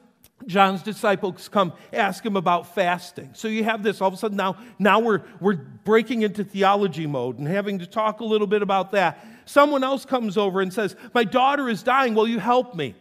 John's 0.46 0.82
disciples 0.82 1.48
come 1.48 1.72
ask 1.92 2.24
him 2.24 2.36
about 2.36 2.74
fasting. 2.74 3.30
So 3.34 3.48
you 3.48 3.64
have 3.64 3.82
this 3.82 4.00
all 4.00 4.08
of 4.08 4.14
a 4.14 4.16
sudden 4.16 4.36
now, 4.36 4.56
now 4.78 4.98
we're, 4.98 5.22
we're 5.40 5.54
breaking 5.54 6.22
into 6.22 6.42
theology 6.42 7.06
mode 7.06 7.38
and 7.38 7.46
having 7.46 7.78
to 7.78 7.86
talk 7.86 8.20
a 8.20 8.24
little 8.24 8.46
bit 8.46 8.62
about 8.62 8.92
that. 8.92 9.24
Someone 9.44 9.84
else 9.84 10.04
comes 10.04 10.36
over 10.36 10.60
and 10.60 10.72
says, 10.72 10.96
My 11.14 11.24
daughter 11.24 11.68
is 11.68 11.82
dying. 11.82 12.14
Will 12.14 12.28
you 12.28 12.38
help 12.38 12.74
me? 12.74 12.94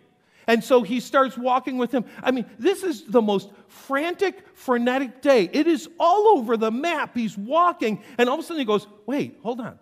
And 0.52 0.62
so 0.62 0.84
he 0.84 1.00
starts 1.00 1.38
walking 1.38 1.78
with 1.78 1.94
him. 1.94 2.04
I 2.22 2.32
mean, 2.32 2.46
this 2.60 2.84
is 2.84 3.06
the 3.06 3.22
most 3.22 3.50
frantic, 3.70 4.46
frenetic 4.54 5.22
day. 5.22 5.50
It 5.54 5.66
is 5.66 5.88
all 5.98 6.38
over 6.38 6.58
the 6.58 6.70
map. 6.70 7.16
He's 7.16 7.38
walking, 7.38 8.04
and 8.18 8.28
all 8.28 8.36
of 8.36 8.42
a 8.42 8.44
sudden 8.44 8.60
he 8.60 8.66
goes, 8.66 8.86
Wait, 9.06 9.40
hold 9.42 9.62
on. 9.62 9.80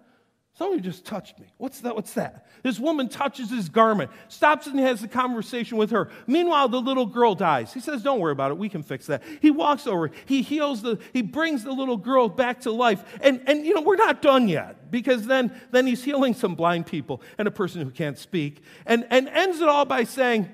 Somebody 0.54 0.82
just 0.82 1.06
touched 1.06 1.40
me. 1.40 1.48
What's 1.58 1.80
that? 1.82 1.96
What's 1.96 2.14
that? 2.14 2.46
This 2.62 2.80
woman 2.80 3.10
touches 3.10 3.50
his 3.50 3.68
garment, 3.68 4.12
stops 4.28 4.68
and 4.68 4.80
has 4.80 5.02
a 5.04 5.08
conversation 5.08 5.80
with 5.80 5.90
her. 5.90 6.12
Meanwhile, 6.28 6.70
the 6.70 6.82
little 6.82 7.08
girl 7.08 7.34
dies. 7.34 7.74
He 7.74 7.80
says, 7.80 8.04
Don't 8.04 8.20
worry 8.20 8.34
about 8.34 8.52
it. 8.52 8.60
We 8.60 8.70
can 8.70 8.84
fix 8.84 9.08
that. 9.08 9.24
He 9.42 9.50
walks 9.50 9.88
over, 9.88 10.12
he 10.28 10.44
heals 10.44 10.84
the, 10.84 11.00
he 11.14 11.24
brings 11.24 11.64
the 11.64 11.72
little 11.72 11.98
girl 11.98 12.30
back 12.30 12.62
to 12.62 12.72
life. 12.72 13.04
And, 13.22 13.42
and 13.48 13.66
you 13.66 13.74
know, 13.74 13.82
we're 13.82 13.96
not 13.96 14.22
done 14.22 14.48
yet 14.48 14.92
because 14.92 15.26
then, 15.26 15.60
then 15.72 15.88
he's 15.88 16.04
healing 16.04 16.36
some 16.36 16.54
blind 16.54 16.86
people 16.86 17.24
and 17.40 17.48
a 17.48 17.52
person 17.52 17.82
who 17.82 17.90
can't 17.90 18.20
speak 18.20 18.62
and, 18.86 19.08
and 19.10 19.28
ends 19.30 19.62
it 19.62 19.68
all 19.68 19.86
by 19.86 20.04
saying, 20.04 20.48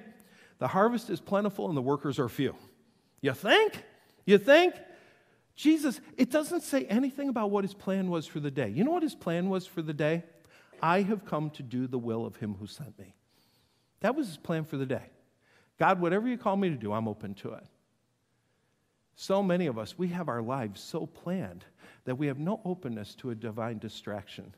The 0.60 0.68
harvest 0.68 1.10
is 1.10 1.20
plentiful 1.20 1.68
and 1.68 1.76
the 1.76 1.82
workers 1.82 2.20
are 2.20 2.30
few. 2.30 2.56
You 3.22 3.34
think? 3.34 3.84
You 4.26 4.38
think? 4.38 4.76
Jesus, 5.56 6.02
it 6.18 6.32
doesn't 6.32 6.62
say 6.62 6.86
anything 6.86 7.30
about 7.30 7.50
what 7.50 7.64
his 7.64 7.74
plan 7.74 8.10
was 8.10 8.28
for 8.28 8.40
the 8.40 8.52
day. 8.52 8.70
You 8.70 8.84
know 8.84 8.92
what 8.92 9.04
his 9.04 9.16
plan 9.16 9.50
was 9.50 9.66
for 9.66 9.82
the 9.82 9.94
day? 9.94 10.24
I 10.82 11.02
have 11.02 11.26
come 11.26 11.50
to 11.52 11.64
do 11.64 11.88
the 11.88 11.98
will 11.98 12.26
of 12.26 12.36
him 12.36 12.56
who 12.60 12.68
sent 12.68 12.98
me. 13.00 13.16
That 14.02 14.16
was 14.16 14.28
his 14.28 14.38
plan 14.38 14.66
for 14.66 14.78
the 14.78 14.86
day. 14.86 15.10
God, 15.80 16.00
whatever 16.00 16.28
you 16.28 16.38
call 16.38 16.58
me 16.58 16.70
to 16.70 16.76
do, 16.76 16.94
I'm 16.94 17.08
open 17.08 17.34
to 17.36 17.54
it. 17.54 17.64
So 19.16 19.42
many 19.42 19.68
of 19.68 19.78
us, 19.78 19.98
we 19.98 20.10
have 20.10 20.28
our 20.28 20.42
lives 20.42 20.82
so 20.82 21.06
planned 21.06 21.64
that 22.04 22.16
we 22.16 22.28
have 22.28 22.38
no 22.38 22.62
openness 22.66 23.16
to 23.16 23.32
a 23.32 23.36
divine 23.36 23.78
distraction. 23.78 24.54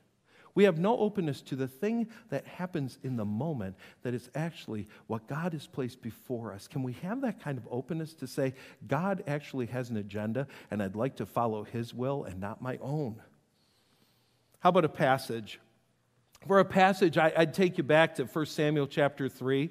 We 0.57 0.63
have 0.63 0.79
no 0.79 0.97
openness 0.97 1.41
to 1.41 1.55
the 1.55 1.67
thing 1.67 2.07
that 2.29 2.47
happens 2.47 2.97
in 3.03 3.15
the 3.15 3.23
moment 3.23 3.75
that 4.01 4.15
is 4.15 4.27
actually 4.33 4.87
what 5.05 5.27
God 5.27 5.53
has 5.53 5.67
placed 5.67 6.01
before 6.01 6.51
us. 6.51 6.67
Can 6.67 6.81
we 6.81 6.93
have 6.93 7.21
that 7.21 7.39
kind 7.39 7.59
of 7.59 7.67
openness 7.69 8.15
to 8.15 8.25
say, 8.25 8.55
God 8.87 9.23
actually 9.27 9.67
has 9.67 9.91
an 9.91 9.97
agenda 9.97 10.47
and 10.71 10.81
I'd 10.81 10.95
like 10.95 11.17
to 11.17 11.27
follow 11.27 11.63
his 11.63 11.93
will 11.93 12.23
and 12.23 12.39
not 12.39 12.59
my 12.59 12.79
own? 12.81 13.21
How 14.57 14.69
about 14.69 14.83
a 14.83 14.89
passage? 14.89 15.59
For 16.47 16.57
a 16.57 16.65
passage, 16.65 17.19
I, 17.19 17.31
would 17.37 17.53
take 17.53 17.77
you 17.77 17.83
back 17.83 18.15
to 18.15 18.25
1 18.25 18.45
Samuel 18.47 18.87
chapter 18.87 19.29
3. 19.29 19.69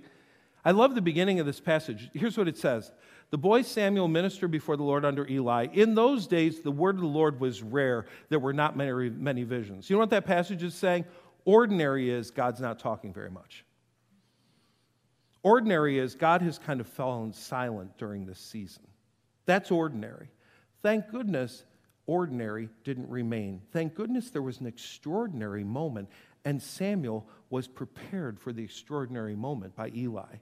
I 0.67 0.73
love 0.73 0.97
the 0.97 1.01
beginning 1.01 1.39
of 1.39 1.47
this 1.47 1.61
passage. 1.61 2.11
Here's 2.13 2.37
what 2.37 2.49
it 2.49 2.59
says 2.59 2.91
the 3.31 3.39
boy 3.39 3.63
Samuel 3.63 4.09
ministered 4.09 4.51
before 4.51 4.77
the 4.77 4.83
Lord 4.83 5.05
under 5.05 5.25
Eli. 5.29 5.69
In 5.73 5.95
those 5.95 6.27
days, 6.27 6.61
the 6.61 6.73
word 6.73 6.97
of 6.97 7.03
the 7.03 7.07
Lord 7.07 7.39
was 7.39 7.63
rare. 7.63 8.07
There 8.31 8.41
were 8.41 8.53
not 8.53 8.77
many, 8.77 9.09
many 9.11 9.45
visions. 9.45 9.89
You 9.89 9.95
know 9.95 10.01
what 10.01 10.11
that 10.11 10.27
passage 10.27 10.65
is 10.65 10.75
saying? 10.75 11.05
Ordinary 11.45 12.11
is 12.11 12.33
God's 12.33 12.61
not 12.61 12.81
talking 12.81 13.13
very 13.13 13.31
much. 13.31 13.65
Ordinary 15.45 16.01
is 16.01 16.17
God 16.17 16.43
has 16.43 16.59
kind 16.59 16.81
of 16.81 16.89
fallen 16.89 17.33
silent 17.33 17.97
during 17.97 18.27
this 18.27 18.41
season. 18.41 18.83
That's 19.45 19.71
ordinary. 19.71 20.31
Thank 20.83 21.13
goodness 21.13 21.63
ordinary 22.07 22.71
didn't 22.83 23.09
remain. 23.09 23.63
Thank 23.73 23.95
goodness 23.95 24.31
there 24.31 24.43
was 24.43 24.59
an 24.59 24.67
extraordinary 24.67 25.63
moment, 25.63 26.09
and 26.45 26.61
Samuel 26.61 27.29
was 27.51 27.69
prepared 27.69 28.41
for 28.41 28.53
the 28.53 28.65
extraordinary 28.65 29.37
moment 29.37 29.77
by 29.77 29.93
Eli. 29.95 30.37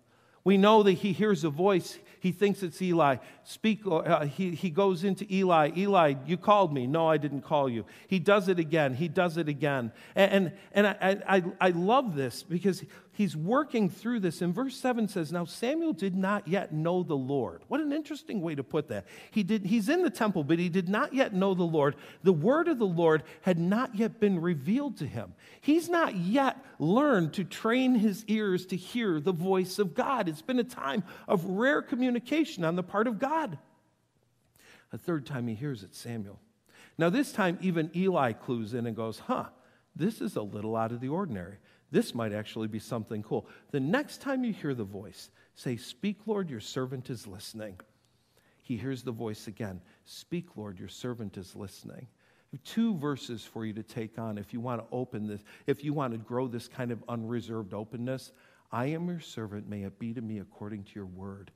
We 0.44 0.58
know 0.58 0.82
that 0.82 0.92
he 0.92 1.12
hears 1.12 1.42
a 1.42 1.50
voice. 1.50 1.98
He 2.20 2.30
thinks 2.30 2.62
it's 2.62 2.80
Eli. 2.80 3.16
Speak. 3.44 3.80
Uh, 3.86 4.26
he, 4.26 4.50
he 4.54 4.68
goes 4.68 5.02
into 5.02 5.26
Eli. 5.34 5.72
Eli, 5.76 6.14
you 6.26 6.36
called 6.36 6.72
me. 6.72 6.86
No, 6.86 7.08
I 7.08 7.16
didn't 7.16 7.42
call 7.42 7.68
you. 7.68 7.86
He 8.08 8.18
does 8.18 8.48
it 8.48 8.58
again. 8.58 8.94
He 8.94 9.08
does 9.08 9.38
it 9.38 9.48
again. 9.48 9.90
And, 10.14 10.52
and, 10.72 10.86
and 10.86 10.86
I, 10.86 11.36
I, 11.36 11.42
I 11.60 11.70
love 11.70 12.14
this 12.14 12.42
because 12.42 12.84
he's 13.14 13.36
working 13.36 13.88
through 13.88 14.20
this. 14.20 14.42
And 14.42 14.54
verse 14.54 14.76
7 14.76 15.08
says, 15.08 15.32
Now 15.32 15.44
Samuel 15.44 15.92
did 15.92 16.14
not 16.14 16.46
yet 16.46 16.72
know 16.72 17.02
the 17.02 17.16
Lord. 17.16 17.62
What 17.68 17.80
an 17.80 17.92
interesting 17.92 18.40
way 18.40 18.54
to 18.54 18.62
put 18.62 18.88
that. 18.88 19.06
He 19.30 19.42
did, 19.42 19.64
he's 19.64 19.88
in 19.88 20.02
the 20.02 20.10
temple, 20.10 20.44
but 20.44 20.58
he 20.58 20.68
did 20.68 20.88
not 20.88 21.14
yet 21.14 21.32
know 21.32 21.54
the 21.54 21.62
Lord. 21.62 21.96
The 22.22 22.32
word 22.32 22.68
of 22.68 22.78
the 22.78 22.86
Lord 22.86 23.22
had 23.40 23.58
not 23.58 23.94
yet 23.94 24.20
been 24.20 24.40
revealed 24.40 24.98
to 24.98 25.06
him. 25.06 25.34
He's 25.60 25.88
not 25.88 26.14
yet 26.14 26.58
learned 26.78 27.32
to 27.34 27.44
train 27.44 27.94
his 27.94 28.24
ears 28.26 28.66
to 28.66 28.76
hear 28.76 29.20
the 29.20 29.32
voice 29.32 29.78
of 29.78 29.94
God. 29.94 30.28
It's 30.28 30.42
been 30.42 30.58
a 30.58 30.64
time 30.64 31.04
of 31.26 31.44
rare 31.44 31.82
communication 31.82 32.64
on 32.64 32.76
the 32.76 32.82
part 32.82 33.06
of 33.06 33.18
God. 33.18 33.58
A 34.92 34.98
third 34.98 35.26
time 35.26 35.48
he 35.48 35.54
hears 35.54 35.82
it, 35.82 35.94
Samuel. 35.94 36.38
Now, 36.96 37.10
this 37.10 37.32
time, 37.32 37.58
even 37.60 37.90
Eli 37.96 38.32
clues 38.32 38.74
in 38.74 38.86
and 38.86 38.94
goes, 38.94 39.18
Huh, 39.18 39.46
this 39.96 40.20
is 40.20 40.36
a 40.36 40.42
little 40.42 40.76
out 40.76 40.92
of 40.92 41.00
the 41.00 41.08
ordinary. 41.08 41.56
This 41.94 42.12
might 42.12 42.32
actually 42.32 42.66
be 42.66 42.80
something 42.80 43.22
cool. 43.22 43.46
The 43.70 43.78
next 43.78 44.20
time 44.20 44.42
you 44.42 44.52
hear 44.52 44.74
the 44.74 44.82
voice, 44.82 45.30
say, 45.54 45.76
Speak, 45.76 46.18
Lord, 46.26 46.50
your 46.50 46.58
servant 46.58 47.08
is 47.08 47.24
listening. 47.24 47.78
He 48.62 48.76
hears 48.76 49.04
the 49.04 49.12
voice 49.12 49.46
again 49.46 49.80
Speak, 50.04 50.56
Lord, 50.56 50.80
your 50.80 50.88
servant 50.88 51.36
is 51.36 51.54
listening. 51.54 52.08
Two 52.64 52.96
verses 52.98 53.44
for 53.44 53.64
you 53.64 53.72
to 53.74 53.84
take 53.84 54.18
on 54.18 54.38
if 54.38 54.52
you 54.52 54.58
want 54.58 54.80
to 54.80 54.86
open 54.90 55.28
this, 55.28 55.44
if 55.68 55.84
you 55.84 55.92
want 55.92 56.12
to 56.14 56.18
grow 56.18 56.48
this 56.48 56.66
kind 56.66 56.90
of 56.90 57.00
unreserved 57.08 57.72
openness. 57.72 58.32
I 58.72 58.86
am 58.86 59.06
your 59.06 59.20
servant, 59.20 59.68
may 59.68 59.84
it 59.84 59.96
be 60.00 60.12
to 60.14 60.20
me 60.20 60.40
according 60.40 60.82
to 60.82 60.90
your 60.96 61.06
word. 61.06 61.52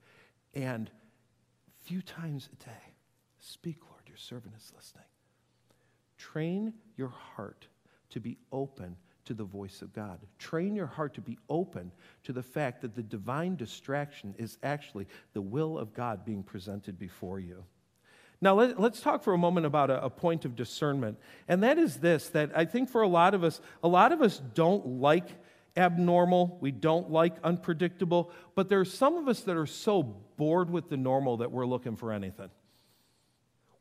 And 0.54 0.88
few 1.82 2.00
times 2.00 2.48
a 2.52 2.64
day, 2.64 2.94
speak, 3.40 3.78
Lord, 3.90 4.02
your 4.06 4.16
servant 4.16 4.54
is 4.56 4.72
listening. 4.76 5.02
Train 6.16 6.74
your 6.96 7.08
heart 7.08 7.66
to 8.10 8.20
be 8.20 8.38
open 8.52 8.96
to 9.28 9.34
the 9.34 9.44
voice 9.44 9.82
of 9.82 9.92
God. 9.92 10.18
Train 10.38 10.74
your 10.74 10.86
heart 10.86 11.14
to 11.14 11.20
be 11.20 11.38
open 11.50 11.92
to 12.24 12.32
the 12.32 12.42
fact 12.42 12.80
that 12.80 12.96
the 12.96 13.02
divine 13.02 13.56
distraction 13.56 14.34
is 14.38 14.56
actually 14.62 15.06
the 15.34 15.42
will 15.42 15.78
of 15.78 15.92
God 15.92 16.24
being 16.24 16.42
presented 16.42 16.98
before 16.98 17.38
you. 17.38 17.62
Now, 18.40 18.54
let, 18.54 18.78
us 18.78 19.00
talk 19.00 19.22
for 19.22 19.34
a 19.34 19.38
moment 19.38 19.66
about 19.66 19.90
a, 19.90 20.02
a, 20.02 20.08
point 20.08 20.46
of 20.46 20.56
discernment. 20.56 21.18
And 21.46 21.62
that 21.62 21.76
is 21.76 21.96
this 21.96 22.28
that 22.30 22.52
I 22.56 22.64
think 22.64 22.88
for 22.88 23.02
a 23.02 23.08
lot 23.08 23.34
of 23.34 23.44
us, 23.44 23.60
a 23.82 23.88
lot 23.88 24.12
of 24.12 24.22
us 24.22 24.40
don't 24.54 24.86
like 24.86 25.28
abnormal, 25.76 26.56
we 26.62 26.70
don't 26.70 27.10
like 27.10 27.36
unpredictable, 27.44 28.30
but 28.54 28.68
there 28.70 28.80
are 28.80 28.86
some 28.86 29.16
of 29.16 29.28
us 29.28 29.40
that 29.40 29.56
are 29.56 29.66
so 29.66 30.02
bored 30.02 30.70
with 30.70 30.88
the 30.88 30.96
normal 30.96 31.38
that 31.38 31.52
we're 31.52 31.66
looking 31.66 31.96
for 31.96 32.12
anything. 32.12 32.48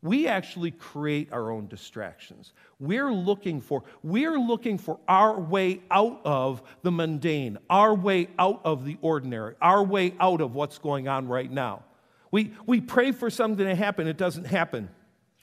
We 0.02 0.28
actually 0.28 0.72
create 0.72 1.34
our 1.34 1.52
own 1.52 1.68
distractions. 1.68 2.54
We're 2.80 3.12
looking 3.12 3.62
for 3.62 3.84
we're 4.04 4.40
looking 4.40 4.78
for 4.78 5.00
our 5.08 5.40
way 5.40 5.82
out 5.90 6.22
of 6.24 6.62
the 6.84 6.92
mundane, 6.92 7.58
our 7.70 7.96
way 7.96 8.30
out 8.38 8.62
of 8.64 8.86
the 8.86 8.98
ordinary, 9.02 9.56
our 9.62 9.84
way 9.84 10.14
out 10.20 10.42
of 10.42 10.54
what's 10.54 10.78
going 10.78 11.08
on 11.08 11.28
right 11.28 11.52
now. 11.52 11.84
We, 12.32 12.54
we 12.66 12.82
pray 12.82 13.12
for 13.12 13.30
something 13.30 13.66
to 13.66 13.76
happen, 13.76 14.08
it 14.08 14.18
doesn't 14.18 14.46
happen. 14.46 14.90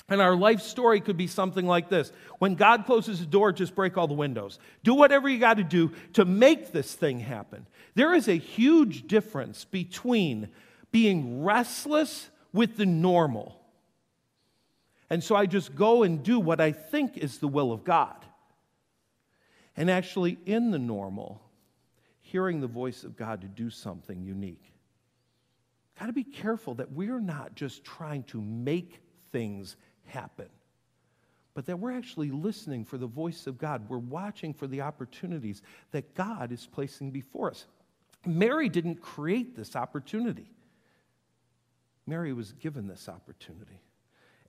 And 0.08 0.20
our 0.20 0.36
life 0.36 0.60
story 0.60 1.00
could 1.00 1.16
be 1.16 1.26
something 1.26 1.66
like 1.66 1.88
this 1.88 2.12
When 2.38 2.54
God 2.54 2.84
closes 2.86 3.20
the 3.20 3.26
door, 3.26 3.52
just 3.52 3.74
break 3.74 3.96
all 3.96 4.06
the 4.06 4.14
windows. 4.14 4.58
Do 4.82 4.94
whatever 4.94 5.28
you 5.28 5.38
got 5.38 5.56
to 5.56 5.64
do 5.64 5.92
to 6.14 6.24
make 6.24 6.72
this 6.72 6.94
thing 6.94 7.20
happen. 7.20 7.66
There 7.94 8.14
is 8.14 8.28
a 8.28 8.36
huge 8.36 9.06
difference 9.06 9.64
between 9.64 10.48
being 10.92 11.42
restless 11.42 12.28
with 12.52 12.76
the 12.76 12.86
normal. 12.86 13.60
And 15.14 15.22
so 15.22 15.36
I 15.36 15.46
just 15.46 15.76
go 15.76 16.02
and 16.02 16.24
do 16.24 16.40
what 16.40 16.60
I 16.60 16.72
think 16.72 17.18
is 17.18 17.38
the 17.38 17.46
will 17.46 17.70
of 17.70 17.84
God. 17.84 18.16
And 19.76 19.88
actually, 19.88 20.38
in 20.44 20.72
the 20.72 20.78
normal, 20.80 21.40
hearing 22.20 22.60
the 22.60 22.66
voice 22.66 23.04
of 23.04 23.16
God 23.16 23.40
to 23.42 23.46
do 23.46 23.70
something 23.70 24.24
unique. 24.24 24.72
Got 26.00 26.06
to 26.06 26.12
be 26.12 26.24
careful 26.24 26.74
that 26.74 26.90
we're 26.90 27.20
not 27.20 27.54
just 27.54 27.84
trying 27.84 28.24
to 28.24 28.40
make 28.40 29.02
things 29.30 29.76
happen, 30.06 30.48
but 31.54 31.66
that 31.66 31.78
we're 31.78 31.96
actually 31.96 32.32
listening 32.32 32.84
for 32.84 32.98
the 32.98 33.06
voice 33.06 33.46
of 33.46 33.56
God. 33.56 33.88
We're 33.88 33.98
watching 33.98 34.52
for 34.52 34.66
the 34.66 34.80
opportunities 34.80 35.62
that 35.92 36.16
God 36.16 36.50
is 36.50 36.66
placing 36.66 37.12
before 37.12 37.52
us. 37.52 37.66
Mary 38.26 38.68
didn't 38.68 39.00
create 39.00 39.54
this 39.54 39.76
opportunity, 39.76 40.50
Mary 42.04 42.32
was 42.32 42.50
given 42.54 42.88
this 42.88 43.08
opportunity. 43.08 43.80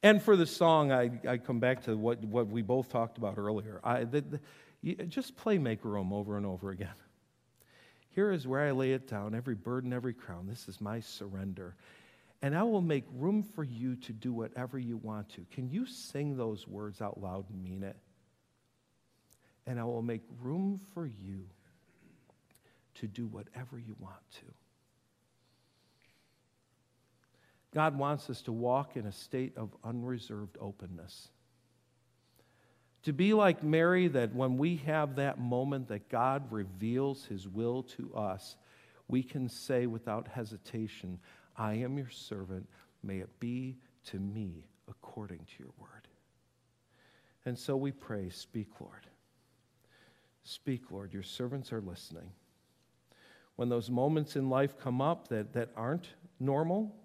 And 0.06 0.22
for 0.22 0.36
the 0.36 0.46
song, 0.46 0.92
I, 0.92 1.10
I 1.28 1.38
come 1.40 1.60
back 1.60 1.86
to 1.86 1.98
what, 1.98 2.24
what 2.24 2.46
we 2.46 2.62
both 2.62 2.90
talked 2.90 3.18
about 3.18 3.40
earlier. 3.40 3.80
I, 3.84 4.04
the, 4.04 4.24
the, 4.84 4.94
just 5.06 5.36
play 5.36 5.58
Make 5.58 5.84
Room 5.84 6.14
over 6.14 6.38
and 6.38 6.46
over 6.46 6.70
again. 6.70 6.94
Here 8.12 8.32
is 8.32 8.48
where 8.48 8.62
I 8.62 8.70
lay 8.70 8.92
it 8.92 9.08
down, 9.08 9.34
every 9.34 9.56
burden, 9.56 9.92
every 9.92 10.14
crown. 10.14 10.46
This 10.46 10.68
is 10.68 10.80
my 10.80 11.00
surrender. 11.00 11.76
And 12.44 12.56
I 12.56 12.62
will 12.62 12.84
make 12.84 13.06
room 13.16 13.42
for 13.42 13.64
you 13.64 13.96
to 13.96 14.14
do 14.14 14.32
whatever 14.32 14.78
you 14.78 14.98
want 14.98 15.28
to. 15.30 15.46
Can 15.52 15.72
you 15.72 15.88
sing 15.88 16.38
those 16.38 16.68
words 16.68 17.02
out 17.02 17.20
loud 17.20 17.50
and 17.50 17.64
mean 17.64 17.82
it? 17.82 17.98
And 19.66 19.80
I 19.80 19.86
will 19.86 20.04
make 20.04 20.22
room 20.40 20.80
for 20.94 21.08
you 21.08 21.48
to 23.00 23.08
do 23.08 23.26
whatever 23.26 23.80
you 23.80 23.96
want 24.00 24.22
to. 24.34 24.46
God 27.76 27.98
wants 27.98 28.30
us 28.30 28.42
to 28.44 28.54
walk 28.54 28.96
in 28.96 29.06
a 29.06 29.12
state 29.12 29.58
of 29.58 29.76
unreserved 29.84 30.58
openness. 30.62 31.28
To 33.04 33.12
be 33.12 33.34
like 33.34 33.64
Mary, 33.64 34.08
that 34.08 34.34
when 34.34 34.58
we 34.58 34.78
have 34.86 35.18
that 35.18 35.40
moment 35.40 35.90
that 35.90 36.08
God 36.08 36.50
reveals 36.54 37.26
his 37.26 37.50
will 37.50 37.84
to 37.98 38.16
us, 38.16 38.56
we 39.10 39.22
can 39.22 39.50
say 39.50 39.88
without 39.88 40.30
hesitation, 40.30 41.20
I 41.58 41.74
am 41.74 41.98
your 41.98 42.10
servant. 42.10 42.66
May 43.04 43.18
it 43.18 43.42
be 43.42 43.76
to 44.06 44.20
me 44.20 44.64
according 44.90 45.40
to 45.40 45.54
your 45.60 45.74
word. 45.78 46.08
And 47.44 47.60
so 47.60 47.76
we 47.76 47.92
pray, 47.92 48.30
Speak, 48.30 48.70
Lord. 48.80 49.06
Speak, 50.44 50.92
Lord. 50.92 51.14
Your 51.14 51.24
servants 51.24 51.74
are 51.74 51.82
listening. 51.82 52.32
When 53.58 53.68
those 53.68 53.90
moments 53.90 54.38
in 54.38 54.50
life 54.50 54.80
come 54.80 55.02
up 55.02 55.28
that, 55.28 55.52
that 55.54 55.72
aren't 55.76 56.08
normal, 56.40 56.96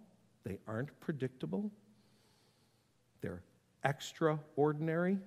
they 0.45 0.59
aren't 0.67 0.99
predictable, 1.01 1.71
they're 3.21 3.43
extraordinary 3.85 5.19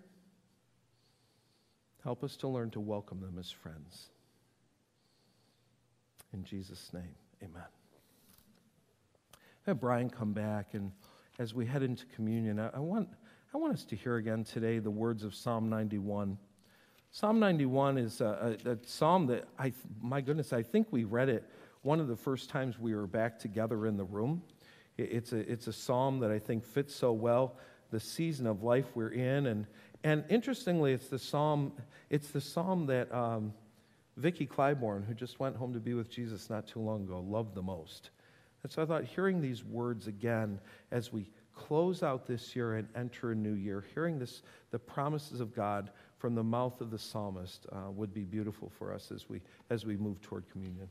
Help 2.04 2.24
us 2.24 2.36
to 2.38 2.50
learn 2.50 2.70
to 2.72 2.82
welcome 2.82 3.22
them 3.22 3.38
as 3.40 3.50
friends. 3.50 4.10
In 6.34 6.44
Jesus' 6.44 6.92
name, 6.94 7.16
amen. 7.42 7.64
Have 9.66 9.80
Brian 9.80 10.10
come 10.10 10.34
back, 10.34 10.74
and 10.74 10.92
as 11.40 11.54
we 11.54 11.66
head 11.66 11.82
into 11.82 12.06
communion, 12.08 12.60
I, 12.60 12.72
I, 12.74 12.80
want, 12.80 13.08
I 13.54 13.58
want 13.58 13.74
us 13.74 13.86
to 13.86 13.96
hear 13.96 14.18
again 14.18 14.44
today 14.44 14.80
the 14.80 14.92
words 14.92 15.24
of 15.24 15.34
Psalm 15.34 15.70
91. 15.70 16.38
Psalm 17.12 17.40
91 17.40 17.98
is 17.98 18.20
a, 18.20 18.58
a, 18.66 18.72
a 18.72 18.78
psalm 18.86 19.28
that 19.28 19.46
I, 19.58 19.72
my 20.02 20.20
goodness, 20.20 20.52
I 20.52 20.62
think 20.62 20.88
we 20.92 21.06
read 21.06 21.30
it 21.30 21.50
one 21.84 22.02
of 22.02 22.10
the 22.10 22.18
first 22.18 22.50
times 22.50 22.78
we 22.78 22.96
were 22.96 23.08
back 23.08 23.40
together 23.40 23.88
in 23.88 23.96
the 23.96 24.04
room. 24.04 24.42
It, 24.98 25.10
it's, 25.12 25.34
a, 25.34 25.52
it's 25.52 25.68
a 25.68 25.74
psalm 25.74 26.20
that 26.20 26.32
I 26.32 26.40
think 26.40 26.66
fits 26.66 26.96
so 26.96 27.14
well 27.14 27.56
the 27.92 28.00
season 28.00 28.48
of 28.48 28.64
life 28.64 28.86
we're 28.96 29.10
in, 29.10 29.46
and, 29.46 29.68
and 30.04 30.24
interestingly, 30.30 30.94
it's 30.94 31.08
the 31.08 31.20
psalm, 31.20 31.74
it's 32.10 32.30
the 32.30 32.42
psalm 32.42 32.88
that 32.88 33.14
um, 33.14 33.54
Vicki 34.18 34.46
Clybourne, 34.46 35.06
who 35.06 35.14
just 35.14 35.40
went 35.40 35.56
home 35.56 35.74
to 35.74 35.80
be 35.80 35.94
with 35.94 36.10
Jesus 36.10 36.50
not 36.50 36.68
too 36.68 36.80
long 36.80 37.04
ago, 37.04 37.20
loved 37.20 37.56
the 37.56 37.62
most. 37.62 38.10
And 38.64 38.72
so 38.72 38.82
I 38.82 38.86
thought 38.86 39.04
hearing 39.04 39.42
these 39.42 39.64
words 39.64 40.08
again 40.08 40.60
as 40.92 41.12
we 41.12 41.30
close 41.54 42.04
out 42.04 42.26
this 42.26 42.56
year 42.56 42.76
and 42.76 42.88
enter 42.96 43.32
a 43.32 43.36
new 43.36 43.54
year, 43.54 43.86
hearing 43.94 44.20
this, 44.20 44.42
the 44.72 44.80
promises 44.80 45.40
of 45.40 45.54
God 45.54 45.92
from 46.18 46.36
the 46.36 46.44
mouth 46.44 46.82
of 46.82 46.90
the 46.90 46.98
psalmist 46.98 47.66
uh, 47.72 47.92
would 47.92 48.14
be 48.14 48.24
beautiful 48.24 48.72
for 48.78 48.94
us 48.94 49.12
as 49.12 49.30
we, 49.30 49.42
as 49.70 49.86
we 49.86 49.98
move 49.98 50.22
toward 50.22 50.50
communion. 50.50 50.88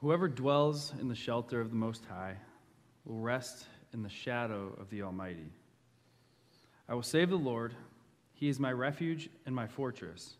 Whoever 0.00 0.28
dwells 0.28 0.92
in 1.00 1.08
the 1.08 1.14
shelter 1.16 1.60
of 1.60 1.70
the 1.70 1.76
Most 1.76 2.04
High 2.04 2.36
will 3.04 3.18
rest 3.18 3.66
in 3.92 4.02
the 4.02 4.08
shadow 4.08 4.76
of 4.80 4.88
the 4.90 5.02
Almighty. 5.02 5.50
I 6.88 6.94
will 6.94 7.02
save 7.02 7.30
the 7.30 7.36
Lord. 7.36 7.74
He 8.32 8.48
is 8.48 8.60
my 8.60 8.70
refuge 8.70 9.28
and 9.44 9.54
my 9.54 9.66
fortress, 9.66 10.34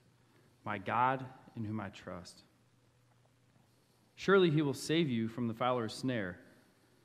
my 0.64 0.78
God 0.78 1.24
in 1.56 1.64
whom 1.64 1.80
I 1.80 1.88
trust. 1.88 2.42
Surely 4.14 4.50
he 4.50 4.62
will 4.62 4.74
save 4.74 5.09
you 5.09 5.26
from 5.26 5.48
the 5.48 5.54
fowler's 5.54 5.94
snare 5.94 6.38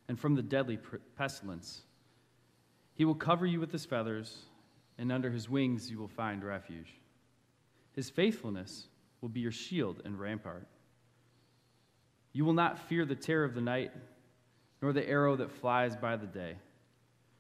and 0.08 0.20
from 0.20 0.36
the 0.36 0.44
deadly 0.44 0.78
pestilence. 1.18 1.82
He 2.94 3.06
will 3.06 3.16
cover 3.16 3.48
you 3.48 3.60
with 3.60 3.72
his 3.72 3.86
feathers, 3.86 4.44
and 5.00 5.12
under 5.12 5.32
his 5.32 5.50
wings 5.50 5.90
you 5.90 5.98
will 5.98 6.08
find 6.08 6.44
refuge. 6.44 7.00
His 7.94 8.12
faithfulness 8.12 8.88
will 9.22 9.30
be 9.30 9.40
your 9.40 9.52
shield 9.52 10.04
and 10.06 10.20
rampart. 10.20 10.68
You 12.34 12.46
will 12.46 12.54
not 12.54 12.80
fear 12.90 13.06
the 13.06 13.16
terror 13.16 13.46
of 13.46 13.56
the 13.56 13.62
night 13.62 13.92
nor 14.84 14.92
the 14.92 15.08
arrow 15.08 15.38
that 15.38 15.50
flies 15.50 15.96
by 15.96 16.18
the 16.18 16.28
day, 16.28 16.58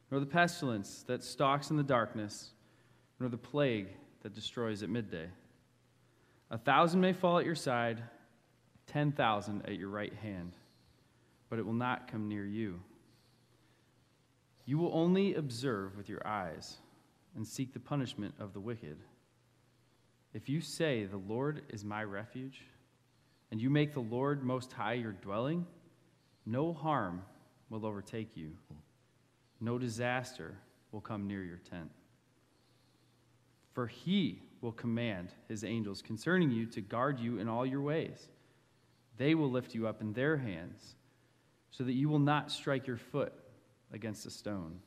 nor 0.10 0.22
the 0.22 0.26
pestilence 0.26 1.04
that 1.08 1.22
stalks 1.22 1.72
in 1.72 1.76
the 1.76 1.84
darkness, 1.84 2.52
nor 3.20 3.28
the 3.28 3.38
plague 3.38 3.90
that 4.22 4.34
destroys 4.34 4.82
at 4.82 4.90
midday. 4.90 5.28
A 6.50 6.58
thousand 6.58 7.02
may 7.02 7.12
fall 7.12 7.40
at 7.40 7.46
your 7.46 7.54
side, 7.54 8.02
ten 8.88 9.12
thousand 9.12 9.66
at 9.66 9.78
your 9.78 9.90
right 9.90 10.14
hand, 10.14 10.54
but 11.50 11.60
it 11.60 11.66
will 11.66 11.74
not 11.74 12.08
come 12.10 12.30
near 12.30 12.46
you. 12.46 12.80
You 14.66 14.78
will 14.78 14.92
only 14.94 15.36
observe 15.36 15.98
with 15.98 16.08
your 16.08 16.26
eyes 16.26 16.78
and 17.36 17.46
seek 17.46 17.74
the 17.74 17.80
punishment 17.80 18.36
of 18.40 18.54
the 18.54 18.62
wicked. 18.62 18.98
If 20.34 20.48
you 20.48 20.62
say, 20.62 21.04
The 21.04 21.18
Lord 21.18 21.64
is 21.70 21.84
my 21.84 22.06
refuge, 22.06 22.62
and 23.54 23.62
you 23.62 23.70
make 23.70 23.94
the 23.94 24.00
Lord 24.00 24.44
most 24.44 24.74
high 24.74 24.94
your 24.94 25.12
dwelling, 25.12 25.68
no 26.44 26.74
harm 26.74 27.22
will 27.70 27.86
overtake 27.86 28.36
you. 28.36 28.54
No 29.62 29.78
disaster 29.78 30.56
will 30.92 31.02
come 31.02 31.28
near 31.28 31.44
your 31.44 31.60
tent. 31.70 31.92
For 33.74 33.86
he 33.86 34.42
will 34.62 34.72
command 34.72 35.30
his 35.48 35.64
angels 35.64 36.02
concerning 36.02 36.50
you 36.50 36.66
to 36.66 36.82
guard 36.82 37.20
you 37.20 37.38
in 37.38 37.48
all 37.48 37.64
your 37.64 37.84
ways. 37.84 38.28
They 39.18 39.36
will 39.36 39.52
lift 39.52 39.76
you 39.76 39.86
up 39.86 40.02
in 40.02 40.14
their 40.14 40.36
hands 40.36 40.96
so 41.70 41.84
that 41.84 41.94
you 41.94 42.10
will 42.10 42.18
not 42.18 42.50
strike 42.50 42.88
your 42.88 42.98
foot 42.98 43.34
against 43.94 44.26
a 44.26 44.32
stone. 44.32 44.80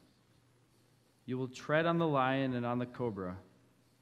You 1.25 1.39
will 1.39 1.47
tread 1.47 1.87
on 1.87 1.99
the 1.99 2.09
lion 2.09 2.55
and 2.55 2.67
on 2.67 2.81
the 2.81 2.87
cobra. 2.87 3.37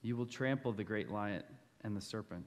You 0.01 0.17
will 0.17 0.25
trample 0.25 0.73
the 0.73 0.85
great 0.85 1.11
lion 1.11 1.43
and 1.83 1.95
the 1.95 2.01
serpent. 2.01 2.47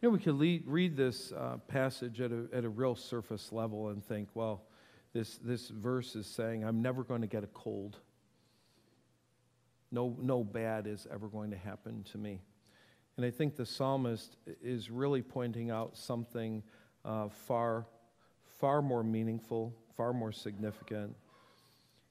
You 0.00 0.08
know, 0.08 0.12
we 0.12 0.20
could 0.20 0.36
lead, 0.36 0.62
read 0.66 0.96
this 0.96 1.32
uh, 1.32 1.56
passage 1.66 2.20
at 2.20 2.30
a, 2.30 2.46
at 2.52 2.64
a 2.64 2.68
real 2.68 2.94
surface 2.94 3.50
level 3.50 3.88
and 3.88 4.04
think, 4.04 4.28
well, 4.32 4.62
this, 5.12 5.38
this 5.38 5.68
verse 5.70 6.14
is 6.14 6.28
saying, 6.28 6.64
I'm 6.64 6.82
never 6.82 7.02
going 7.02 7.22
to 7.22 7.26
get 7.26 7.42
a 7.42 7.48
cold. 7.48 7.98
No, 9.90 10.16
no 10.20 10.44
bad 10.44 10.86
is 10.86 11.08
ever 11.12 11.26
going 11.26 11.50
to 11.50 11.56
happen 11.56 12.04
to 12.12 12.18
me. 12.18 12.40
And 13.16 13.26
I 13.26 13.30
think 13.30 13.56
the 13.56 13.66
psalmist 13.66 14.36
is 14.62 14.88
really 14.88 15.20
pointing 15.20 15.72
out 15.72 15.96
something 15.96 16.62
uh, 17.04 17.28
far, 17.28 17.86
far 18.60 18.80
more 18.80 19.02
meaningful, 19.02 19.74
far 19.96 20.12
more 20.12 20.30
significant. 20.30 21.16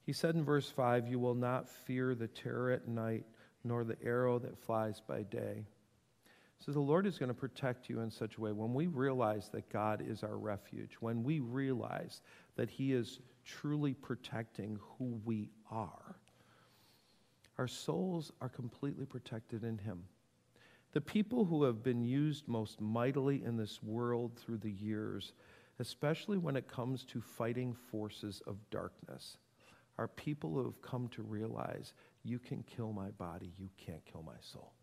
He 0.05 0.11
said 0.11 0.35
in 0.35 0.43
verse 0.43 0.69
5, 0.69 1.07
You 1.07 1.19
will 1.19 1.35
not 1.35 1.69
fear 1.69 2.15
the 2.15 2.27
terror 2.27 2.71
at 2.71 2.89
night, 2.89 3.25
nor 3.63 3.85
the 3.85 3.97
arrow 4.03 4.39
that 4.39 4.57
flies 4.57 5.01
by 5.07 5.23
day. 5.23 5.67
So 6.59 6.71
the 6.71 6.79
Lord 6.79 7.05
is 7.05 7.17
going 7.17 7.29
to 7.29 7.35
protect 7.35 7.87
you 7.87 8.01
in 8.01 8.09
such 8.09 8.37
a 8.37 8.41
way 8.41 8.51
when 8.51 8.73
we 8.73 8.87
realize 8.87 9.49
that 9.49 9.69
God 9.69 10.03
is 10.05 10.23
our 10.23 10.37
refuge, 10.37 10.95
when 10.99 11.23
we 11.23 11.39
realize 11.39 12.21
that 12.55 12.69
He 12.69 12.93
is 12.93 13.19
truly 13.45 13.93
protecting 13.93 14.79
who 14.97 15.21
we 15.23 15.49
are, 15.71 16.17
our 17.57 17.67
souls 17.67 18.31
are 18.41 18.49
completely 18.49 19.05
protected 19.05 19.63
in 19.63 19.77
Him. 19.77 20.03
The 20.93 21.01
people 21.01 21.45
who 21.45 21.63
have 21.63 21.83
been 21.83 22.01
used 22.01 22.47
most 22.47 22.81
mightily 22.81 23.43
in 23.43 23.55
this 23.55 23.83
world 23.83 24.31
through 24.35 24.57
the 24.57 24.71
years, 24.71 25.33
especially 25.79 26.37
when 26.37 26.55
it 26.55 26.67
comes 26.67 27.03
to 27.05 27.21
fighting 27.21 27.75
forces 27.91 28.41
of 28.47 28.57
darkness, 28.71 29.37
are 29.97 30.07
people 30.07 30.53
who 30.53 30.63
have 30.63 30.81
come 30.81 31.07
to 31.09 31.21
realize 31.23 31.93
you 32.23 32.39
can 32.39 32.63
kill 32.63 32.93
my 32.93 33.09
body, 33.11 33.53
you 33.57 33.69
can't 33.77 34.05
kill 34.05 34.23
my 34.23 34.37
soul. 34.41 34.73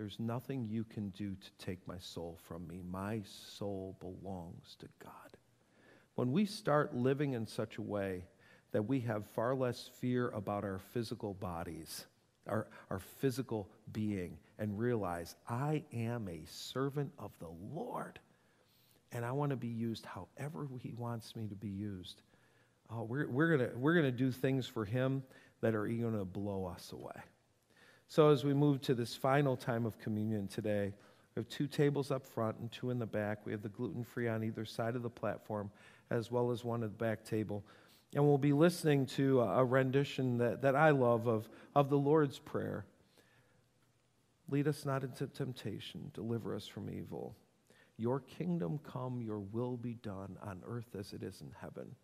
There's 0.00 0.18
nothing 0.18 0.66
you 0.66 0.84
can 0.84 1.10
do 1.10 1.34
to 1.34 1.64
take 1.66 1.86
my 1.86 1.98
soul 1.98 2.38
from 2.48 2.66
me. 2.66 2.80
My 2.90 3.20
soul 3.26 3.98
belongs 4.00 4.74
to 4.78 4.86
God. 4.98 5.36
When 6.14 6.32
we 6.32 6.46
start 6.46 6.96
living 6.96 7.34
in 7.34 7.46
such 7.46 7.76
a 7.76 7.82
way 7.82 8.24
that 8.72 8.88
we 8.88 9.00
have 9.00 9.26
far 9.26 9.54
less 9.54 9.90
fear 10.00 10.30
about 10.30 10.64
our 10.64 10.78
physical 10.94 11.34
bodies, 11.34 12.06
our, 12.48 12.66
our 12.88 12.98
physical 12.98 13.68
being, 13.92 14.38
and 14.58 14.78
realize 14.78 15.34
I 15.46 15.84
am 15.92 16.28
a 16.28 16.46
servant 16.46 17.12
of 17.18 17.32
the 17.38 17.50
Lord 17.74 18.18
and 19.12 19.22
I 19.22 19.32
want 19.32 19.50
to 19.50 19.56
be 19.56 19.68
used 19.68 20.06
however 20.06 20.66
He 20.78 20.94
wants 20.96 21.36
me 21.36 21.46
to 21.48 21.56
be 21.56 21.68
used. 21.68 22.22
Oh, 22.90 23.02
we're, 23.02 23.28
we're 23.28 23.54
going 23.54 23.70
we're 23.78 23.96
gonna 23.96 24.10
do 24.10 24.32
things 24.32 24.66
for 24.66 24.86
Him 24.86 25.22
that 25.60 25.74
are 25.74 25.86
going 25.86 26.16
to 26.16 26.24
blow 26.24 26.64
us 26.64 26.90
away. 26.92 27.20
So, 28.10 28.30
as 28.30 28.42
we 28.42 28.54
move 28.54 28.80
to 28.82 28.94
this 28.94 29.14
final 29.14 29.56
time 29.56 29.86
of 29.86 29.96
communion 30.00 30.48
today, 30.48 30.92
we 31.36 31.40
have 31.40 31.48
two 31.48 31.68
tables 31.68 32.10
up 32.10 32.26
front 32.26 32.58
and 32.58 32.70
two 32.72 32.90
in 32.90 32.98
the 32.98 33.06
back. 33.06 33.46
We 33.46 33.52
have 33.52 33.62
the 33.62 33.68
gluten 33.68 34.02
free 34.02 34.26
on 34.26 34.42
either 34.42 34.64
side 34.64 34.96
of 34.96 35.04
the 35.04 35.08
platform, 35.08 35.70
as 36.10 36.28
well 36.28 36.50
as 36.50 36.64
one 36.64 36.82
at 36.82 36.90
the 36.90 37.04
back 37.04 37.24
table. 37.24 37.62
And 38.12 38.26
we'll 38.26 38.36
be 38.36 38.52
listening 38.52 39.06
to 39.06 39.42
a 39.42 39.64
rendition 39.64 40.38
that, 40.38 40.60
that 40.62 40.74
I 40.74 40.90
love 40.90 41.28
of, 41.28 41.48
of 41.76 41.88
the 41.88 41.98
Lord's 41.98 42.40
Prayer. 42.40 42.84
Lead 44.50 44.66
us 44.66 44.84
not 44.84 45.04
into 45.04 45.28
temptation, 45.28 46.10
deliver 46.12 46.56
us 46.56 46.66
from 46.66 46.90
evil. 46.90 47.36
Your 47.96 48.18
kingdom 48.18 48.80
come, 48.82 49.22
your 49.22 49.38
will 49.38 49.76
be 49.76 49.94
done 49.94 50.36
on 50.42 50.62
earth 50.66 50.96
as 50.98 51.12
it 51.12 51.22
is 51.22 51.42
in 51.42 51.52
heaven. 51.60 51.94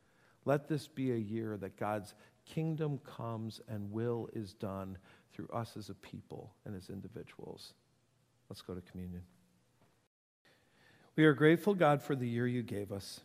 Let 0.47 0.69
this 0.69 0.89
be 0.89 1.13
a 1.13 1.17
year 1.17 1.59
that 1.59 1.77
God's 1.77 2.15
kingdom 2.47 3.01
comes 3.05 3.61
and 3.69 3.91
will 3.91 4.31
is 4.33 4.55
done 4.55 4.97
through 5.35 5.49
us 5.53 5.77
as 5.77 5.91
a 5.91 5.95
people 5.95 6.55
and 6.65 6.75
as 6.75 6.89
individuals. 6.89 7.75
Let's 8.49 8.63
go 8.63 8.73
to 8.73 8.81
communion. 8.81 9.23
We 11.17 11.25
are 11.25 11.35
grateful, 11.35 11.75
God, 11.75 12.01
for 12.01 12.15
the 12.15 12.29
year 12.29 12.47
you 12.47 12.63
gave 12.63 12.93
us. 12.93 13.21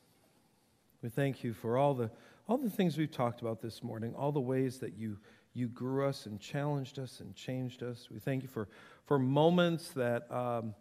We 1.03 1.09
thank 1.09 1.43
you 1.43 1.53
for 1.53 1.78
all 1.78 1.93
the, 1.93 2.09
all 2.47 2.57
the 2.57 2.69
things 2.69 2.97
we've 2.97 3.11
talked 3.11 3.41
about 3.41 3.61
this 3.61 3.84
morning, 3.84 4.15
all 4.15 4.32
the 4.32 4.39
ways 4.41 4.80
that 4.80 4.97
you, 4.97 5.17
you 5.53 5.67
grew 5.67 6.07
us 6.07 6.26
and 6.26 6.39
challenged 6.39 6.97
us 6.97 7.19
and 7.19 7.36
changed 7.36 7.84
us. 7.84 8.07
We 8.11 8.19
thank 8.19 8.41
you 8.41 8.49
for, 8.49 8.67
for 9.05 9.19
moments 9.19 9.89
that 9.89 10.32
um, 10.32 10.74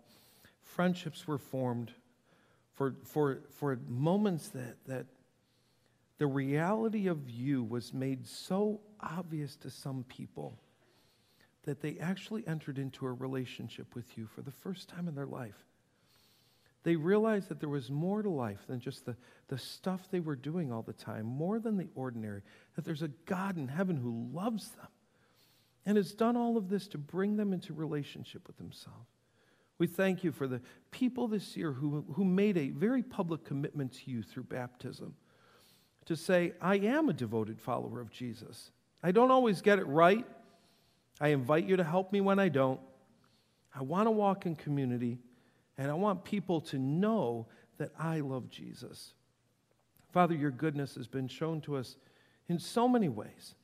friendships 0.62 1.26
were 1.26 1.38
formed, 1.38 1.92
for, 2.74 2.94
for, 3.04 3.40
for 3.50 3.78
moments 3.88 4.48
that, 4.48 4.76
that 4.86 5.06
the 6.20 6.26
reality 6.26 7.06
of 7.06 7.30
you 7.30 7.64
was 7.64 7.94
made 7.94 8.26
so 8.26 8.82
obvious 9.00 9.56
to 9.56 9.70
some 9.70 10.04
people 10.06 10.60
that 11.64 11.80
they 11.80 11.96
actually 11.98 12.46
entered 12.46 12.78
into 12.78 13.06
a 13.06 13.12
relationship 13.12 13.94
with 13.94 14.18
you 14.18 14.26
for 14.26 14.42
the 14.42 14.50
first 14.50 14.86
time 14.86 15.08
in 15.08 15.14
their 15.14 15.24
life. 15.24 15.64
They 16.82 16.94
realized 16.94 17.48
that 17.48 17.58
there 17.58 17.70
was 17.70 17.90
more 17.90 18.20
to 18.20 18.28
life 18.28 18.60
than 18.68 18.80
just 18.80 19.06
the, 19.06 19.16
the 19.48 19.56
stuff 19.56 20.10
they 20.10 20.20
were 20.20 20.36
doing 20.36 20.70
all 20.70 20.82
the 20.82 20.92
time, 20.92 21.24
more 21.24 21.58
than 21.58 21.78
the 21.78 21.88
ordinary, 21.94 22.42
that 22.76 22.84
there's 22.84 23.02
a 23.02 23.08
God 23.24 23.56
in 23.56 23.68
heaven 23.68 23.96
who 23.96 24.28
loves 24.30 24.72
them 24.72 24.88
and 25.86 25.96
has 25.96 26.12
done 26.12 26.36
all 26.36 26.58
of 26.58 26.68
this 26.68 26.86
to 26.88 26.98
bring 26.98 27.38
them 27.38 27.54
into 27.54 27.72
relationship 27.72 28.46
with 28.46 28.58
Himself. 28.58 29.06
We 29.78 29.86
thank 29.86 30.22
you 30.22 30.32
for 30.32 30.46
the 30.46 30.60
people 30.90 31.28
this 31.28 31.56
year 31.56 31.72
who, 31.72 32.04
who 32.12 32.26
made 32.26 32.58
a 32.58 32.68
very 32.68 33.02
public 33.02 33.42
commitment 33.42 33.94
to 33.94 34.10
you 34.10 34.22
through 34.22 34.44
baptism 34.44 35.14
to 36.06 36.16
say, 36.16 36.52
I 36.60 36.76
am 36.76 37.08
a 37.08 37.12
devoted 37.12 37.60
follower 37.60 38.00
of 38.00 38.10
Jesus. 38.10 38.70
I 39.02 39.12
don't 39.12 39.30
always 39.30 39.60
get 39.60 39.78
it 39.78 39.86
right. 39.86 40.26
I 41.20 41.28
invite 41.28 41.64
you 41.64 41.76
to 41.76 41.84
help 41.84 42.12
me 42.12 42.20
when 42.20 42.38
I 42.38 42.48
don't. 42.48 42.80
I 43.74 43.82
want 43.82 44.06
to 44.06 44.10
walk 44.10 44.46
in 44.46 44.56
community, 44.56 45.18
and 45.78 45.90
I 45.90 45.94
want 45.94 46.24
people 46.24 46.60
to 46.62 46.78
know 46.78 47.46
that 47.78 47.92
I 47.98 48.20
love 48.20 48.50
Jesus. 48.50 49.14
Father, 50.12 50.34
your 50.34 50.50
goodness 50.50 50.96
has 50.96 51.06
been 51.06 51.28
shown 51.28 51.60
to 51.62 51.76
us 51.76 51.96
in 52.48 52.58
so 52.58 52.88
many 52.88 53.08
ways. 53.08 53.54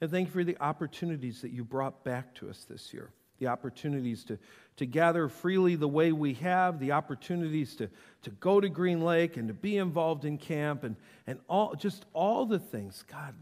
And 0.00 0.10
thank 0.10 0.28
you 0.28 0.32
for 0.32 0.44
the 0.44 0.56
opportunities 0.60 1.42
that 1.42 1.52
you 1.52 1.64
brought 1.64 2.02
back 2.04 2.34
to 2.36 2.48
us 2.48 2.66
this 2.68 2.92
year 2.92 3.12
the 3.40 3.48
opportunities 3.48 4.22
to, 4.24 4.38
to 4.76 4.86
gather 4.86 5.28
freely 5.28 5.74
the 5.74 5.88
way 5.88 6.12
we 6.12 6.34
have, 6.34 6.78
the 6.78 6.92
opportunities 6.92 7.74
to, 7.74 7.88
to 8.22 8.30
go 8.30 8.60
to 8.60 8.68
Green 8.68 9.02
Lake 9.02 9.36
and 9.36 9.48
to 9.48 9.54
be 9.54 9.78
involved 9.78 10.24
in 10.24 10.38
camp, 10.38 10.84
and, 10.84 10.94
and 11.26 11.40
all, 11.48 11.74
just 11.74 12.04
all 12.12 12.46
the 12.46 12.58
things. 12.58 13.02
God, 13.10 13.34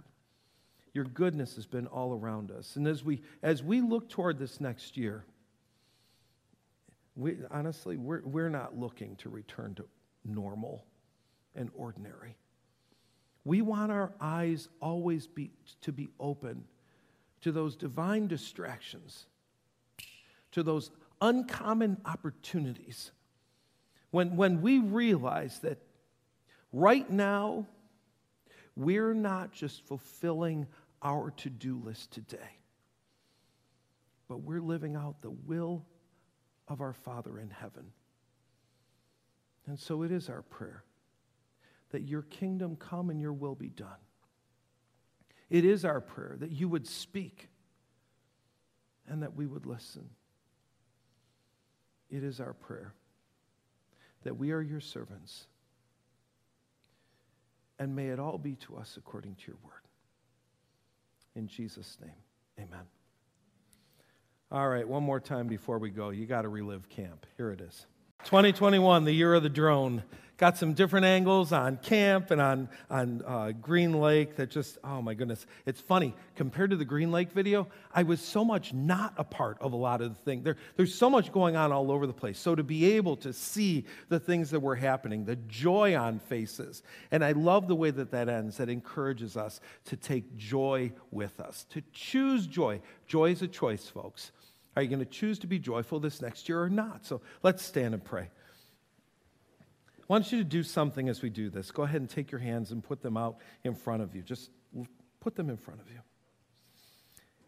your 0.94 1.04
goodness 1.04 1.56
has 1.56 1.66
been 1.66 1.86
all 1.88 2.14
around 2.14 2.50
us. 2.50 2.76
And 2.76 2.86
as 2.86 3.04
we, 3.04 3.20
as 3.42 3.62
we 3.62 3.80
look 3.80 4.08
toward 4.08 4.38
this 4.38 4.60
next 4.60 4.96
year, 4.96 5.24
we, 7.16 7.36
honestly, 7.50 7.96
we're, 7.96 8.22
we're 8.22 8.48
not 8.48 8.78
looking 8.78 9.16
to 9.16 9.28
return 9.28 9.74
to 9.74 9.84
normal 10.24 10.84
and 11.56 11.70
ordinary. 11.74 12.36
We 13.44 13.62
want 13.62 13.90
our 13.90 14.12
eyes 14.20 14.68
always 14.80 15.26
be, 15.26 15.50
to 15.82 15.90
be 15.90 16.08
open 16.20 16.64
to 17.40 17.50
those 17.50 17.74
divine 17.74 18.28
distractions 18.28 19.26
to 20.52 20.62
those 20.62 20.90
uncommon 21.20 21.98
opportunities. 22.04 23.10
When, 24.10 24.36
when 24.36 24.62
we 24.62 24.78
realize 24.78 25.58
that 25.60 25.78
right 26.72 27.08
now, 27.10 27.66
we're 28.76 29.14
not 29.14 29.52
just 29.52 29.84
fulfilling 29.86 30.66
our 31.02 31.30
to 31.32 31.50
do 31.50 31.80
list 31.84 32.12
today, 32.12 32.58
but 34.28 34.42
we're 34.42 34.60
living 34.60 34.96
out 34.96 35.20
the 35.20 35.30
will 35.30 35.84
of 36.68 36.80
our 36.80 36.92
Father 36.92 37.38
in 37.38 37.50
heaven. 37.50 37.92
And 39.66 39.78
so 39.78 40.02
it 40.02 40.12
is 40.12 40.28
our 40.28 40.42
prayer 40.42 40.84
that 41.90 42.02
your 42.02 42.22
kingdom 42.22 42.76
come 42.76 43.10
and 43.10 43.20
your 43.20 43.32
will 43.32 43.54
be 43.54 43.68
done. 43.68 43.88
It 45.50 45.64
is 45.64 45.84
our 45.84 46.00
prayer 46.00 46.36
that 46.40 46.52
you 46.52 46.68
would 46.68 46.86
speak 46.86 47.48
and 49.06 49.22
that 49.22 49.34
we 49.34 49.46
would 49.46 49.66
listen. 49.66 50.10
It 52.10 52.24
is 52.24 52.40
our 52.40 52.54
prayer 52.54 52.94
that 54.24 54.36
we 54.36 54.52
are 54.52 54.60
your 54.60 54.80
servants. 54.80 55.46
And 57.78 57.94
may 57.94 58.08
it 58.08 58.18
all 58.18 58.38
be 58.38 58.56
to 58.56 58.76
us 58.76 58.96
according 58.96 59.36
to 59.36 59.42
your 59.46 59.58
word. 59.62 59.72
In 61.36 61.46
Jesus' 61.46 61.96
name, 62.00 62.10
amen. 62.58 62.86
All 64.50 64.68
right, 64.68 64.88
one 64.88 65.02
more 65.02 65.20
time 65.20 65.46
before 65.46 65.78
we 65.78 65.90
go. 65.90 66.10
You 66.10 66.26
got 66.26 66.42
to 66.42 66.48
relive 66.48 66.88
camp. 66.88 67.26
Here 67.36 67.52
it 67.52 67.60
is. 67.60 67.86
2021, 68.24 69.04
the 69.04 69.12
year 69.12 69.34
of 69.34 69.42
the 69.42 69.48
drone. 69.48 70.02
Got 70.38 70.56
some 70.56 70.72
different 70.72 71.04
angles 71.04 71.50
on 71.50 71.78
camp 71.78 72.30
and 72.30 72.40
on, 72.40 72.68
on 72.88 73.22
uh, 73.26 73.50
Green 73.60 73.94
Lake 73.94 74.36
that 74.36 74.50
just, 74.50 74.78
oh 74.84 75.02
my 75.02 75.12
goodness. 75.14 75.44
It's 75.66 75.80
funny. 75.80 76.14
Compared 76.36 76.70
to 76.70 76.76
the 76.76 76.84
Green 76.84 77.10
Lake 77.10 77.32
video, 77.32 77.66
I 77.92 78.04
was 78.04 78.20
so 78.20 78.44
much 78.44 78.72
not 78.72 79.14
a 79.16 79.24
part 79.24 79.58
of 79.60 79.72
a 79.72 79.76
lot 79.76 80.00
of 80.00 80.10
the 80.10 80.22
things. 80.22 80.44
There, 80.44 80.56
there's 80.76 80.94
so 80.94 81.10
much 81.10 81.32
going 81.32 81.56
on 81.56 81.72
all 81.72 81.90
over 81.90 82.06
the 82.06 82.12
place. 82.12 82.38
So 82.38 82.54
to 82.54 82.62
be 82.62 82.92
able 82.92 83.16
to 83.16 83.32
see 83.32 83.84
the 84.10 84.20
things 84.20 84.50
that 84.50 84.60
were 84.60 84.76
happening, 84.76 85.24
the 85.24 85.34
joy 85.34 85.96
on 85.96 86.20
faces, 86.20 86.84
and 87.10 87.24
I 87.24 87.32
love 87.32 87.66
the 87.66 87.74
way 87.74 87.90
that 87.90 88.12
that 88.12 88.28
ends, 88.28 88.58
that 88.58 88.68
encourages 88.68 89.36
us 89.36 89.60
to 89.86 89.96
take 89.96 90.36
joy 90.36 90.92
with 91.10 91.40
us, 91.40 91.66
to 91.70 91.82
choose 91.92 92.46
joy. 92.46 92.80
Joy 93.08 93.32
is 93.32 93.42
a 93.42 93.48
choice, 93.48 93.88
folks. 93.88 94.30
Are 94.78 94.82
you 94.82 94.86
going 94.86 95.00
to 95.00 95.06
choose 95.06 95.40
to 95.40 95.48
be 95.48 95.58
joyful 95.58 95.98
this 95.98 96.22
next 96.22 96.48
year 96.48 96.62
or 96.62 96.70
not? 96.70 97.04
So 97.04 97.20
let's 97.42 97.64
stand 97.64 97.94
and 97.94 98.04
pray. 98.04 98.28
I 98.30 100.04
want 100.06 100.30
you 100.30 100.38
to 100.38 100.44
do 100.44 100.62
something 100.62 101.08
as 101.08 101.20
we 101.20 101.30
do 101.30 101.50
this. 101.50 101.72
Go 101.72 101.82
ahead 101.82 102.00
and 102.00 102.08
take 102.08 102.30
your 102.30 102.38
hands 102.38 102.70
and 102.70 102.80
put 102.80 103.02
them 103.02 103.16
out 103.16 103.38
in 103.64 103.74
front 103.74 104.04
of 104.04 104.14
you. 104.14 104.22
Just 104.22 104.50
put 105.18 105.34
them 105.34 105.50
in 105.50 105.56
front 105.56 105.80
of 105.80 105.88
you. 105.90 105.98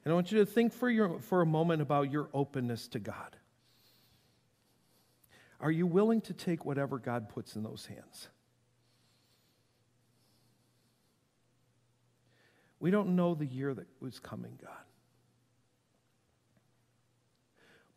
And 0.04 0.10
I 0.10 0.14
want 0.16 0.32
you 0.32 0.38
to 0.40 0.44
think 0.44 0.72
for, 0.72 0.90
your, 0.90 1.20
for 1.20 1.40
a 1.40 1.46
moment 1.46 1.80
about 1.82 2.10
your 2.10 2.28
openness 2.34 2.88
to 2.88 2.98
God. 2.98 3.36
Are 5.60 5.70
you 5.70 5.86
willing 5.86 6.22
to 6.22 6.32
take 6.32 6.64
whatever 6.64 6.98
God 6.98 7.28
puts 7.28 7.54
in 7.54 7.62
those 7.62 7.86
hands? 7.86 8.26
We 12.80 12.90
don't 12.90 13.14
know 13.14 13.36
the 13.36 13.46
year 13.46 13.72
that 13.72 13.86
was 14.00 14.18
coming, 14.18 14.58
God. 14.60 14.89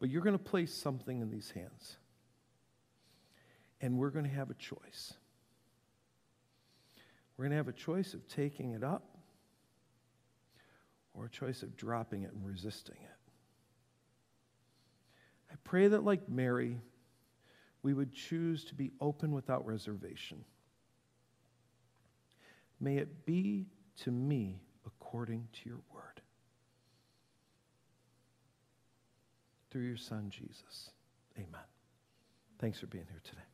But 0.04 0.10
you're 0.10 0.22
going 0.22 0.38
to 0.38 0.44
place 0.44 0.74
something 0.74 1.22
in 1.22 1.32
these 1.32 1.50
hands. 1.52 1.96
And 3.80 3.98
we're 3.98 4.10
going 4.10 4.26
to 4.26 4.36
have 4.36 4.50
a 4.50 4.54
choice. 4.54 5.14
We're 7.38 7.46
going 7.46 7.52
to 7.52 7.56
have 7.56 7.70
a 7.70 7.72
choice 7.72 8.14
of 8.14 8.28
taking 8.28 8.72
it 8.72 8.84
up 8.84 9.18
or 11.14 11.28
a 11.28 11.30
choice 11.30 11.64
of 11.64 11.78
dropping 11.78 12.24
it 12.24 12.34
and 12.34 12.46
resisting 12.46 12.98
it. 13.02 13.32
I 15.50 15.56
pray 15.64 15.88
that, 15.88 16.04
like 16.04 16.28
Mary, 16.28 16.82
we 17.82 17.94
would 17.94 18.12
choose 18.12 18.66
to 18.66 18.76
be 18.76 18.92
open 19.00 19.32
without 19.32 19.66
reservation. 19.66 20.44
May 22.78 22.98
it 22.98 23.26
be 23.26 23.68
to 24.02 24.12
me 24.12 24.60
according 24.86 25.48
to 25.54 25.70
your 25.70 25.80
word. 25.94 26.13
Through 29.74 29.82
your 29.88 29.98
Son, 29.98 30.30
Jesus. 30.30 30.92
Amen. 31.36 31.66
Thanks 32.60 32.80
for 32.80 32.86
being 32.86 33.08
here 33.10 33.22
today. 33.24 33.53